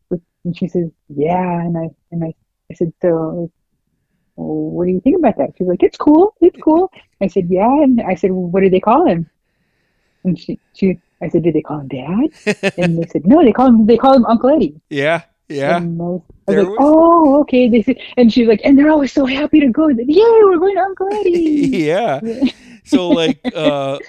[0.45, 1.61] And she says, yeah.
[1.61, 2.33] And I, and I,
[2.71, 3.51] I said, so
[4.35, 5.49] what do you think about that?
[5.57, 6.33] She's like, it's cool.
[6.41, 6.91] It's cool.
[7.21, 7.83] I said, yeah.
[7.83, 9.29] And I said, well, what do they call him?
[10.23, 12.73] And she, she, I said, did they call him dad?
[12.77, 14.79] And they said, no, they call him, they call him Uncle Eddie.
[14.89, 15.23] yeah.
[15.49, 15.79] Yeah.
[15.79, 17.69] Was, I was There like, was- oh, okay.
[17.69, 19.87] They and she's like, and they're always so happy to go.
[19.89, 21.31] Yay, we're going to Uncle Eddie.
[21.85, 22.19] yeah.
[22.85, 23.99] So like uh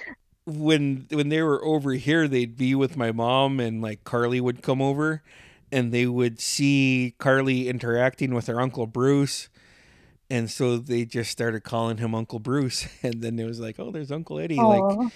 [0.47, 4.63] when when they were over here they'd be with my mom and like Carly would
[4.63, 5.23] come over
[5.71, 9.49] and they would see Carly interacting with her uncle Bruce
[10.29, 13.91] and so they just started calling him Uncle Bruce and then it was like oh
[13.93, 15.13] there's Uncle Eddie like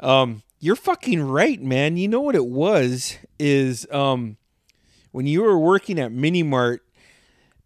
[0.00, 1.98] um, you're fucking right, man.
[1.98, 4.38] You know what it was is um,
[5.12, 6.82] when you were working at Mini Mart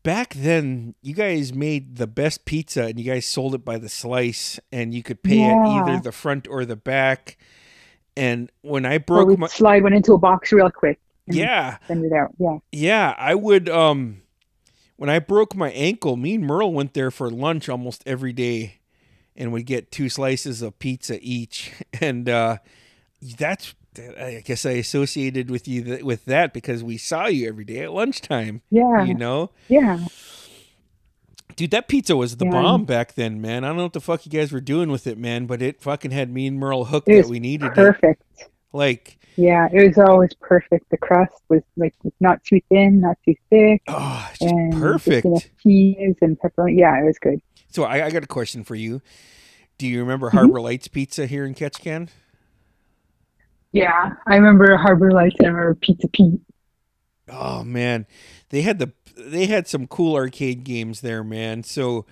[0.03, 0.95] back then.
[1.03, 4.93] You guys made the best pizza, and you guys sold it by the slice, and
[4.93, 5.67] you could pay at Yeah.
[5.83, 7.39] either the front or the back.
[8.17, 11.01] And when I broke my slide went into a box real quick.
[11.27, 12.33] yeah, Send it out.
[12.39, 12.59] Yeah.
[12.71, 14.21] yeah, I would um
[14.97, 18.77] when I broke my ankle, me and Merle went there for lunch almost every day
[19.35, 21.73] and would get two slices of pizza each.
[22.01, 22.59] And uh
[23.39, 27.65] that's I guess I associated with you th- with that because we saw you every
[27.65, 29.05] day at lunchtime, Yeah.
[29.05, 29.51] you know?
[29.69, 30.07] Yeah.
[31.57, 32.51] Dude, that pizza was the Yeah.
[32.51, 33.63] bomb back then, man.
[33.65, 35.81] I don't know what the fuck you guys were doing with it, man, but it
[35.81, 37.75] fucking had me and Merle hooked It that we needed it.
[37.75, 38.23] Perfect.
[38.73, 40.91] Like, Yeah, it was always perfect.
[40.91, 45.27] The crust was like not too thin, not too thick, oh, just and perfect.
[45.63, 46.79] cheese and pepperoni.
[46.79, 47.41] Yeah, it was good.
[47.71, 49.01] So I, I got a question for you.
[49.79, 50.39] Do you remember Mm-hmm.
[50.39, 52.09] Harbor Lights Pizza here in Ketchikan?
[53.75, 56.41] Yeah, I remember Harbor Lights I remember Pizza Pete.
[57.29, 58.07] Oh man,
[58.51, 61.63] they had the they had some cool arcade games there, man.
[61.63, 62.05] So,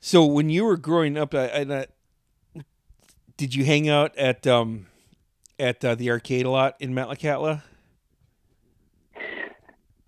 [0.00, 1.86] so when you were growing up, I, I, I-
[3.36, 4.86] did you hang out at um
[5.58, 7.62] at uh, the arcade a lot in Metlakatla?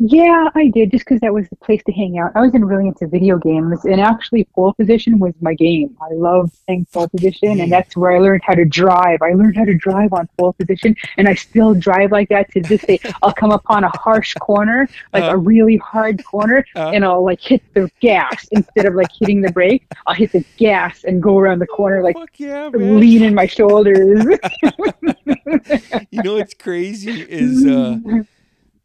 [0.03, 2.33] Yeah, I did, just because that was the place to hang out.
[2.35, 5.95] I wasn't really into video games, and actually, pole position was my game.
[6.01, 9.21] I loved playing pole position, and that's where I learned how to drive.
[9.21, 12.63] I learned how to drive on pole position, and I still drive like that to
[12.63, 12.99] this day.
[13.23, 15.33] I'll come upon a harsh corner, like Uh.
[15.35, 16.93] a really hard corner, Uh.
[16.95, 19.87] and I'll like hit the gas instead of like hitting the brake.
[20.07, 24.25] I'll hit the gas and go around the corner, like yeah, leaning my shoulders.
[26.11, 27.99] You know what's crazy is uh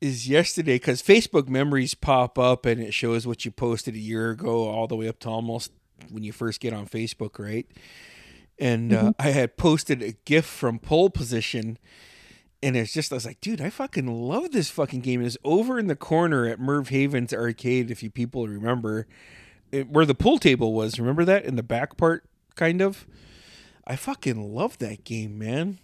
[0.06, 4.30] is yesterday because Facebook memories pop up and it shows what you posted a year
[4.30, 5.72] ago all the way up to almost
[6.10, 7.66] when you first get on Facebook, right?
[8.60, 11.78] And uh, I had posted a GIF from pole position,
[12.62, 15.22] and it's just I was like, dude, I fucking love this fucking game.
[15.26, 19.08] It's over in the corner at Merv Haven's arcade, if you people remember,
[19.72, 21.00] it, where the pool table was.
[21.00, 22.24] Remember that in the back part,
[22.56, 23.06] kind of.
[23.88, 25.80] I fucking love that game, man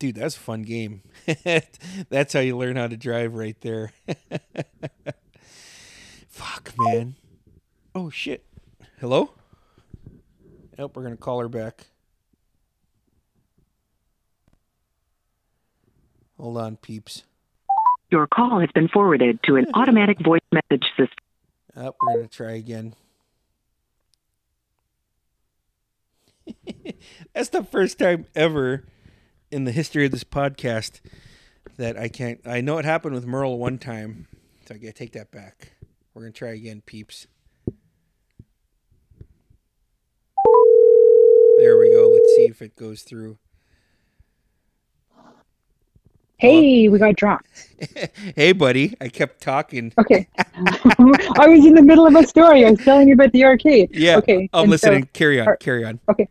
[0.00, 1.02] dude that's a fun game
[2.08, 3.92] that's how you learn how to drive right there
[6.28, 7.14] fuck man
[7.94, 8.44] oh shit
[8.98, 9.30] hello
[10.78, 11.86] oh we're gonna call her back
[16.40, 17.24] Hold on, peeps.
[18.10, 21.18] Your call has been forwarded to an automatic voice message system.
[21.76, 22.94] Oh, we're gonna try again.
[27.34, 28.86] That's the first time ever
[29.50, 31.00] in the history of this podcast
[31.76, 32.40] that I can't.
[32.46, 34.26] I know it happened with Merle one time,
[34.66, 35.72] so I gotta take that back.
[36.14, 37.26] We're gonna try again, peeps.
[41.58, 42.10] There we go.
[42.12, 43.38] Let's see if it goes through.
[46.38, 47.68] Hey, we got dropped.
[48.34, 48.94] hey, buddy.
[48.98, 49.92] I kept talking.
[49.98, 50.26] Okay.
[50.38, 52.64] I was in the middle of a story.
[52.64, 53.90] I was telling you about the arcade.
[53.92, 54.16] Yeah.
[54.16, 54.48] Okay.
[54.54, 55.02] I'm and listening.
[55.02, 55.54] So, carry on.
[55.60, 56.00] carry on.
[56.08, 56.28] okay,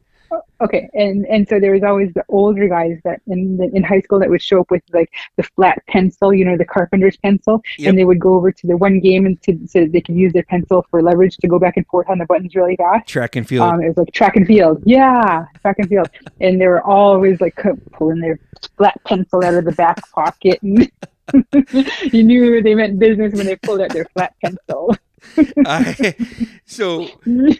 [0.93, 4.19] and and so there was always the older guys that in the, in high school
[4.19, 7.89] that would show up with like the flat pencil, you know, the carpenter's pencil, Yep.
[7.89, 10.33] and they would go over to the one game and to, so they could use
[10.33, 13.07] their pencil for leverage to go back and forth on the buttons really fast.
[13.07, 13.71] Track and field.
[13.73, 14.81] Um, it was like track and field.
[14.85, 16.09] Yeah, track and field.
[16.41, 17.55] And they were always like
[17.93, 18.39] pulling their
[18.77, 20.59] flat pencil out of the back pocket.
[20.61, 20.91] And
[22.13, 24.95] you knew they meant business when they pulled out their flat pencil.
[25.65, 26.15] I,
[26.65, 27.07] so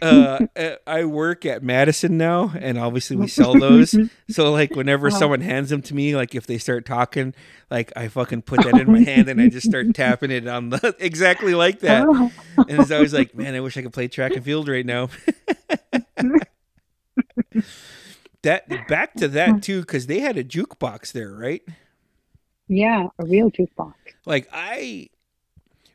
[0.02, 0.46] uh,
[0.86, 3.96] I work at Madison now, and obviously we sell those.
[4.30, 7.34] So like whenever someone hands them to me, like if they start talking,
[7.68, 10.70] like I fucking put that in my hand and I just start tapping it on
[10.70, 12.06] the exactly like that.
[12.08, 12.30] Oh.
[12.56, 15.08] And it's always like, man, I wish I could play track and field right now.
[18.42, 21.62] that back to that too, because they had a jukebox there, right?
[22.68, 23.94] Yeah, a real jukebox.
[24.26, 25.08] Like I,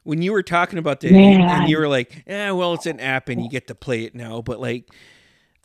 [0.06, 1.42] when you were talking about that, Man.
[1.42, 4.16] and you were like, "Yeah, well, it's an app and you get to play it
[4.16, 4.90] now." But like,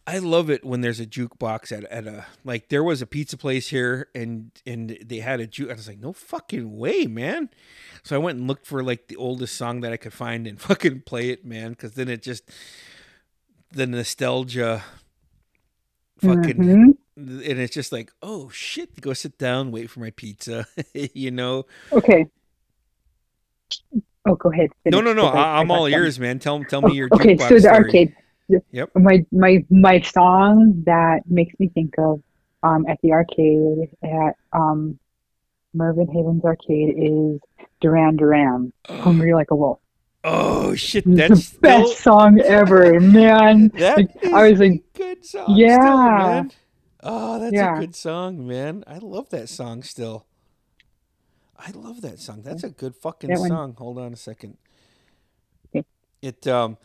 [0.07, 3.37] I love it when there's a jukebox at at a like there was a pizza
[3.37, 5.71] place here and and they had a juke.
[5.71, 7.51] I was like, "No fucking way, man!"
[8.03, 10.61] So I went and looked for like the oldest song that I could find and
[10.69, 11.71] fucking play it, man.
[11.71, 12.43] Because then it just
[13.73, 14.83] the nostalgia,
[16.19, 16.85] fucking Mhm.
[17.17, 21.67] and it's just like, oh shit, go sit down, wait for my pizza, you know.
[21.93, 22.27] Okay.
[24.29, 24.71] Oh, go ahead.
[24.87, 26.39] No, no, no, I- I'm all ears, man.
[26.39, 27.75] Tell me tell me your Okay, so the story.
[27.77, 28.15] arcade.
[28.73, 28.91] Yep.
[28.97, 32.21] My my my song that makes me think of
[32.63, 34.99] um at the arcade at um
[35.73, 37.41] Mervyn Havens Arcade is
[37.81, 38.73] Duran Duran.
[38.89, 39.79] Hungry Like a Wolf.
[40.25, 43.69] Oh shit, that's the best song ever, man.
[43.77, 45.45] that like, is I was a like, good song.
[45.45, 45.79] still, yeah.
[45.79, 46.53] man.
[47.03, 47.77] Oh, that's Yeah.
[47.77, 48.85] a good song, man.
[48.87, 50.27] I love that song still.
[51.67, 52.43] I love that song.
[52.43, 53.75] That's a good fucking song.
[53.79, 54.57] Hold on a second.
[56.23, 56.79] It um,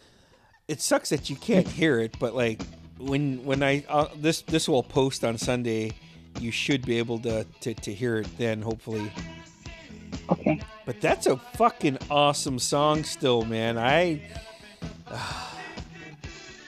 [0.68, 2.62] it sucks that you can't hear it, but like
[2.98, 5.94] when when I uh, this this will post on Sunday,
[6.40, 8.62] you should be able to to, to hear it then.
[8.62, 9.12] Hopefully.
[10.30, 10.60] Okay.
[10.86, 13.78] But that's a fucking awesome song still, man.
[13.78, 14.22] I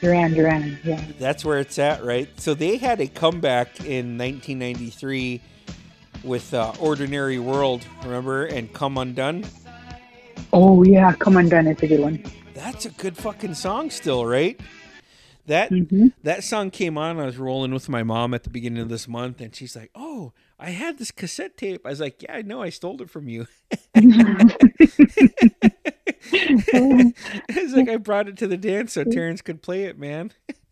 [0.01, 1.03] Duran Duran, yeah.
[1.19, 2.29] that's where it's at, right?
[2.39, 5.41] So they had a comeback in 1993
[6.23, 8.45] with uh, Ordinary World, remember?
[8.45, 9.45] And Come Undone.
[10.53, 12.23] Oh yeah, Come Undone is a good one.
[12.53, 14.59] That's a good fucking song still, right?
[15.45, 17.19] That hmm that song came on.
[17.19, 19.91] I was rolling with my mom at the beginning of this month, and she's like,
[19.95, 22.61] "Oh, I had this cassette tape." I was like, "Yeah, I know.
[22.61, 23.47] I stole it from you."
[26.31, 30.31] it's like I brought it to the dance so Terrence could play it, man.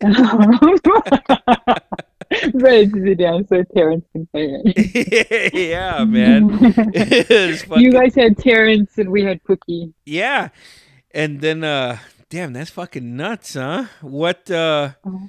[2.54, 5.54] Ready to sit down so Terrence can play it.
[5.54, 6.50] yeah, man.
[6.58, 9.92] Fucking- you guys had Terrence and we had Cookie.
[10.04, 10.48] yeah.
[11.12, 11.98] And then uh
[12.28, 13.86] damn, that's fucking nuts, huh?
[14.00, 15.26] What uh Uh-huh.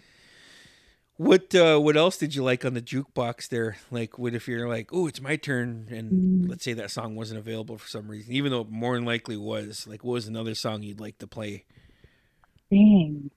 [1.18, 3.77] What uh what else did you like on the jukebox there?
[3.91, 6.49] Like what if you're like, "Oh, it's my turn." And Mm.
[6.49, 9.38] let's say that song wasn't available for some reason, even though it more than likely
[9.38, 9.85] was.
[9.88, 11.65] Like what was another song you'd like to play?
[12.72, 13.31] Dang.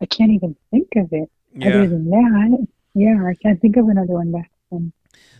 [0.00, 1.30] I can't even think of it.
[1.54, 1.68] Yeah.
[1.68, 4.92] Other than that, yeah, I can't think of another one back then.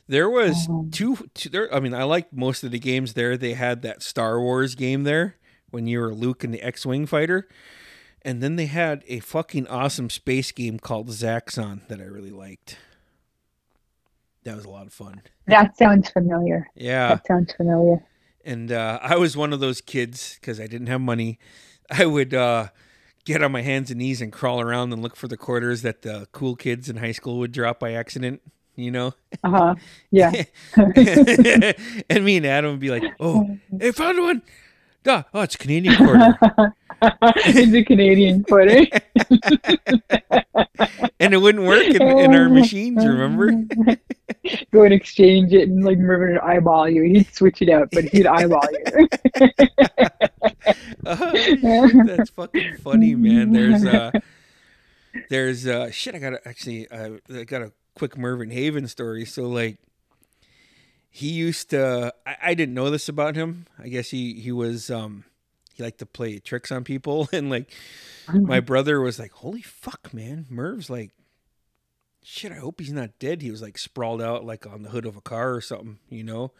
[0.09, 3.37] There was Um, two, two there I mean, I liked most of the games there.
[3.37, 5.37] They had that Star Wars game there
[5.71, 7.47] when you were Luke and the X-wing fighter.
[8.23, 12.77] And then they had a fucking awesome space game called Zaxxon that I really liked.
[14.45, 15.23] That was a lot of fun.
[15.47, 16.69] That sounds familiar.
[16.75, 17.09] Yeah.
[17.11, 18.03] That sounds familiar.
[18.45, 21.39] And uh, I was one of those kids because I didn't have money.
[21.91, 22.69] I would uh,
[23.25, 26.03] get on my hands and knees and crawl around and look for the quarters that
[26.03, 28.41] the cool kids in high school would drop by accident,
[28.75, 29.13] you know?
[29.45, 29.75] Uh huh.
[30.11, 30.33] Yeah.
[32.09, 34.43] and me and Adam would be like, "Oh, hey, found one!
[35.03, 38.81] Duh, oh, it's a Canadian quarter." it's a Canadian quarter.
[41.21, 43.05] and it wouldn't work in, in our machines.
[43.05, 43.53] Remember?
[44.73, 47.03] Go and exchange it, and like Mervyn would eyeball you.
[47.03, 49.09] He'd switch it out, but he'd eyeball you.
[51.07, 53.53] Uh, that's fucking funny, man.
[53.53, 54.11] There's uh,
[55.29, 56.15] there's uh, shit.
[56.15, 59.25] I got to actually, uh, I got a quick Mervyn Haven story.
[59.25, 59.79] So like,
[61.11, 62.13] he used to.
[62.27, 63.67] I, I didn't know this about him.
[63.79, 65.25] I guess he he was um
[65.79, 67.71] he liked to play tricks on people, and like
[68.33, 71.13] my brother was like, "Holy fuck, man, Merv's like."
[72.31, 73.41] Shit, I hope he's not dead.
[73.41, 76.23] He was like sprawled out like on the hood of a car or something, you
[76.25, 76.53] know?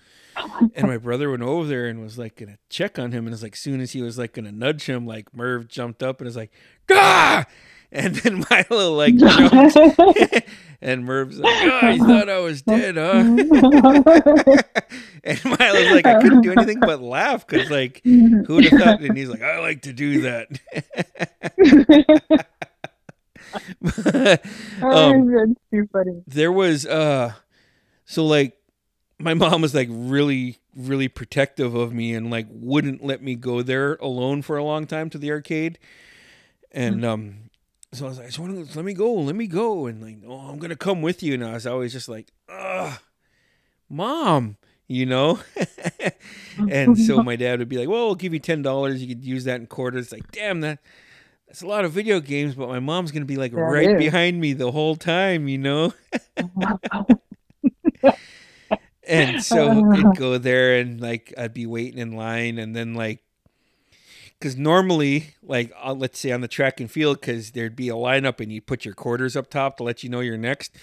[0.75, 3.43] and my brother went over there and was like gonna check on him and it's
[3.43, 6.37] like soon as he was like gonna nudge him like merv jumped up and was
[6.37, 6.53] like
[6.91, 7.45] ah
[7.91, 9.77] and then milo like jumped
[10.81, 13.23] and merv's like oh you thought i was dead huh?
[15.25, 19.01] And milo's like i couldn't do anything but laugh because like who would have thought?
[19.01, 20.49] And he's like i like to do that.
[24.83, 26.23] Um, that's too funny.
[26.27, 27.33] there was uh
[28.05, 28.57] so like
[29.19, 33.63] my mom was like really really protective of me and like wouldn't let me go
[33.63, 35.79] there alone for a long time to the arcade.
[36.71, 37.48] And um
[37.93, 39.87] so i was like I just want to let me go let me go.
[39.87, 42.99] And like oh i'm gonna come with you and i was always just like ugh
[43.89, 44.57] mom
[44.91, 45.39] you know?
[46.71, 49.03] And so my dad would be like well i'll give you ten dollars.
[49.03, 50.11] You could use that in quarters.
[50.13, 50.81] Like damn that
[51.47, 54.41] that's a lot of video games but my mom's gonna be like That right behind
[54.41, 55.93] me the whole time you know?
[59.09, 62.59] And so I'd go there and like I'd be waiting in line.
[62.59, 63.23] And then like
[64.39, 67.95] because normally like uh, let's say on the track and field because there'd be a
[67.95, 70.75] lineup and you put your quarters up top to let you know you're next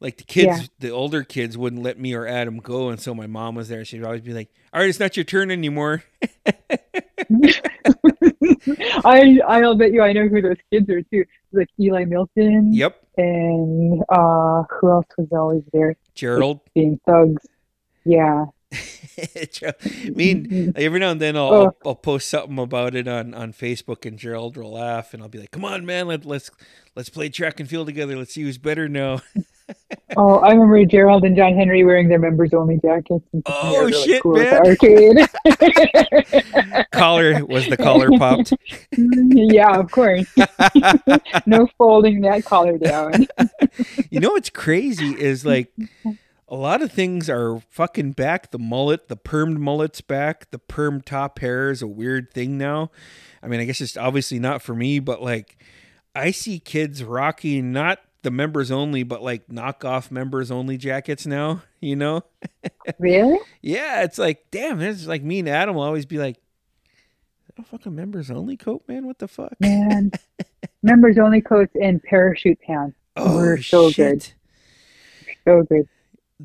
[0.00, 0.66] like the kids Yeah.
[0.80, 3.84] the older kids wouldn't let me or adam go and so my mom was there
[3.84, 6.02] she'd always be like all right it's not your turn anymore
[9.04, 11.24] I I'll bet you I know who those kids are too.
[11.52, 12.72] Like Eli Milton.
[12.72, 17.46] yep And uh, who else was always there gerald being thugs?
[18.04, 18.46] Yeah.
[19.64, 21.76] I mean, every now and then I'll, Oh.
[21.84, 25.38] I'll post something about it on, on Facebook, and Gerald will laugh, and I'll be
[25.38, 26.50] like, "Come on, man, let let's
[26.96, 28.16] let's play track and field together.
[28.16, 29.20] Let's see who's better now."
[30.14, 33.24] Oh, I remember Gerald and John Henry wearing their members only jackets.
[33.32, 34.66] And oh, thinking they Oh, shit, cool man.
[36.66, 36.86] arcade.
[36.92, 38.52] collar was the collar popped.
[38.92, 40.26] yeah, of course.
[41.46, 43.26] No folding that collar down.
[44.10, 45.72] you know what's crazy is like
[46.54, 48.52] a lot of things are fucking back.
[48.52, 50.52] The mullet, the permed mullet's back.
[50.52, 52.92] The perm top hair is a weird thing now.
[53.42, 55.56] I mean, I guess it's obviously not for me, but like
[56.14, 61.62] I see kids rocking not the members only, but like knockoff members only jackets now,
[61.80, 62.22] you know?
[63.00, 63.40] Really?
[63.60, 67.62] Yeah, it's like, damn, it's like me and Adam will always be like, "Is that
[67.62, 69.08] a fucking members only coat, man?
[69.08, 69.54] What the fuck?
[69.58, 70.12] Man.
[70.84, 72.94] Members only coats and parachute pants.
[73.16, 74.34] Oh, We're so shit.
[75.26, 75.34] good.
[75.44, 75.88] So good.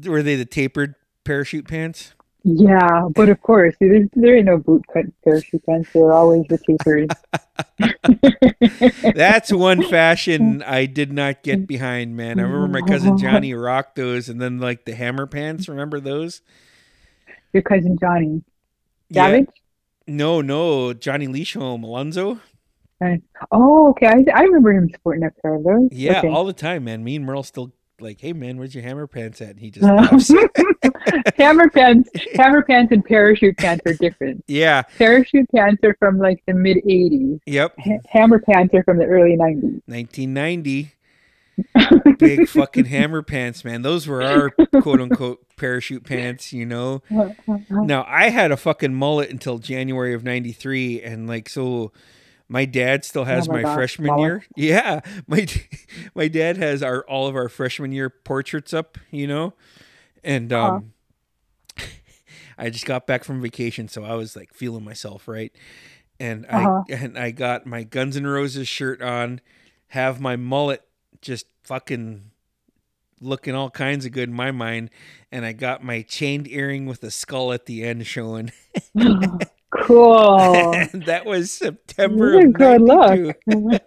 [0.05, 2.13] Were they the tapered parachute pants?
[2.43, 5.89] Yeah, but of course, there, there ain't no boot cut parachute pants.
[5.93, 7.09] They're always the tapers.
[9.13, 12.39] That's one fashion I did not get behind, man.
[12.39, 15.67] I remember my cousin Johnny rocked those, and then like the hammer pants.
[15.67, 16.41] Remember those?
[17.51, 18.41] Your cousin Johnny.
[19.09, 19.41] Yeah.
[20.07, 22.39] No, no, Johnny Leishholm, Alonzo.
[23.51, 24.07] Oh, okay.
[24.07, 25.89] I, I remember him sporting a pair of those.
[25.91, 26.29] Yeah, Okay.
[26.29, 27.03] all the time, man.
[27.03, 29.51] Me and Merle still like, hey, man, where's your hammer pants at?
[29.51, 29.85] And he just
[31.37, 34.43] hammer pants, hammer pants, and parachute pants are different.
[34.47, 37.39] yeah, Parachute pants are from like the mid '80s.
[37.45, 39.81] yep, Ha- hammer pants are from the early '90s.
[39.85, 40.91] 1990.
[42.19, 43.81] Big fucking hammer pants, man.
[43.81, 44.49] Those were our
[44.81, 47.01] quote unquote parachute pants, you know.
[47.69, 51.91] Now I had a fucking mullet until January of '93, and like so,
[52.49, 54.43] my dad still has Oh my my, gosh, freshman year.
[54.55, 55.47] Yeah, my
[56.15, 59.53] my dad has our all of our freshman year portraits up, you know,
[60.23, 60.79] and Uh-huh.
[60.79, 60.93] um,
[62.57, 65.53] I just got back from vacation, so I was like feeling myself right,
[66.19, 66.83] and Uh-huh.
[66.87, 69.41] I and I got my Guns N' Roses shirt on,
[69.89, 70.83] have my mullet
[71.21, 72.31] just fucking
[73.21, 74.89] looking all kinds of good in my mind
[75.31, 78.51] and i got my chained earring with a skull at the end showing
[79.71, 80.73] cool.
[80.73, 83.33] and that was september You're of good 92.
[83.47, 83.81] luck.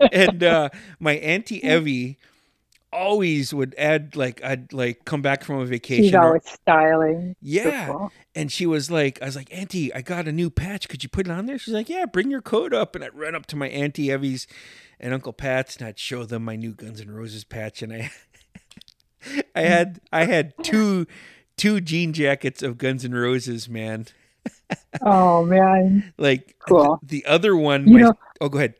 [0.12, 0.68] and uh
[1.00, 2.18] my auntie evie
[2.92, 7.36] always would add like i'd like come back from a She's vacation or- always styling.
[7.40, 8.12] yeah Cool.
[8.34, 11.08] and she was like i was like auntie i got a new patch could you
[11.08, 13.46] put it on there she's like yeah bring your coat up and i'd run up
[13.46, 14.46] to my auntie evie's
[15.00, 18.10] and uncle pat's and i'd show them my new guns N' roses patch and i
[19.54, 21.06] i had i had two
[21.56, 24.04] two jean jackets of guns N' roses man
[25.00, 26.98] Oh man, like Cool.
[27.02, 28.74] the, the other one You my- know- oh go ahead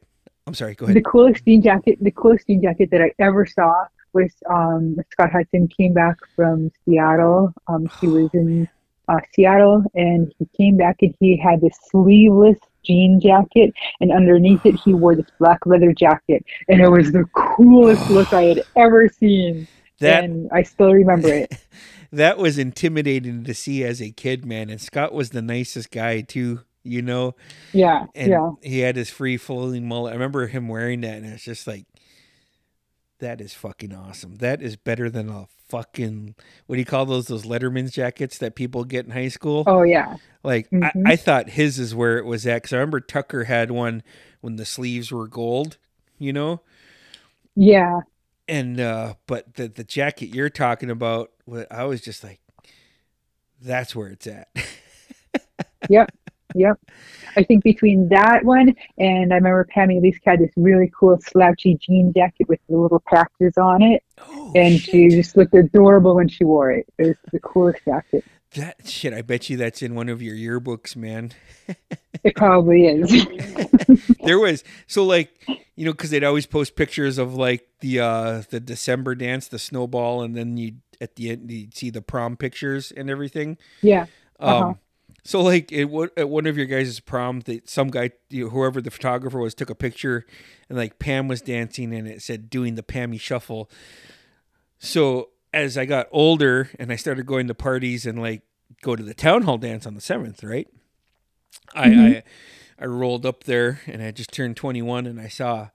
[0.46, 0.96] i'm sorry go ahead.
[0.96, 5.30] the coolest jean jacket, the coolest jean jacket that I ever saw was um, Scott
[5.30, 7.54] Hudson came back from Seattle.
[7.68, 8.68] Um, he was in
[9.08, 14.66] uh, Seattle and he came back and he had this sleeveless jean jacket and underneath
[14.66, 18.62] it he wore this black leather jacket and it was the coolest look I had
[18.76, 19.66] ever seen.
[20.00, 21.52] that and I still remember it.
[22.12, 24.70] that was intimidating to see as a kid, man.
[24.70, 27.34] And Scott was the nicest guy too, you know.
[27.72, 28.50] Yeah, And yeah.
[28.62, 30.10] he had his free flowing mullet.
[30.12, 31.86] I remember him wearing that, and it's just like,
[33.18, 34.36] that is fucking awesome.
[34.36, 36.34] That is better than a fucking
[36.66, 37.28] what do you call those?
[37.28, 39.62] Those Letterman's jackets that people get in high school.
[39.66, 40.16] Oh yeah.
[40.42, 41.06] Like Mhm.
[41.06, 44.02] I, I thought his is where it was at because I remember Tucker had one
[44.40, 45.78] when the sleeves were gold,
[46.18, 46.60] you know.
[47.54, 48.00] Yeah.
[48.52, 51.30] And uh but the the jacket you're talking about,
[51.70, 52.40] I was just like,
[53.62, 54.48] that's where it's at.
[55.88, 56.10] Yep.
[56.54, 56.78] Yep.
[57.36, 61.76] I think between that one and I remember Pammy Elise had this really cool slouchy
[61.80, 64.02] jean jacket with the little patches on it.
[64.18, 64.90] oh, and shit.
[64.90, 66.86] she just looked adorable when she wore it.
[66.98, 68.24] It was the coolest jacket.
[68.54, 69.14] that shit.
[69.14, 71.32] I bet you that's in one of your yearbooks, man.
[72.24, 73.10] It probably is.
[74.24, 75.32] there was so like
[75.74, 79.58] you know because they'd always post pictures of like the uh the December dance, the
[79.58, 83.58] snowball, and then you at the end you'd see the prom pictures and everything.
[83.80, 84.06] yeah.
[84.38, 84.74] Um, Uh-huh.
[85.24, 88.80] So like it at one of your guys' prom, that some guy, you know, whoever
[88.80, 90.26] the photographer was, took a picture,
[90.68, 93.70] and like Pam was dancing, and it said doing the Pammy shuffle.
[94.78, 98.42] So as I got older and I started going to parties and like
[98.82, 100.66] go to the town hall dance on the seventh, right?
[101.74, 102.00] I, mm-hmm.
[102.00, 102.22] I
[102.80, 105.68] I rolled up there and I just turned twenty one, and I saw,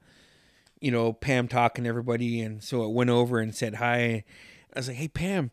[0.81, 4.25] you know, Pam talking to everybody, and so I went over and said hi.
[4.73, 5.51] I was like, "Hey, Pam."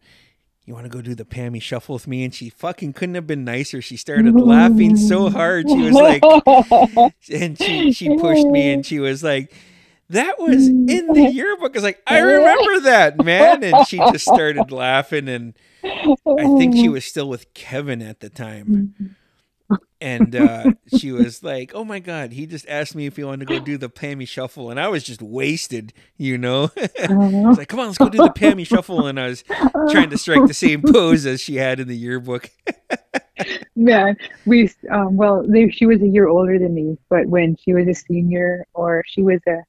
[0.65, 2.25] You want to go do the Pammy shuffle with me?
[2.25, 3.83] And she fucking couldn't have been nicer.
[3.83, 5.69] She started laughing so hard.
[5.69, 6.23] She was like,
[7.33, 9.53] and she, she pushed me and she was like,
[10.11, 11.75] that was in the yearbook.
[11.75, 13.63] I was like, I remember that, man.
[13.65, 15.29] And she just started laughing.
[15.29, 18.67] And I think she was still with Kevin at the time.
[18.67, 19.07] Mm-hmm.
[20.01, 23.49] And uh, she was like, oh my God, he just asked me if he wanted
[23.49, 24.71] to go do the Pammy shuffle.
[24.71, 26.71] And I was just wasted, you know?
[26.77, 29.07] I was like, come on, let's go do the Pammy shuffle.
[29.07, 29.45] And I was
[29.91, 32.51] trying to strike the same pose as she had in the yearbook.
[33.77, 37.73] Man, we um, well, they, she was a year older than me, but when she
[37.73, 39.63] was a senior, or she was a,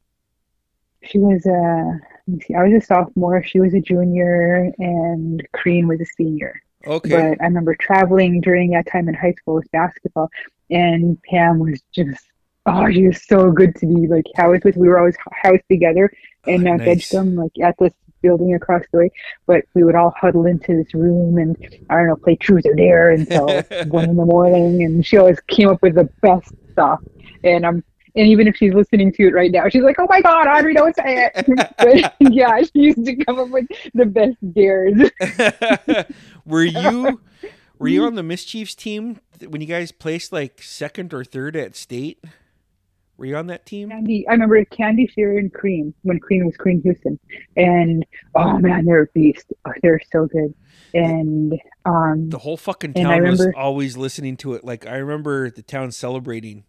[1.02, 5.48] she was a, let me see, I was a sophomore, she was a junior, and
[5.54, 6.62] Crean was a senior.
[6.86, 7.10] Okay.
[7.10, 10.30] But I remember traveling during that time in high school with basketball,
[10.70, 12.24] and Pam was just,
[12.66, 14.78] oh, she was so good to be like housed with.
[14.78, 16.12] We were always housed together
[16.48, 17.10] in Oh, Mount nice.
[17.12, 19.12] Edgecumbe, like at this building across the way.
[19.46, 21.56] But we would all huddle into this room and
[21.90, 23.48] I don't know, play truth or dare until
[23.88, 24.84] one in the morning.
[24.84, 27.00] And she always came up with the best stuff.
[27.44, 27.84] And I'm.
[28.16, 30.74] And even if she's listening to it right now, she's like, "Oh my God, Audrey,
[30.74, 31.46] don't say it!"
[31.78, 35.12] but yeah, she used to come up with the best dares.
[36.46, 37.22] were you
[37.78, 41.76] were you on the mischiefs team when you guys placed like second or third at
[41.76, 42.24] state?
[43.18, 43.90] Were you on that team?
[43.90, 47.18] Candy, I remember Candy, Shearer, and Cream when Cream was Cream Houston,
[47.56, 48.06] and
[48.36, 49.54] oh man, they're a beast.
[49.66, 50.54] Oh, they're so good,
[50.94, 51.54] and
[51.86, 54.66] um, The whole fucking town was always listening to it.
[54.66, 56.66] Like I remember the town celebrating.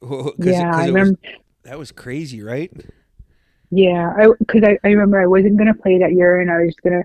[0.00, 1.18] 'Cause it- I it was- remember.
[1.64, 2.70] that was crazy, right?
[3.72, 6.68] Yeah, I because I, I remember I wasn't gonna play that year, and I was
[6.68, 7.02] just gonna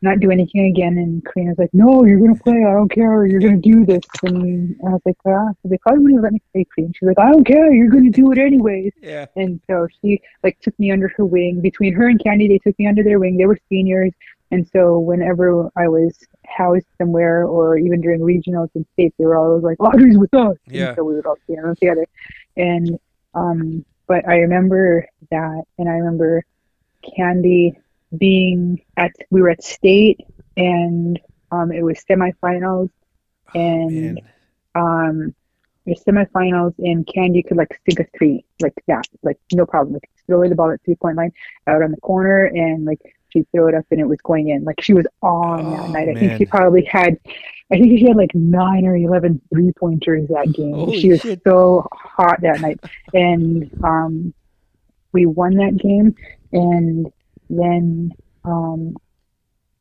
[0.00, 0.96] not do anything again.
[0.96, 2.62] And was like, "No, you're gonna play.
[2.64, 3.26] I don't care.
[3.26, 6.40] You're gonna do this." And I was like, "Ah," so they probably wouldn't let me
[6.52, 6.92] play Cream.
[6.94, 7.72] She's like, "I don't care.
[7.72, 9.26] You're gonna do it anyways." Yeah.
[9.34, 11.60] And so she like took me under her wing.
[11.60, 13.36] Between her and Candy, they took me under their wing.
[13.36, 14.12] They were seniors,
[14.50, 16.16] and so whenever I was
[16.46, 20.56] housed somewhere, or even during regionals and states, they were always like, "Audrey's with us."
[20.66, 20.88] Yeah.
[20.88, 22.06] And so we would all stand them together.
[22.56, 22.98] And
[23.34, 26.44] um, but I remember that, and I remember
[27.16, 27.78] Candy
[28.16, 29.12] being at.
[29.30, 30.20] We were at state,
[30.56, 31.20] and
[31.52, 32.90] um, it was semifinals,
[33.54, 34.18] and Man.
[34.74, 35.34] um
[35.84, 39.94] your semifinals and Candy could like sink a three like that, like no problem.
[39.94, 41.32] Like throw the ball at three point line
[41.66, 43.00] out on the corner and like
[43.30, 44.64] she'd throw it up and it was going in.
[44.64, 46.08] Like she was on Oh, that night.
[46.08, 47.18] I think she probably had
[47.70, 50.74] I think she had like nine or 11 three pointers that game.
[50.74, 51.40] Holy she was shit.
[51.46, 52.80] so hot that night.
[53.14, 54.32] And um
[55.12, 56.14] we won that game
[56.52, 57.10] and
[57.50, 58.12] then
[58.44, 58.94] um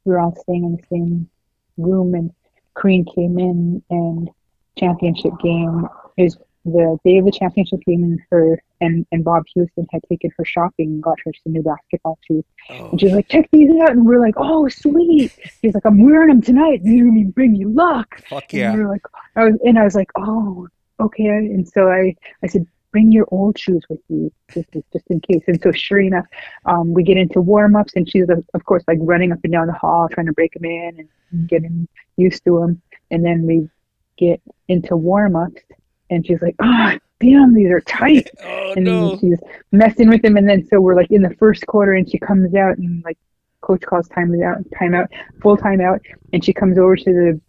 [0.06, 1.30] we were all staying in the same
[1.78, 2.32] room and
[2.74, 4.30] Crean came in and
[4.78, 5.88] championship game
[6.18, 6.38] is
[6.73, 10.45] the day of the championship game and her and, and Bob Houston had taken her
[10.45, 12.44] shopping and got her some new basketball shoes.
[12.69, 13.91] Oh, And she's like, check these out.
[13.91, 15.31] And we're like, oh, sweet.
[15.61, 16.81] She's like, I'm wearing them tonight.
[16.84, 18.22] They're going to bring you luck.
[18.30, 18.73] fuck And yeah.
[18.73, 20.68] we were like, I was, and I was like, oh,
[20.99, 21.26] okay.
[21.26, 25.44] And so I, I said, bring your old shoes with you, just, just in case.
[25.48, 26.26] And so sure enough,
[26.65, 29.53] um, we get into warm ups, and she's of of course like running up and
[29.53, 32.81] down the hall trying to break them in and getting used to them.
[33.11, 33.69] And then we
[34.18, 35.61] get into warm ups,
[36.09, 39.17] and she's like, ah, damn, these are tight Oh and no.
[39.19, 39.39] she's
[39.71, 40.38] messing with them.
[40.38, 43.17] and then so we're like in the first quarter and she comes out and like
[43.61, 45.09] coach calls time out, time out,
[45.41, 46.01] full time out,
[46.34, 47.41] and she comes over to the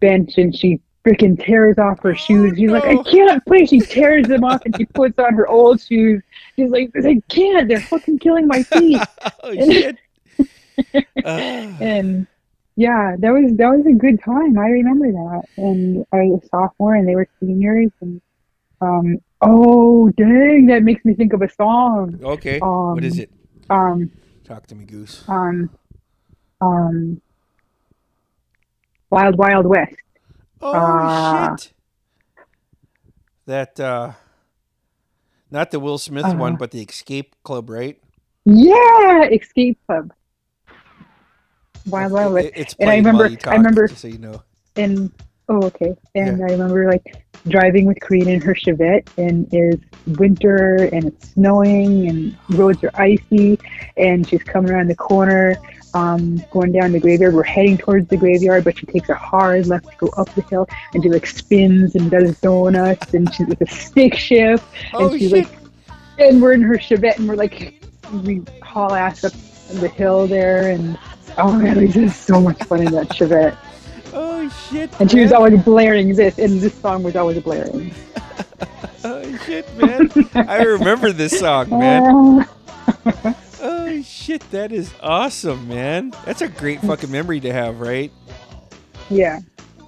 [0.00, 2.56] bench and she freaking tears off her shoes.
[2.56, 3.66] She's like, I can't play.
[3.66, 6.22] She tears them off and she puts on her old shoes.
[6.54, 7.68] She's like, I can't.
[7.68, 9.00] They're fucking killing my feet.
[9.42, 9.96] oh shit.
[11.24, 11.76] Ah.
[11.80, 12.26] and
[12.76, 14.58] yeah, that was that was a good time.
[14.58, 15.42] I remember that.
[15.56, 18.20] And I was a sophomore and they were seniors and
[18.80, 22.18] um oh dang, that makes me think of a song.
[22.22, 22.60] okay.
[22.60, 23.30] um, what is Um, it?
[23.70, 24.10] Um
[24.44, 25.24] Talk to me, Goose.
[25.28, 25.70] um
[26.60, 27.20] um
[29.10, 29.96] Wild Wild West.
[30.60, 31.72] Oh uh, shit.
[33.46, 34.12] That uh
[35.50, 38.00] not the Will Smith Uh, one, but the Escape Club, right?
[38.46, 40.12] Yeah, Escape Club.
[41.86, 42.46] Wild West.
[42.48, 44.42] It- it's And I while remember- you I remember- so you know.
[44.76, 45.10] and
[45.48, 47.16] oh okay and i remember like
[47.48, 49.82] driving with Karina in her chevette and it's
[50.16, 53.58] winter and it's snowing and roads are icy
[53.96, 55.56] and she's coming around the corner
[55.94, 59.66] um, going down the graveyard we're heading towards the graveyard but she takes a hard
[59.66, 63.48] left to go up the hill and she like spins and does donuts and she's
[63.48, 64.64] with a stick shift
[64.94, 65.44] and Oh she's shit.
[65.48, 65.58] like
[66.20, 67.82] and we're in her chevette and we're like
[68.24, 69.32] we haul ass up
[69.80, 70.98] the hill there and
[71.38, 73.56] oh man was just so much fun in that chevette
[74.14, 74.90] Oh shit.
[75.00, 77.94] and she was always blaring this, and this song was always blaring.
[79.04, 80.10] Oh shit, man.
[80.34, 82.46] I remember this song, man.
[83.64, 86.12] Oh shit, that is awesome, man.
[86.24, 88.12] That's a great fucking memory to have, right?
[89.10, 89.40] yeah.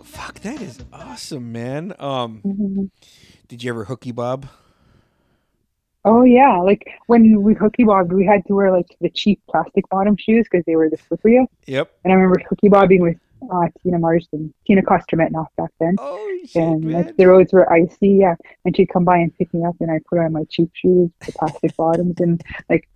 [0.05, 1.93] Fuck, that is awesome, man.
[1.99, 2.91] Um, Mhm.
[3.49, 4.47] did you ever hooky bob?
[6.05, 9.89] Oh yeah, like when we hooky bobbed, we had to wear like the cheap plastic
[9.89, 11.47] bottom shoes because they were the slippery.
[11.67, 11.91] Yep.
[12.05, 13.17] And I remember hooky bobbing with
[13.51, 15.97] uh, Tina Marsden, Tina Kostermetnoff back then.
[15.99, 17.05] Oh shit, And man.
[17.07, 18.35] like the roads were icy, yeah.
[18.65, 21.11] And she'd come by and pick me up, and I put on my cheap shoes,
[21.25, 22.89] the plastic bottoms, and like,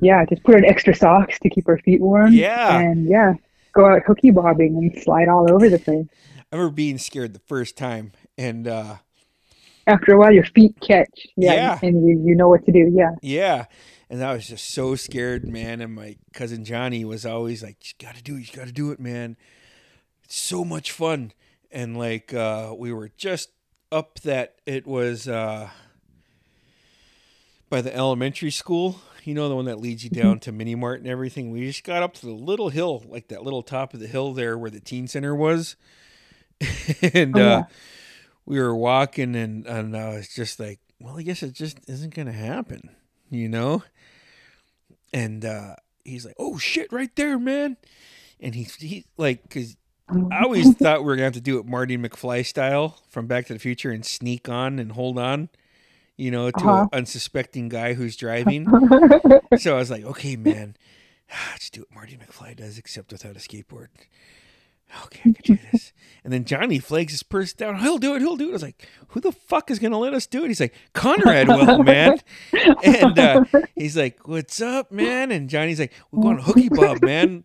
[0.00, 2.32] yeah, just put on extra socks to keep our feet warm.
[2.32, 2.78] Yeah.
[2.80, 3.34] And yeah,
[3.72, 6.06] go out hooky bobbing and slide all over the place.
[6.52, 8.96] I remember being scared the first time, and uh,
[9.86, 11.78] after a while your feet catch yeah, Yeah.
[11.82, 13.64] and you, you know what to do yeah yeah,
[14.08, 15.80] and I was just so scared, man.
[15.80, 18.72] And my cousin Johnny was always like, "You got to do it, you got to
[18.72, 19.36] do it, man.
[20.24, 21.32] It's so much fun."
[21.70, 23.50] And like, uh, we were just
[23.92, 25.70] up that it was uh,
[27.68, 29.00] by the elementary school.
[29.24, 31.50] You know, the one that leads you down to Mini Mart and everything.
[31.50, 34.32] We just got up to the little hill, like that little top of the hill
[34.32, 35.76] there where the teen center was.
[37.14, 37.62] and Oh, uh, yeah.
[38.46, 42.14] We were walking, and, and I was just like, well, I guess it just isn't
[42.14, 42.90] going to happen,
[43.30, 43.82] you know?
[45.12, 47.76] And uh, he's like, oh, shit, right there, man.
[48.40, 49.76] And he's he, like, because
[50.30, 53.26] I always thought we were going to have to do it Marty McFly style from
[53.26, 55.48] Back to the Future and sneak on and hold on,
[56.16, 56.82] you know, to Uh-huh.
[56.82, 58.66] an unsuspecting guy who's driving.
[59.58, 60.76] so I was like, okay, man,
[61.52, 63.88] let's do what Marty McFly does, except without a skateboard.
[65.04, 65.92] Okay, I can do this.
[66.22, 67.78] And then Johnny flags his purse down.
[67.80, 68.20] He'll do it.
[68.20, 68.50] He'll do it.
[68.50, 70.48] I was like, who the fuck is going to let us do it?
[70.48, 72.18] He's like, Conrad will, man.
[72.84, 73.44] And uh,
[73.74, 75.32] he's like, what's up, man?
[75.32, 77.44] And Johnny's like, we're going to Hooky Bob, man.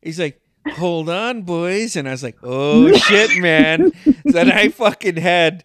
[0.00, 0.40] He's like,
[0.72, 1.96] hold on, boys.
[1.96, 3.92] And I was like, oh, shit, man.
[4.24, 5.64] Then I fucking had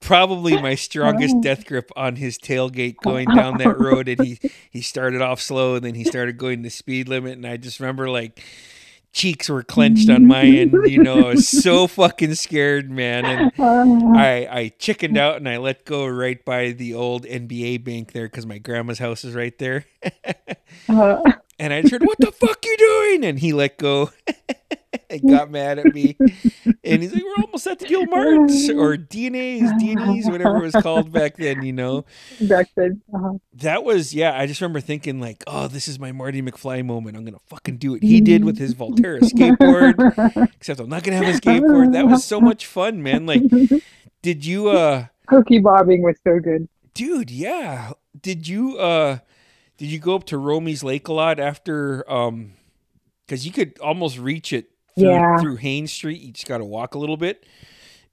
[0.00, 4.08] probably my strongest death grip on his tailgate going down that road.
[4.08, 4.38] And he,
[4.70, 7.32] he started off slow and then he started going the speed limit.
[7.32, 8.42] And I just remember like,
[9.18, 10.72] cheeks were clenched on my end.
[10.86, 13.24] You know, I was so fucking scared, man.
[13.24, 13.52] And
[14.16, 18.26] I I chickened out and I let go right by the old NBA bank there
[18.26, 19.84] because my grandma's house is right there.
[20.88, 21.20] Uh,
[21.58, 24.10] And I just heard, "What the fuck you doing?" And he let go
[25.10, 26.16] and got mad at me.
[26.84, 31.12] And he's like, "We're almost at the Gilmartins or DNA's, DNA's, whatever it was called
[31.12, 32.04] back then." You know,
[32.40, 34.38] back then uh, that was yeah.
[34.38, 37.16] I just remember thinking like, "Oh, this is my Marty McFly moment.
[37.16, 41.18] I'm gonna fucking do it." He did with his Valterra skateboard, except I'm not gonna
[41.18, 41.92] have a skateboard.
[41.92, 43.26] That was so much fun, man.
[43.26, 43.42] Like,
[44.22, 45.06] did you uh?
[45.28, 49.18] hooky bobbing was so good dude yeah did you uh
[49.76, 52.54] did you go up to romy's lake a lot after um
[53.26, 55.38] because you could almost reach it through, Yeah.
[55.38, 57.46] through Haines street you just gotta walk a little bit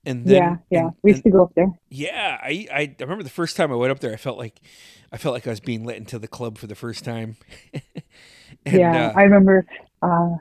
[0.06, 3.24] and then yeah yeah and- we used to go up there yeah I, I remember
[3.24, 4.62] the first time i went up there i felt like
[5.12, 7.38] i felt like i was being let into the club for the first time
[8.66, 9.66] and yeah uh, i remember
[10.04, 10.36] uh,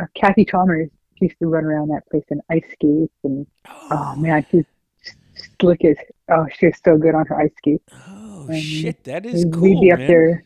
[0.00, 0.88] uh kathy chalmers
[1.20, 3.46] used to run around that place and ice skates, and
[3.90, 4.64] oh man she's
[5.60, 5.96] slick as
[6.30, 7.84] oh she was so good on her ice skates.
[8.08, 10.08] oh and shit that is we'd cool be up man.
[10.08, 10.44] there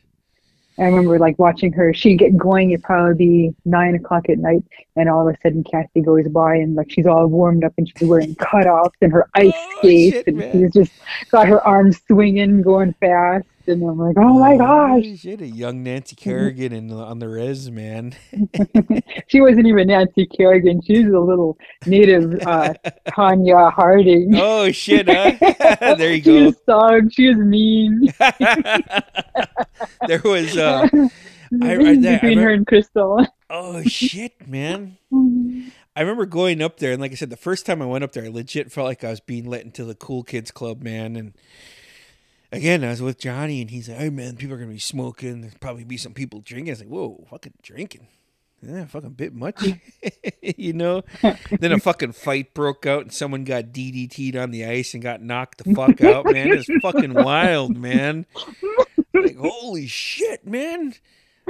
[0.79, 1.95] I remember like watching her.
[1.95, 2.71] She'd get going.
[2.71, 4.63] It'd probably be nine o'clock at night,
[4.95, 7.89] and all of a sudden Kathy goes by, and like she's all warmed up, and
[7.89, 10.53] she's wearing cutoffs and her oh, ice Oh, skates, shit, and man.
[10.53, 10.93] she's just
[11.31, 13.47] got her arms swinging, going fast.
[13.69, 15.05] And I'm like, oh my gosh.
[15.19, 18.15] She had a young Nancy Kerrigan in the, on the res, man.
[19.29, 20.81] she wasn't even Nancy Kerrigan.
[20.83, 22.75] She's a little native uh,
[23.09, 24.35] Tonya Harding.
[24.37, 25.09] oh shit!
[25.09, 25.95] Huh?
[25.97, 26.39] there you go.
[26.39, 27.13] She was sog.
[27.13, 28.13] She was mean.
[30.07, 30.57] there was.
[30.57, 30.89] Uh,
[31.63, 33.27] I- I- I Between her and Crystal.
[33.51, 34.97] oh shit, man!
[35.13, 38.13] I remember going up there, and like I said, the first time I went up
[38.13, 41.17] there, I legit felt like I was being let into the cool kids club, man.
[41.17, 41.33] And
[42.53, 45.41] again, I was with Johnny, and he's like, "Hey, man, people are gonna be smoking.
[45.41, 48.09] There'll probably be some people drinking." I was like, "Whoa, fucking drinking."
[48.63, 49.63] Yeah, fucking bit much,
[50.43, 51.03] you know.
[51.61, 55.23] Then a fucking fight broke out, and someone got DDT'd on the ice and got
[55.23, 56.25] knocked the fuck out.
[56.27, 58.27] Man, it's fucking wild, man.
[59.13, 60.95] Like, holy shit, man.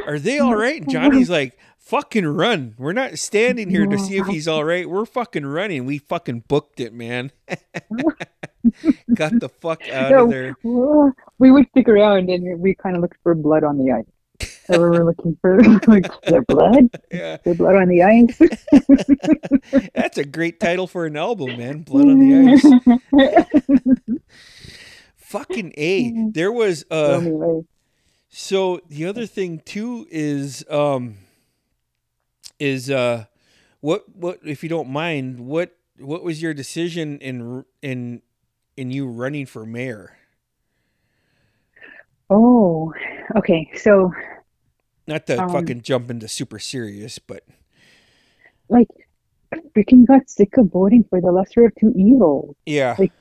[0.07, 0.81] Are they all right?
[0.83, 2.75] And Johnny's like, fucking run.
[2.79, 4.89] We're not standing here to see if he's all right.
[4.91, 5.87] We're fucking running.
[5.87, 7.31] We fucking booked it, man.
[9.15, 10.57] Got the fuck out No, of there.
[11.39, 14.05] we would stick around and we kind of looked for blood on the ice.
[14.67, 16.91] So we were looking for like, there blood?
[17.13, 18.37] Yeah, there blood on the ice?
[19.95, 21.83] that's a great title for an album, man.
[21.83, 24.11] Blood on the ice.
[25.17, 26.31] Fucking A.
[26.33, 27.23] There was uh
[28.29, 31.17] so the other thing too is um
[32.59, 33.27] is uh
[33.81, 38.23] what what if you don't mind, what what was your decision in in
[38.77, 40.17] in you running for mayor?
[42.31, 42.93] oh,
[43.37, 43.71] okay.
[43.77, 44.13] So
[45.07, 47.45] Not to Um, fucking jump into super serious, but
[48.69, 48.89] like,
[49.77, 52.57] freaking got sick of voting for the lesser of two evils.
[52.67, 52.97] yeah.
[52.99, 53.13] Like,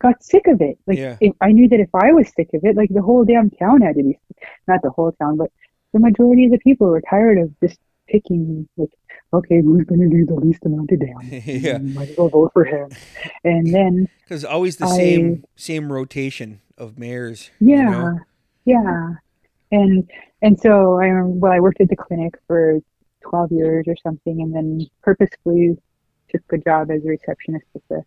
[0.00, 0.78] Got sick of it.
[0.86, 1.16] Like, Yeah.
[1.20, 3.80] if, I knew that if I was sick of it, like the whole damn town
[3.82, 4.18] had to be,
[4.66, 5.50] not the whole town, but
[5.92, 8.90] the majority of the people were tired of just picking, like,
[9.32, 11.44] okay, who's going to do the least amount of damage?
[11.46, 11.78] Yeah.
[11.78, 12.90] Mm, Might as well vote for him.
[13.44, 17.50] And then, Because always the I- same same rotation of mayors.
[17.60, 18.18] yeah, You know?
[18.64, 19.08] yeah.
[19.70, 20.10] And
[20.42, 22.80] and so I well, I worked at the clinic for
[23.22, 25.76] 12 years or something, and then purposefully
[26.30, 28.02] took a job as a receptionist at the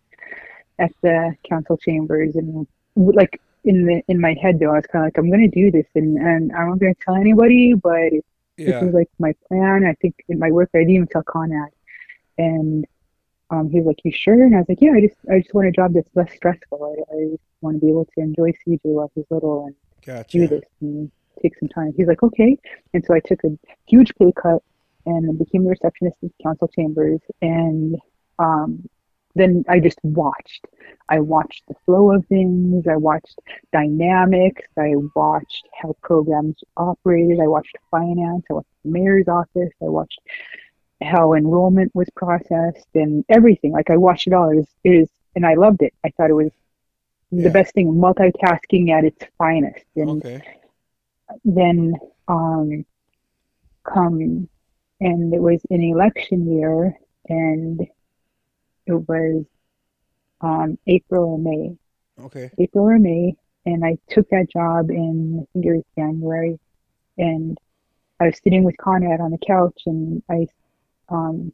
[0.78, 5.04] at the council chambers, and like in the in my head though, I was kind
[5.04, 7.74] of like, I'm going to do this, and and I'm not going to tell anybody,
[7.74, 8.22] but this
[8.58, 8.84] Yeah.
[8.84, 9.86] is like my plan.
[9.86, 11.70] I think in my work, I didn't even tell Conrad,
[12.38, 12.86] and
[13.50, 15.54] um, he was like, "You sure?" And I was like, "Yeah, I just I just
[15.54, 16.80] want a job that's less stressful.
[16.82, 19.76] I, I want to be able to enjoy CJ while he's little and
[20.30, 20.48] do Gotcha.
[20.48, 21.12] this and
[21.42, 22.58] take some time." He's like, "Okay,"
[22.94, 23.50] and so I took a
[23.88, 24.64] huge pay cut
[25.06, 27.96] and became the receptionist at the council chambers, and
[28.40, 28.88] um,
[29.36, 30.66] then I just watched.
[31.10, 32.86] I watched the flow of things.
[32.88, 33.40] I watched
[33.72, 34.64] dynamics.
[34.78, 37.40] I watched how programs operated.
[37.40, 38.46] I watched finance.
[38.50, 39.74] I watched the mayor's office.
[39.82, 40.20] I watched
[41.04, 43.72] how enrollment was processed and everything.
[43.72, 44.50] Like I watched it all.
[44.52, 45.94] It was, it is, and I loved it.
[46.06, 46.52] I thought it was
[47.32, 47.44] Yeah.
[47.44, 49.86] the best thing, multitasking at its finest.
[49.96, 50.44] And Okay.
[51.44, 51.94] then
[52.28, 52.86] um,
[53.84, 54.48] come
[55.00, 56.94] and it was an election year
[57.30, 57.82] and
[58.88, 59.46] it was
[60.42, 61.76] um, April or May,
[62.20, 62.52] Okay.
[62.60, 63.36] April or May,
[63.66, 66.60] and I took that job in I think it was January,
[67.18, 67.58] and
[68.20, 70.48] I was sitting with Conrad on the couch, and I,
[71.10, 71.52] um,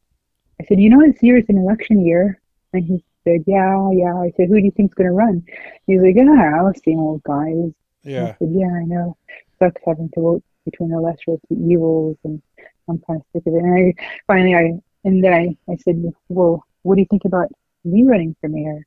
[0.62, 2.42] I said, you know, this year is an election year,
[2.74, 4.16] and he said, yeah, yeah.
[4.16, 5.44] I said, who do you think's gonna run?
[5.88, 7.72] He's like, yeah, same old guys.
[8.06, 8.36] I Yeah.
[8.40, 9.18] said, yeah, I know.
[9.60, 12.42] Sucks having to vote between the lesser of two evils, and
[12.90, 13.64] I'm kind of sick of it.
[13.64, 17.50] And I finally, I and then I, I said, well, what do you think about
[17.84, 18.86] me running for mayor?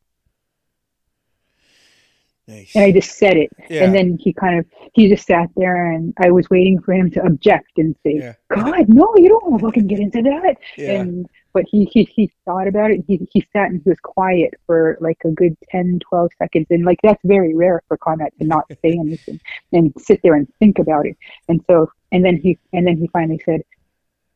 [2.46, 2.74] Nice.
[2.74, 3.84] And I just said it, yeah.
[3.84, 7.10] and then he kind of he just sat there, and I was waiting for him
[7.12, 8.34] to object and say, Yeah.
[8.54, 10.56] God, no, you don't want to fucking get into that.
[10.76, 11.00] yeah.
[11.00, 13.02] And but he, he he thought about it.
[13.06, 16.84] He he sat and he was quiet for like a good 10, 12 seconds, and
[16.84, 19.40] like that's very rare for Conrad to not say anything
[19.72, 21.16] and sit there and think about it.
[21.48, 23.62] And so and then he and then he finally said,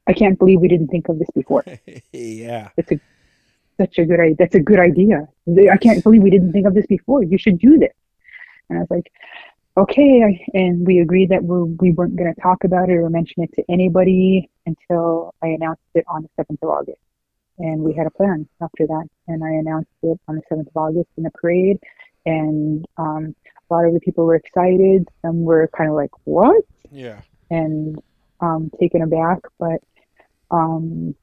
[0.06, 1.62] "I can't believe we didn't think of this before.
[2.12, 2.70] yeah.
[2.74, 3.00] That's a
[3.80, 4.36] such a good idea.
[4.38, 5.28] That's a good idea.
[5.72, 7.22] I can't believe we didn't think of this before.
[7.22, 7.94] You should do this."
[8.68, 9.10] And I was like,
[9.78, 10.44] okay.
[10.54, 13.52] And we agreed that we, we weren't going to talk about it or mention it
[13.54, 17.00] to anybody until I announced it on the 7th of August.
[17.58, 19.08] And we had a plan after that.
[19.26, 21.78] And I announced it on the 7th of August in a parade.
[22.26, 23.34] And um,
[23.70, 25.08] a lot of the people were excited.
[25.22, 26.64] Some were kind of like, what?
[26.90, 27.20] Yeah.
[27.50, 28.00] And
[28.40, 29.38] um, taken aback.
[29.58, 29.80] But
[30.50, 31.14] um,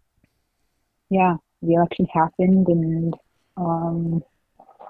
[1.10, 3.14] yeah, the election happened and
[3.58, 4.24] um,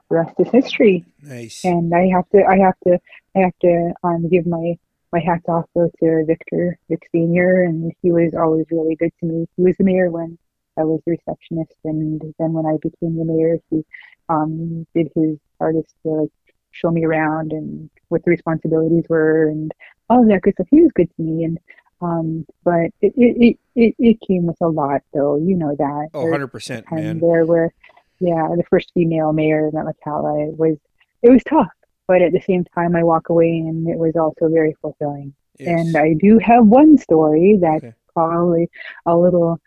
[0.09, 1.63] the rest is history Nice.
[1.63, 2.99] and I have to, I have to,
[3.35, 4.77] I have to um, give my
[5.15, 9.25] my hats off though to Victor, Vic Senior, and he was always really good to
[9.25, 9.47] me.
[9.55, 10.37] He was the mayor when
[10.77, 13.85] I was the receptionist, and then when I became the mayor, he
[14.27, 16.29] um, did his hardest to like
[16.71, 19.71] show me around and what the responsibilities were and
[20.09, 20.67] all of that good stuff.
[20.69, 21.57] He was good to me, and
[22.01, 25.37] um, but it it, it it came with a lot, though.
[25.37, 26.09] You know that.
[26.13, 27.19] Oh, 100 percent, time man.
[27.19, 27.73] there were,
[28.19, 30.77] yeah the first female mayor of Metla it was
[31.21, 31.67] it was tough
[32.07, 35.67] but at the same time I walk away and it was also very fulfilling Yes.
[35.85, 37.93] and I do have one story that's Okay.
[38.13, 38.69] probably
[39.05, 39.59] a little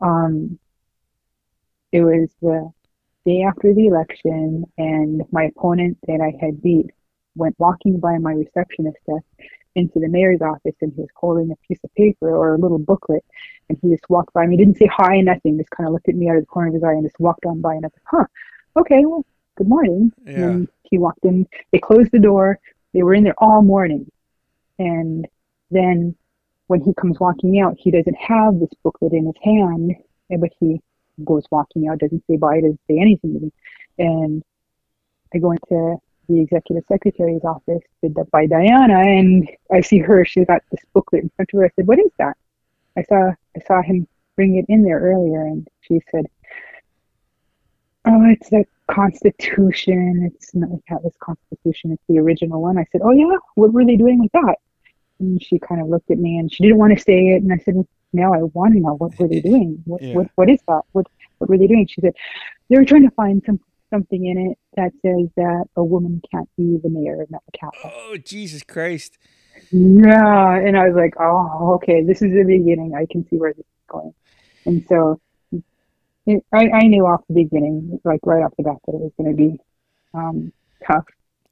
[0.00, 0.58] um
[1.92, 2.70] it was the
[3.26, 6.86] day after the election and my opponent that I had beat
[7.34, 9.24] went walking by my receptionist desk
[9.74, 12.78] into the mayor's office and he was holding a piece of paper or a little
[12.78, 13.24] booklet
[13.68, 16.14] and he just walked by me, didn't say hi, nothing, just kind of looked at
[16.14, 17.88] me out of the corner of his eye and just walked on by and I
[17.88, 19.24] was like, huh, okay, well,
[19.56, 20.12] good morning.
[20.26, 20.32] Yeah.
[20.32, 22.58] And he walked in, they closed the door,
[22.92, 24.10] they were in there all morning.
[24.78, 25.26] And
[25.70, 26.14] then
[26.66, 29.94] when he comes walking out, he doesn't have this booklet in his hand,
[30.30, 30.80] eh, but he
[31.24, 33.52] goes walking out, doesn't say bye, doesn't say anything to me.
[33.98, 34.42] And
[35.34, 35.96] I go into
[36.28, 40.80] the executive secretary's office, did that by Diana, and I see her, she's got this
[40.92, 41.66] booklet in front of her.
[41.66, 42.36] I said, What is that?
[42.96, 44.06] I saw I saw him
[44.36, 46.26] bring it in there earlier and she said,
[48.06, 50.30] Oh, it's the Constitution.
[50.34, 52.78] It's not like Atlas Constitution, it's the original one.
[52.78, 54.56] I said, Oh yeah, what were they doing with that?
[55.20, 57.52] And she kind of looked at me and she didn't want to say it and
[57.52, 57.74] I said,
[58.12, 59.82] Now I want to know what were they doing?
[59.86, 60.14] What Yeah.
[60.14, 60.82] what what is that?
[60.92, 61.06] What
[61.38, 61.86] what were they doing?
[61.86, 62.14] She said,
[62.68, 63.60] They were trying to find some
[63.94, 67.74] something in it that says that a woman can't be the mayor of Metcalfe.
[67.84, 69.18] Oh, Jesus Christ.
[69.70, 72.92] Yeah, and I was like, oh, okay, this is the beginning.
[72.96, 74.14] I can see where this is going.
[74.66, 75.20] And so
[76.26, 79.12] it, I, I knew off the beginning, like right off the bat, that it was
[79.16, 79.60] going to be
[80.12, 80.52] um,
[80.86, 81.04] tough.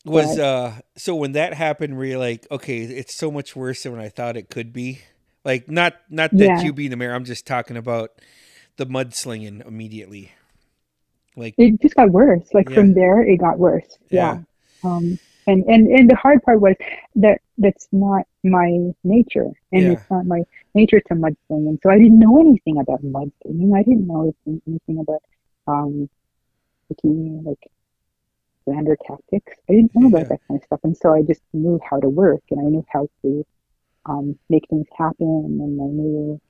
[0.05, 0.45] Was Right.
[0.45, 4.01] uh so when that happened were you like, okay, it's so much worse than what
[4.01, 5.01] I thought it could be?
[5.45, 6.63] Like not not that Yeah.
[6.63, 8.11] you being the mayor, I'm just talking about
[8.79, 10.33] the mudslinging immediately.
[11.37, 12.53] Like It just got worse.
[12.53, 12.75] Like Yeah.
[12.75, 13.99] from there, it got worse.
[14.11, 14.35] Yeah.
[14.35, 14.43] Yeah.
[14.85, 16.77] Um, and, and, and the hard part was
[17.17, 19.51] that that's not my nature.
[19.73, 19.93] And Yeah.
[19.93, 20.43] it's not my
[20.75, 21.69] nature to mudsling.
[21.69, 23.77] And so I didn't know anything about mudslinging.
[23.77, 25.23] I didn't know anything, about
[25.67, 26.09] um,
[26.91, 26.99] like,
[27.45, 27.71] like
[28.67, 29.53] lander tactics.
[29.69, 30.81] I didn't know about that kind of stuff.
[30.85, 33.47] And so I just knew how to work and I knew how to
[34.07, 35.59] um, make things happen.
[35.61, 36.41] And I knew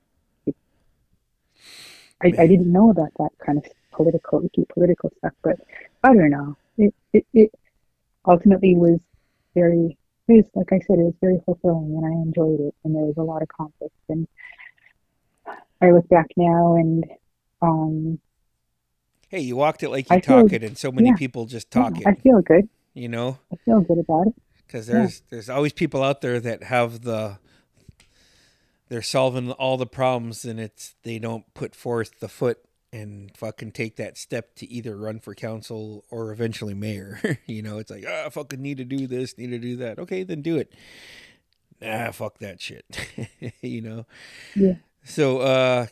[2.23, 5.57] I, I didn't know about that kind of political, icky political stuff, but
[6.03, 6.55] I don't know.
[6.77, 7.51] It, it, it
[8.25, 8.99] ultimately was
[9.53, 9.97] very,
[10.27, 12.75] it was, like I said, it was very fulfilling and I enjoyed it.
[12.83, 13.93] And there was a lot of conflict.
[14.09, 14.27] And
[15.81, 17.05] I look back now and,
[17.61, 18.19] um,
[19.29, 21.15] hey, you walked it like you I feel- talk it and so many yeah.
[21.15, 22.67] people just yeah, talk I feel good.
[22.93, 23.37] you know?
[23.51, 24.33] I feel good about it.
[24.65, 24.93] Because Yeah.
[24.99, 27.37] there's there's always people out there that have the
[28.89, 32.59] they're solving all the problems and it's they don't put forth the foot
[32.93, 37.39] and fucking take that step to either run for council or eventually mayor.
[37.45, 39.99] you know, it's like, ah, fucking need to do this, need to do that.
[39.99, 40.71] Okay, then do it.
[41.81, 42.85] Nah, fuck that shit.
[43.61, 44.05] you know.
[44.55, 44.75] Yeah.
[45.03, 45.87] So, uh,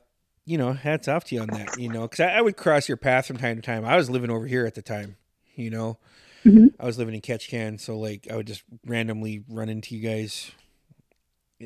[0.45, 1.77] you know, hats off to you on that.
[1.77, 3.83] You know, because I, I would cross your path from time to time.
[3.83, 5.17] I was living over here at the time.
[5.55, 5.97] You know,
[6.45, 6.73] Mhm.
[6.79, 10.51] I was living in Ketchikan, so like I would just randomly run into you guys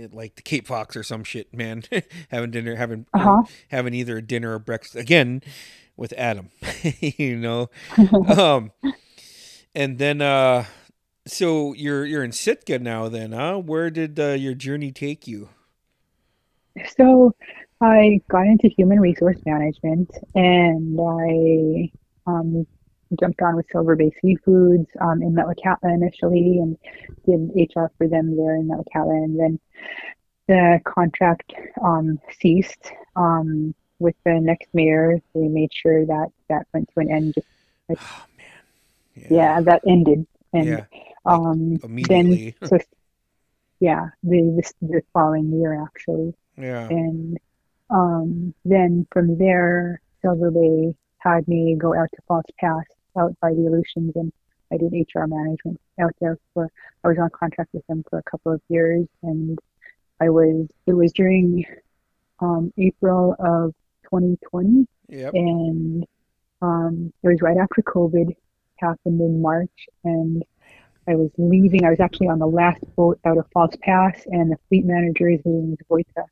[0.04, 1.84] at like the Cape Fox or some shit, man.
[2.30, 3.44] having dinner, having Uh-huh.
[3.70, 5.42] having either a dinner or breakfast again
[5.98, 6.50] with Adam.
[7.00, 7.70] you know,
[8.38, 8.72] um,
[9.74, 10.66] and then uh,
[11.28, 13.10] so you're you're in Sitka now.
[13.10, 13.58] Then, huh?
[13.58, 15.50] Where did uh, your journey take you?
[16.98, 17.34] So
[17.82, 21.92] I got into human resource management and I
[22.28, 22.68] um,
[23.20, 26.78] jumped on with Silver Bay Seafoods um, in Metlakatla initially and
[27.26, 29.24] did HR for them there in Metlakatla.
[29.24, 29.60] And then
[30.48, 31.54] the contract
[31.84, 35.22] um, ceased um, with the next mayor.
[35.34, 37.34] They made sure that that went to an end.
[37.36, 37.48] Just,
[39.18, 40.28] Oh man, yeah, that ended.
[40.52, 40.86] And yeah,
[41.26, 42.56] um, immediately.
[42.60, 42.80] then, so
[43.80, 44.42] yeah, the,
[44.82, 47.38] the, the following year actually yeah, and
[47.90, 52.86] um, then from there, Silver Bay had me go out to False Pass
[53.18, 54.32] out by the Aleutians, and
[54.72, 56.70] I did HR management out there for.
[57.04, 59.60] I was on contract with them for a couple of years, and
[60.22, 60.68] I was.
[60.86, 61.66] It was during
[62.40, 63.74] um, April of
[64.04, 65.34] 2020, yep.
[65.34, 66.06] and
[66.62, 68.36] um, it was right after COVID
[68.78, 70.44] happened in March, and
[71.08, 71.86] I was leaving.
[71.86, 75.30] I was actually on the last boat out of False Pass, and the fleet manager
[75.30, 76.26] is named Wojta,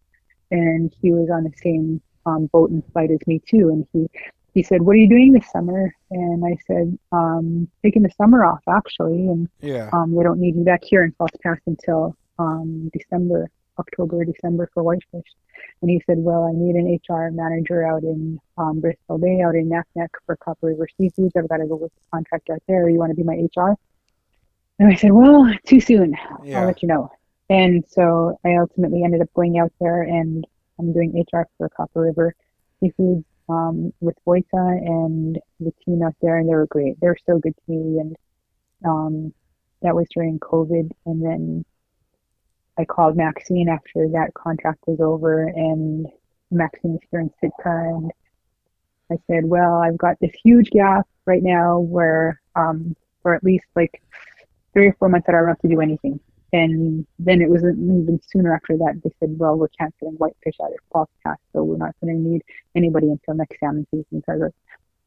[0.51, 3.69] and he was on the same um, boat and flight as me too.
[3.69, 4.09] And he
[4.53, 8.45] he said, "What are you doing this summer?" And I said, um, "Taking the summer
[8.45, 9.89] off, actually." And Yeah.
[9.93, 13.49] um, they don't need me back here in False Pass until um, December,
[13.79, 15.27] October, December for Whitefish.
[15.81, 19.55] And he said, well, I need an HR manager out in um, Bristol Bay, out
[19.55, 21.31] in Naknek for Copper River Seafoods.
[21.37, 22.89] I've got to go with the contract out there.
[22.89, 23.75] You want to be my HR?
[24.79, 26.15] And I said, well, too soon.
[26.43, 26.61] Yeah.
[26.61, 27.11] I'll let you know.
[27.49, 30.45] And so I ultimately ended up going out there and
[30.79, 32.33] I'm doing HR for Copper River
[32.81, 36.99] Seafoods um, with Voita and the team out there, and they were great.
[36.99, 37.99] They were so good to me.
[37.99, 38.15] And
[38.85, 39.33] um,
[39.81, 40.91] that was during COVID.
[41.05, 41.65] And then
[42.77, 46.07] I called Maxine after that contract was over, and
[46.51, 47.69] Maxine is here in Sitka.
[47.69, 48.11] And
[49.11, 53.65] I said, well, I've got this huge gap right now where, um, for at least
[53.75, 54.01] like
[54.73, 56.19] three or four months I don't have to do anything.
[56.53, 60.69] And then it wasn't even sooner after that they said, well, we're canceling whitefish out
[60.91, 62.43] False Pass, so we're not going to need
[62.75, 64.23] anybody until next salmon season.
[64.25, 64.51] So I was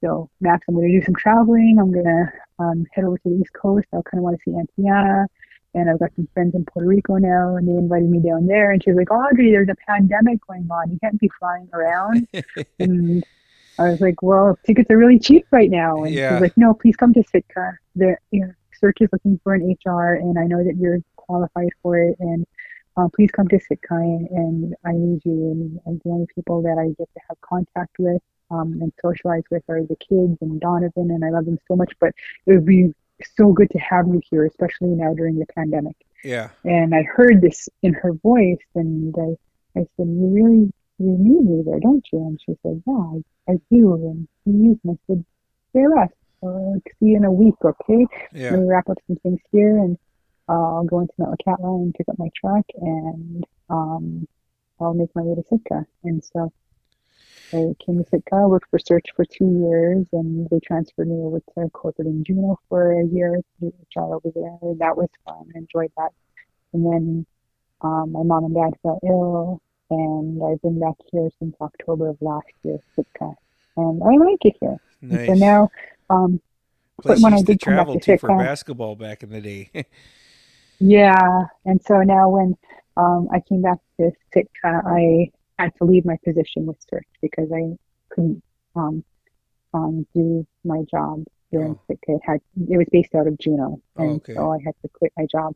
[0.02, 1.78] so Max, I'm going to do some traveling.
[1.80, 3.86] I'm going to um, head over to the East Coast.
[3.92, 5.26] I kind of want to see Antiana.
[5.74, 8.70] And I've got some friends in Puerto Rico now, and they invited me down there.
[8.72, 10.90] And she's like, Audrey, there's a pandemic going on.
[10.90, 12.26] You can't be flying around.
[12.78, 13.24] and
[13.78, 16.04] I was like, well, tickets are really cheap right now.
[16.04, 16.34] And Yeah.
[16.34, 17.78] she's like, no, please come to Sitka.
[17.94, 18.52] The you know,
[18.82, 22.16] SEARHC is looking for an HR, and I know that you're qualified for it.
[22.20, 22.46] And
[22.96, 25.32] uh, please come to Sitka, and, and I need you.
[25.32, 29.42] And, and the only people that I get to have contact with um, and socialize
[29.50, 31.92] with are the kids and Donovan, and I love them so much.
[32.00, 32.14] But
[32.46, 32.94] it would be
[33.36, 35.96] so good to have you here, especially now during the pandemic.
[36.22, 36.50] Yeah.
[36.64, 41.44] And I heard this in her voice, and I, I said, "You really, you need
[41.48, 44.92] me there, don't you?" And she said, "Yeah, I, I do." And you need me.
[44.92, 45.24] I said,
[45.72, 46.10] "Say less.
[46.42, 48.50] Uh, see you in a week, okay?" Yeah.
[48.50, 49.98] Let me wrap up some things here, and
[50.48, 54.28] I'll go into Metlakatla and pick up my truck, and um,
[54.80, 55.86] I'll make my way to Sitka.
[56.04, 56.52] And so
[57.52, 61.40] I came to Sitka, worked for SEARHC for two years, and they transferred me over
[61.40, 63.66] to corporate in Juneau for a year to
[63.96, 64.58] HR over there.
[64.62, 65.50] And that was fun.
[65.54, 66.10] I enjoyed that.
[66.72, 67.26] And then
[67.80, 69.60] um, my mom and dad fell ill,
[69.90, 73.32] and I've been back here since October of last year, Sitka.
[73.76, 74.78] And I like it here.
[75.02, 75.26] Nice.
[75.26, 75.70] So now,
[76.08, 76.40] um,
[77.02, 79.40] Place when you I to did back travel to to for basketball back in the
[79.40, 79.70] day.
[80.78, 82.56] Yeah, and so now when
[82.96, 87.50] um, I came back to Sitka, I had to leave my position with SEARHC because
[87.52, 87.76] I
[88.10, 88.42] couldn't
[88.74, 89.02] um,
[89.74, 91.80] um, do my job during Oh.
[91.86, 92.12] Sitka.
[92.16, 94.34] It had it was based out of Juneau, Oh, and okay.
[94.34, 95.54] so I had to quit my job.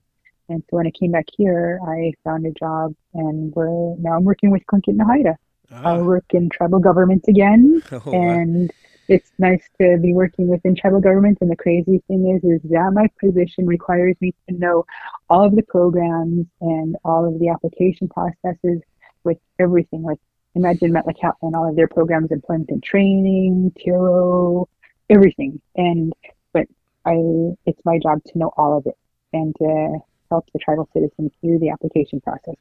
[0.49, 4.25] And so when I came back here, I found a job, and we're now I'm
[4.25, 5.37] working with Tlingit and Haida.
[5.71, 6.03] I Ah.
[6.03, 8.69] work in tribal government again, Oh, wow.
[9.11, 11.39] It's nice to be working within tribal government.
[11.41, 14.87] And the crazy thing is, is that my position requires me to know
[15.29, 18.81] all of the programs and all of the application processes
[19.25, 20.05] with everything.
[20.05, 20.21] Like
[20.55, 24.69] imagine Metlakatla and all of their programs, employment and training, TERO,
[25.09, 25.61] everything.
[25.75, 26.13] And
[26.53, 26.69] but
[27.05, 27.17] I,
[27.67, 28.97] it's my job to know all of it
[29.33, 29.99] and to
[30.31, 32.55] help the tribal citizens through the application process.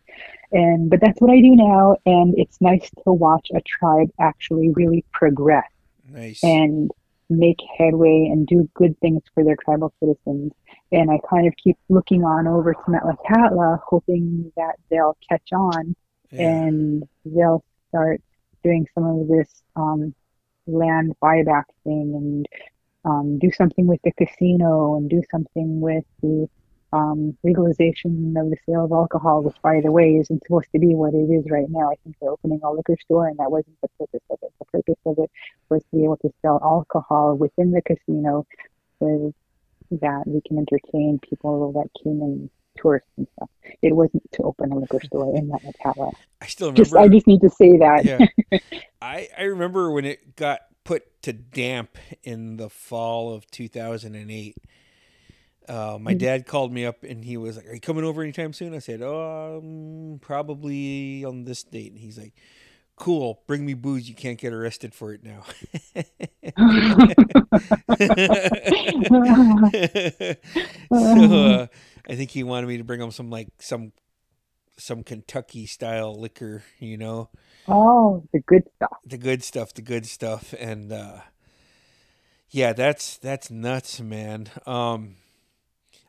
[0.52, 4.70] And but that's what I do now, and it's nice to watch a tribe actually
[4.70, 5.70] really progress
[6.12, 6.44] nice.
[6.44, 6.92] and
[7.30, 10.52] make headway and do good things for their tribal citizens.
[10.92, 15.96] And I kind of keep looking on over to Metlakatla, hoping that they'll catch on
[16.32, 16.42] yeah.
[16.42, 18.22] and they'll start
[18.64, 20.14] doing some of this um,
[20.68, 22.48] land buyback thing and
[23.06, 26.50] um, do something with the casino and do something with the
[26.92, 30.96] um, legalization of the sale of alcohol, which, by the way, isn't supposed to be
[30.96, 31.92] what it is right now.
[31.92, 34.54] I think they're opening a liquor store, and that wasn't the purpose of it.
[34.60, 35.32] The purpose of it
[35.70, 38.46] was to be able to sell alcohol within the casino
[39.00, 39.34] so
[39.92, 43.50] that we can entertain people that came in, tourists and stuff.
[43.82, 46.14] It wasn't to open a liquor store in that Metlakatla.
[46.42, 46.84] I still remember.
[46.84, 48.06] Just, I just need to say that.
[48.06, 48.60] yeah.
[49.02, 54.56] I I remember when it got put to damp in the fall of 2008.
[55.70, 56.16] Uh, my Mhm.
[56.16, 58.80] dad called me up and he was like, "Are you coming over anytime soon?" I
[58.80, 62.34] said, "Um, probably on this date." And he's like,
[62.98, 64.10] "Cool, bring me booze.
[64.10, 65.44] You can't get arrested for it now."
[70.92, 71.68] so uh,
[72.08, 73.92] I think he wanted me to bring him some like some
[74.78, 77.30] some Kentucky style liquor, you know
[77.68, 78.98] oh, the good stuff.
[79.06, 81.20] the good stuff, the good stuff, and uh,
[82.50, 84.48] yeah, that's that's nuts, man.
[84.66, 85.16] Um,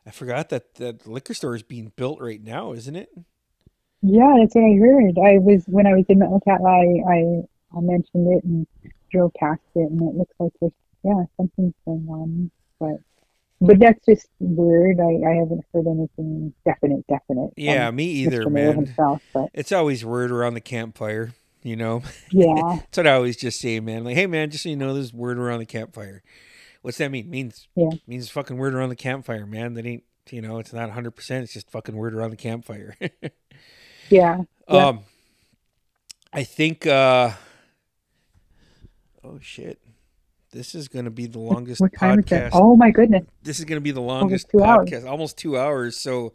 [0.05, 3.09] I forgot that that liquor store is being built right now, isn't it?
[4.01, 5.17] Yeah, that's what I heard.
[5.19, 8.67] I was when I was in Metlakatla, I, I I mentioned it and
[9.11, 10.71] drove past it, and it looks like there's
[11.03, 12.97] yeah something's going on, but
[13.61, 14.99] but that's just weird.
[14.99, 17.51] I, I haven't heard anything definite, definite.
[17.55, 18.51] Yeah, me either, Mr.
[18.51, 18.75] Man.
[18.75, 22.01] himself, but It's always word around the campfire, you know.
[22.31, 24.03] yeah, That's what I always just say, man.
[24.03, 26.23] Like, hey, man, just so you know, there's word around the campfire.
[26.81, 27.29] What's that mean?
[27.29, 27.89] Means Yeah.
[28.07, 29.73] means fucking word around the campfire, man.
[29.75, 31.11] That ain't you know, it's not 100.
[31.11, 32.95] percent It's just fucking word around the campfire.
[34.09, 34.37] yeah,
[34.69, 34.87] Yeah.
[34.87, 34.99] Um,
[36.33, 36.85] I think.
[36.87, 37.31] uh
[39.23, 39.79] Oh shit!
[40.51, 42.29] this is going to be the longest What time is it?
[42.29, 42.49] podcast.
[42.53, 43.23] Oh my goodness.
[43.43, 44.89] This is going to be the longest hours.
[44.89, 45.95] podcast, almost two hours.
[45.97, 46.33] So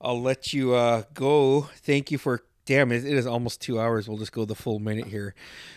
[0.00, 1.62] I'll let you uh, go.
[1.76, 2.44] Thank you for.
[2.66, 3.04] Damn it!
[3.04, 4.08] It is almost two hours.
[4.08, 5.34] We'll just go the full minute here.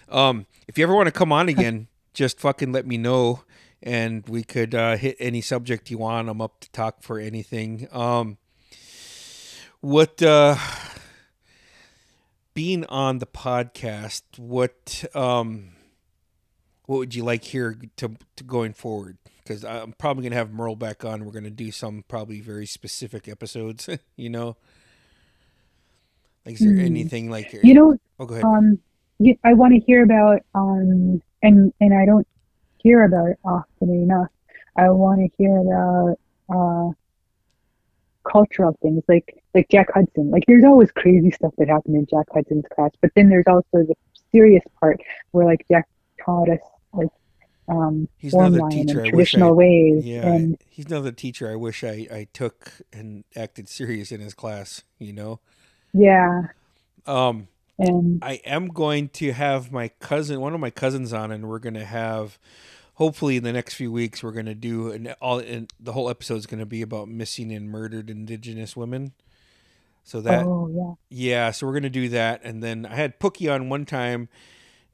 [0.09, 3.41] Um, if you ever want to come on again, just fucking let me know,
[3.83, 6.29] and we could uh, hit any subject you want.
[6.29, 7.87] I'm up to talk for anything.
[7.91, 8.37] Um,
[9.81, 10.55] what uh,
[12.53, 14.23] being on the podcast?
[14.37, 15.69] What um,
[16.85, 19.17] what would you like here to, to going forward?
[19.43, 21.25] Because I'm probably gonna have Merle back on.
[21.25, 23.87] We're gonna do some probably very specific episodes.
[24.15, 24.57] you know,
[26.45, 26.79] like is there Hmm.
[26.81, 27.53] anything like?
[27.63, 28.43] You know, oh, go ahead.
[28.45, 28.79] um,
[29.43, 32.27] I want to hear about um, and and I don't
[32.79, 34.29] hear about it often enough.
[34.75, 36.91] I want to hear about uh,
[38.29, 40.29] cultural things like like Jack Hudson.
[40.31, 43.65] Like there's always crazy stuff that happened in Jack Hudson's class, but then there's also
[43.73, 43.95] the
[44.31, 45.01] serious part
[45.31, 45.87] where like Jack
[46.23, 46.59] taught us
[46.93, 47.09] like
[47.67, 51.51] um, He's form another teacher I wish traditional I- ways yeah, and he's another teacher
[51.51, 54.83] I wish I I took and acted serious in his class.
[54.99, 55.39] You know,
[55.93, 56.43] yeah
[57.05, 57.47] um.
[57.77, 61.59] And I am going to have my cousin, one of my cousins on, and we're
[61.59, 62.39] going to have,
[62.95, 65.39] hopefully in the next few weeks, we're going to do an all.
[65.39, 69.13] And the whole episode is going to be about missing and murdered Indigenous women.
[70.03, 73.19] So that, oh yeah yeah, so we're going to do that, and then I had
[73.19, 74.29] Pookie on one time,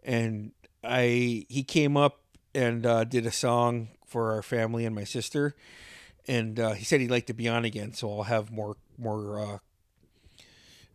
[0.04, 0.52] and
[0.84, 2.22] I he came up
[2.56, 5.56] and uh, did a song for our family and my sister,
[6.28, 7.94] and uh, he said he'd like to be on again.
[7.94, 9.40] So I'll have more more.
[9.40, 9.58] Uh,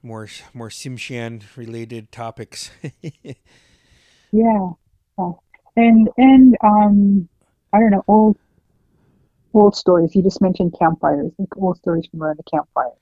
[0.03, 2.71] more more Tsimshian related topics.
[3.03, 3.33] Yeah,
[5.19, 5.31] yeah.
[5.77, 7.29] and and um,
[7.73, 8.37] I don't know old
[9.55, 10.15] old stories.
[10.15, 12.93] You just mentioned campfires, like old stories from around the campfire.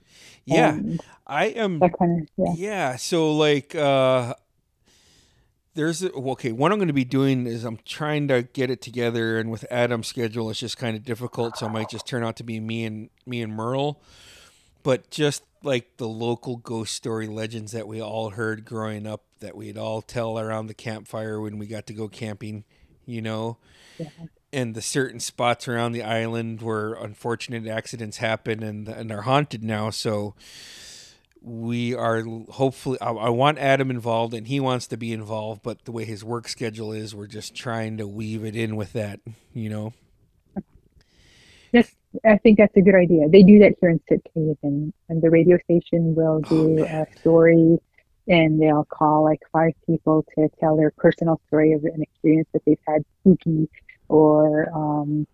[0.45, 1.79] yeah, and I am.
[1.81, 2.55] that kind of yeah.
[2.57, 4.35] Yeah, so like, uh,
[5.75, 6.53] there's okay.
[6.53, 9.65] What I'm going to be doing is I'm trying to get it together, and with
[9.71, 11.59] Adam's schedule, it's just kind of difficult.
[11.59, 14.03] So it might just turn out to be me and me and Merle,
[14.87, 19.57] but just like the local ghost story legends that we all heard growing up, that
[19.57, 22.63] we'd all tell around the campfire when we got to go camping,
[23.05, 23.59] you know.
[23.99, 24.11] Yeah.
[24.53, 29.65] And the certain spots around the island where unfortunate accidents happen and and are haunted
[29.65, 29.91] now.
[29.91, 30.37] So
[31.43, 35.85] we are hopefully I, I want adam involved and he wants to be involved but
[35.85, 39.21] the way his work schedule is we're just trying to weave it in with that
[39.53, 39.93] you know
[42.25, 43.29] I think that's a good idea.
[43.29, 47.07] They do that here in Sit Cave, and, and the radio station will do a
[47.19, 47.79] story,
[48.29, 52.63] and they'll call like five people to tell their personal story of an experience that
[52.67, 53.69] they've had spooky,
[54.09, 55.27] or um,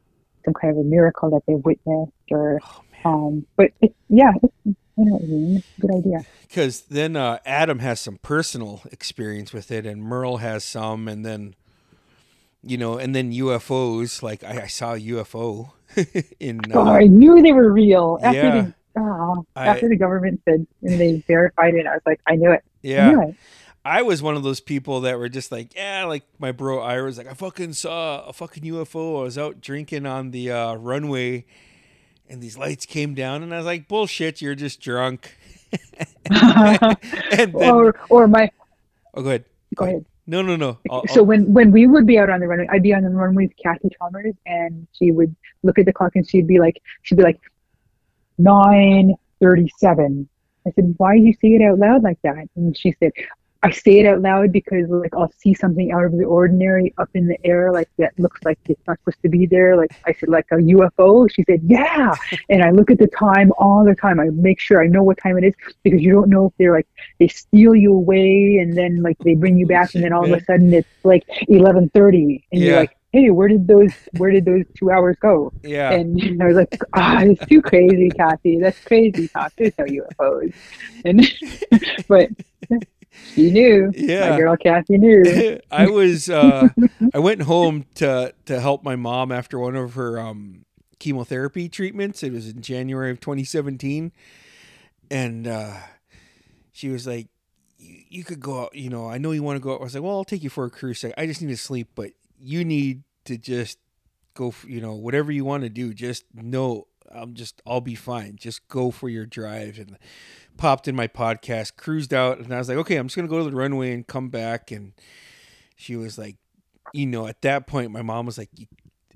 [0.44, 4.54] some kind of a miracle that they've witnessed, or oh um, but it, yeah, it's,
[4.66, 5.56] I know what you mean.
[5.56, 6.26] It's a good idea.
[6.42, 11.24] because then uh, adam has some personal experience with it and merle has some and
[11.24, 11.54] then
[12.64, 15.72] you know and then ufos like i, I saw a ufo
[16.40, 18.50] in Oh, uh, I knew they were real after yeah.
[18.94, 21.86] the oh, I- after the government said and they verified it.
[21.86, 22.62] I was like, I knew it.
[22.64, 23.34] I yeah knew it.
[23.84, 27.04] I was one of those people that were just like, yeah, like my bro Ira
[27.04, 29.20] was like, I fucking saw a fucking UFO.
[29.20, 31.46] I was out drinking on the uh, runway,
[32.28, 35.36] and these lights came down, and I was like, bullshit, you're just drunk.
[36.30, 36.96] and
[37.54, 38.50] then, or or my
[39.14, 39.44] oh, go ahead.
[39.74, 40.04] go ahead.
[40.26, 40.78] No, no, no.
[40.90, 43.02] I'll- so I'll- when when we would be out on the runway, I'd be on
[43.02, 46.58] the runway with Kathy Chalmers, and she would look at the clock and she'd be
[46.58, 47.40] like, she'd be like,
[48.38, 50.28] nine thirty-seven.
[50.66, 52.48] I said, why do you say it out loud like that?
[52.54, 53.10] And she said,
[53.64, 57.10] I say it out loud because like I'll see something out of the ordinary up
[57.14, 59.76] in the air, like that looks like it's not supposed to be there.
[59.76, 61.30] Like I said, like a UFO.
[61.32, 62.12] She said, yeah.
[62.48, 64.18] and I look at the time all the time.
[64.18, 66.72] I make sure I know what time it is because you don't know if they're
[66.72, 66.88] like
[67.20, 70.32] they steal you away and then like they bring you back and then all of
[70.32, 72.66] a sudden it's like eleven thirty and Yeah.
[72.68, 75.52] you're like, hey, where did those where did those two hours go?
[75.62, 75.92] yeah.
[75.92, 78.58] And I was like, ah, it's too crazy, Kathy.
[78.58, 79.52] That's crazy talk.
[79.56, 80.52] There's no UFOs.
[81.04, 81.30] And
[82.08, 82.30] but
[83.34, 83.90] she knew.
[83.94, 84.30] Yeah.
[84.30, 85.58] My girl Kathy knew.
[85.70, 86.68] I was uh
[87.14, 90.64] I went home to to help my mom after one of her um
[90.98, 92.22] chemotherapy treatments.
[92.22, 94.12] It was in January of 2017
[95.10, 95.74] and uh
[96.72, 97.28] she was like
[97.78, 99.80] you, you could go out, you know, I know you want to go out.
[99.80, 101.04] I was like, "Well, I'll take you for a cruise.
[101.16, 103.78] I just need to sleep, but you need to just
[104.34, 107.94] go, f you know, whatever you want to do, just know I'm just I'll be
[107.94, 108.36] fine.
[108.36, 109.98] Just go for your drive and
[110.56, 113.38] popped in my podcast, cruised out, and I was like, okay, I'm just gonna go
[113.38, 114.70] to the runway and come back.
[114.70, 114.92] And
[115.76, 116.36] she was like,
[116.92, 118.50] you know, at that point, my mom was like,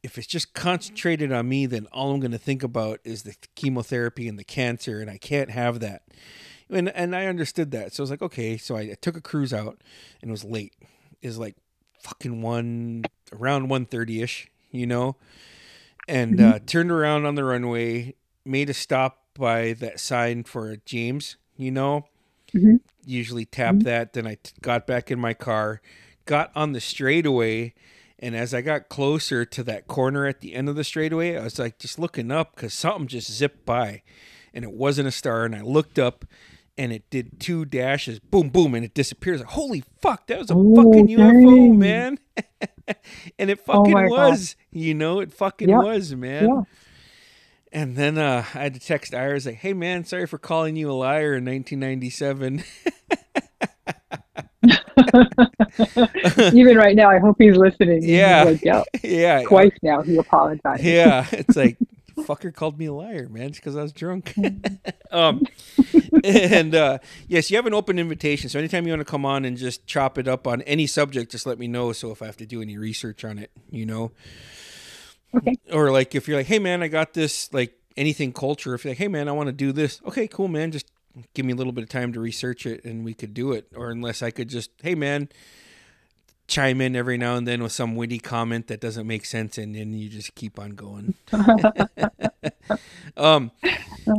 [0.02, 4.28] if it's just concentrated on me, then all I'm gonna think about is the chemotherapy
[4.28, 6.02] and the cancer, and I can't have that.
[6.68, 8.56] And and I understood that, so I was like, okay.
[8.56, 9.82] So I, I took a cruise out,
[10.20, 10.74] and it was late.
[11.22, 11.56] It was like
[12.00, 15.16] fucking one around 1:30 ish, you know,
[16.08, 18.14] and uh, turned around on the runway,
[18.44, 22.06] made a stop by that sign for James, you know.
[22.54, 22.80] Mhm.
[23.04, 24.12] Usually tap that.
[24.12, 25.80] Then I t- got back in my car,
[26.24, 27.74] got on the straightaway,
[28.18, 31.44] and as I got closer to that corner at the end of the straightaway, I
[31.44, 34.02] was like just looking up because something just zipped by,
[34.54, 35.44] and it wasn't a star.
[35.44, 36.24] And I looked up,
[36.78, 39.40] and it did two dashes, boom, boom, and it disappears.
[39.42, 42.18] Holy fuck, that was a Oh, fucking UFO, man!
[43.38, 44.10] and it Oh fucking God.
[44.10, 45.82] was, you know, it fucking Yep.
[45.82, 46.44] was, man.
[46.48, 46.62] Yeah.
[47.76, 50.90] And then uh, I had to text Iris like, "Hey man, sorry for calling you
[50.90, 52.64] a liar in 1997."
[56.54, 58.00] Even right now, I hope he's listening.
[58.02, 58.44] He's Yeah.
[58.44, 60.82] like, yeah, yeah, twice now he apologized.
[60.82, 61.26] yeah.
[61.32, 61.76] It's like
[62.16, 64.32] fucker called me a liar, man, because I was drunk.
[65.10, 65.42] um,
[66.24, 66.98] and uh,
[67.28, 68.48] yes, you have an open invitation.
[68.48, 71.30] So anytime you want to come on and just chop it up on any subject,
[71.30, 71.92] just let me know.
[71.92, 74.12] So if I have to do any research on it, you know.
[75.34, 75.56] Okay.
[75.72, 78.74] Or like if you're like, hey man, I got this like anything culture.
[78.74, 80.00] If you're like, hey man, I want to do this.
[80.06, 80.70] Okay, cool, man.
[80.70, 80.90] Just
[81.34, 83.66] give me a little bit of time to research it, and we could do it.
[83.74, 85.28] Or unless I could just, hey man,
[86.46, 89.74] chime in every now and then with some witty comment that doesn't make sense, and
[89.74, 91.14] then you just keep on going.
[93.16, 93.50] um,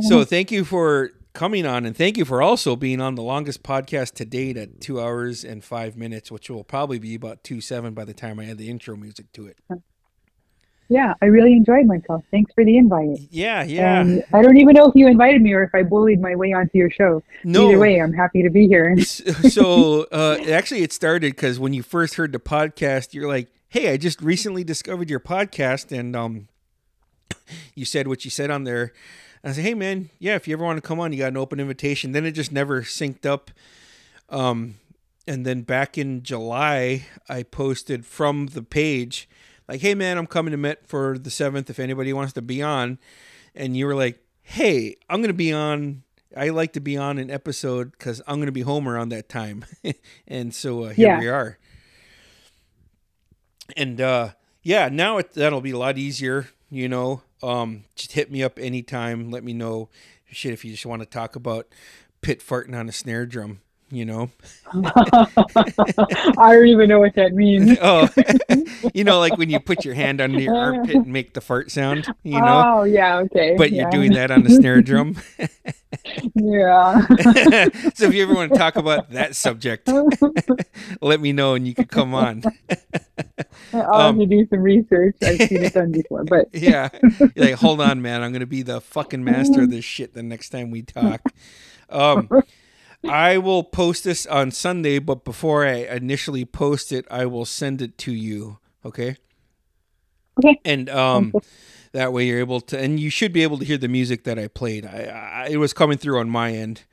[0.02, 3.62] so thank you for coming on, and thank you for also being on the longest
[3.62, 7.60] podcast to date at two hours and five minutes, which will probably be about two
[7.60, 9.58] seven by the time I add the intro music to it.
[10.88, 12.24] Yeah, I really enjoyed myself.
[12.30, 13.18] Thanks for the invite.
[13.30, 14.00] Yeah, yeah.
[14.00, 16.52] And I don't even know if you invited me or if I bullied my way
[16.54, 17.22] onto your show.
[17.44, 18.98] no, Either way, I'm happy to be here.
[19.02, 23.92] so uh, actually it started because when you first heard the podcast you're like hey
[23.92, 26.48] i just recently discovered your podcast and um
[27.74, 28.92] you said what you said on there
[29.44, 31.36] i said hey man yeah if you ever want to come on you got an
[31.36, 33.50] open invitation then it just never synced up
[34.30, 34.74] um
[35.26, 39.28] and then back in july i posted from the page
[39.68, 42.62] like hey man i'm coming to met for the 7th if anybody wants to be
[42.62, 42.98] on
[43.54, 46.02] and you were like hey i'm going to be on
[46.36, 49.30] I like to be on an episode because I'm going to be home around that
[49.30, 49.64] time,
[50.28, 51.18] and so uh, here Yeah.
[51.18, 51.58] we are.
[53.76, 54.30] And uh,
[54.62, 56.48] yeah, now it, that'll be a lot easier.
[56.70, 59.30] You know, um, just hit me up anytime.
[59.30, 59.88] Let me know
[60.30, 61.66] shit if you just want to talk about
[62.20, 63.62] pit farting on a snare drum.
[63.90, 64.30] You know,
[64.74, 67.78] I don't even know what that means.
[67.82, 68.08] oh,
[68.94, 71.70] you know, like when you put your hand under your armpit and make the fart
[71.70, 72.06] sound.
[72.22, 73.54] You know, Oh, yeah, okay.
[73.56, 73.82] but yeah.
[73.82, 75.16] you're doing that on the snare drum.
[76.34, 77.00] Yeah.
[77.94, 79.88] so if you ever want to talk about that subject,
[81.00, 82.42] let me know and you could come on.
[83.72, 85.16] I'll Um, have to do some research.
[85.22, 86.90] I've seen it done before, but yeah.
[87.18, 88.22] You're like, hold on, man.
[88.22, 91.22] I'm going to be the fucking master of this shit the next time we talk.
[91.88, 92.28] Um,
[93.06, 97.80] I will post this on Sunday, but before I initially post it, I will send
[97.80, 98.58] it to you.
[98.84, 99.16] Okay.
[100.38, 100.60] Okay.
[100.64, 101.32] And um,
[101.92, 104.38] that way you're able to, and you should be able to hear the music that
[104.38, 104.86] I played.
[104.86, 106.84] I, I it was coming through on my end,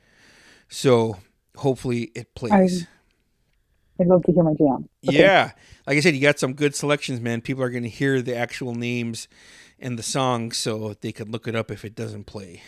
[0.68, 1.18] so
[1.56, 2.86] hopefully it plays.
[3.98, 4.88] I'd love to hear my jam.
[5.08, 5.18] Okay.
[5.18, 5.52] Yeah.
[5.86, 7.40] Like I said, you got some good selections, man.
[7.40, 9.28] People are going to hear the actual names
[9.78, 12.62] and the songs so they could look it up if it doesn't play.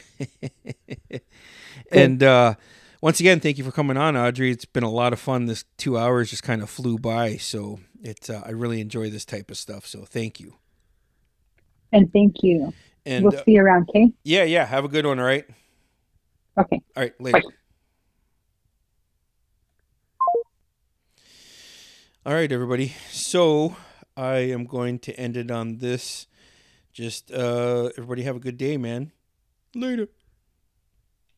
[1.93, 2.55] and uh,
[3.01, 4.51] once again, thank you for coming on, Audrey.
[4.51, 5.47] It's been a lot of fun.
[5.47, 7.37] This two hours just kind of flew by.
[7.37, 9.87] So it's, uh, I really enjoy this type of stuff.
[9.87, 10.55] So thank you.
[11.93, 12.73] And thank you.
[13.07, 14.13] And we'll uh, see you around, Kay?
[14.25, 14.67] yeah, yeah.
[14.67, 15.19] Have a good one.
[15.19, 15.47] All right.
[16.59, 16.81] Okay.
[16.97, 17.21] All right.
[17.21, 17.41] Later.
[17.41, 17.55] Bye.
[22.27, 22.95] All right, everybody.
[23.11, 23.77] So
[24.15, 26.27] I am going to end it on this.
[26.93, 29.13] Just uh everybody have a good day, man.
[29.75, 30.09] Later.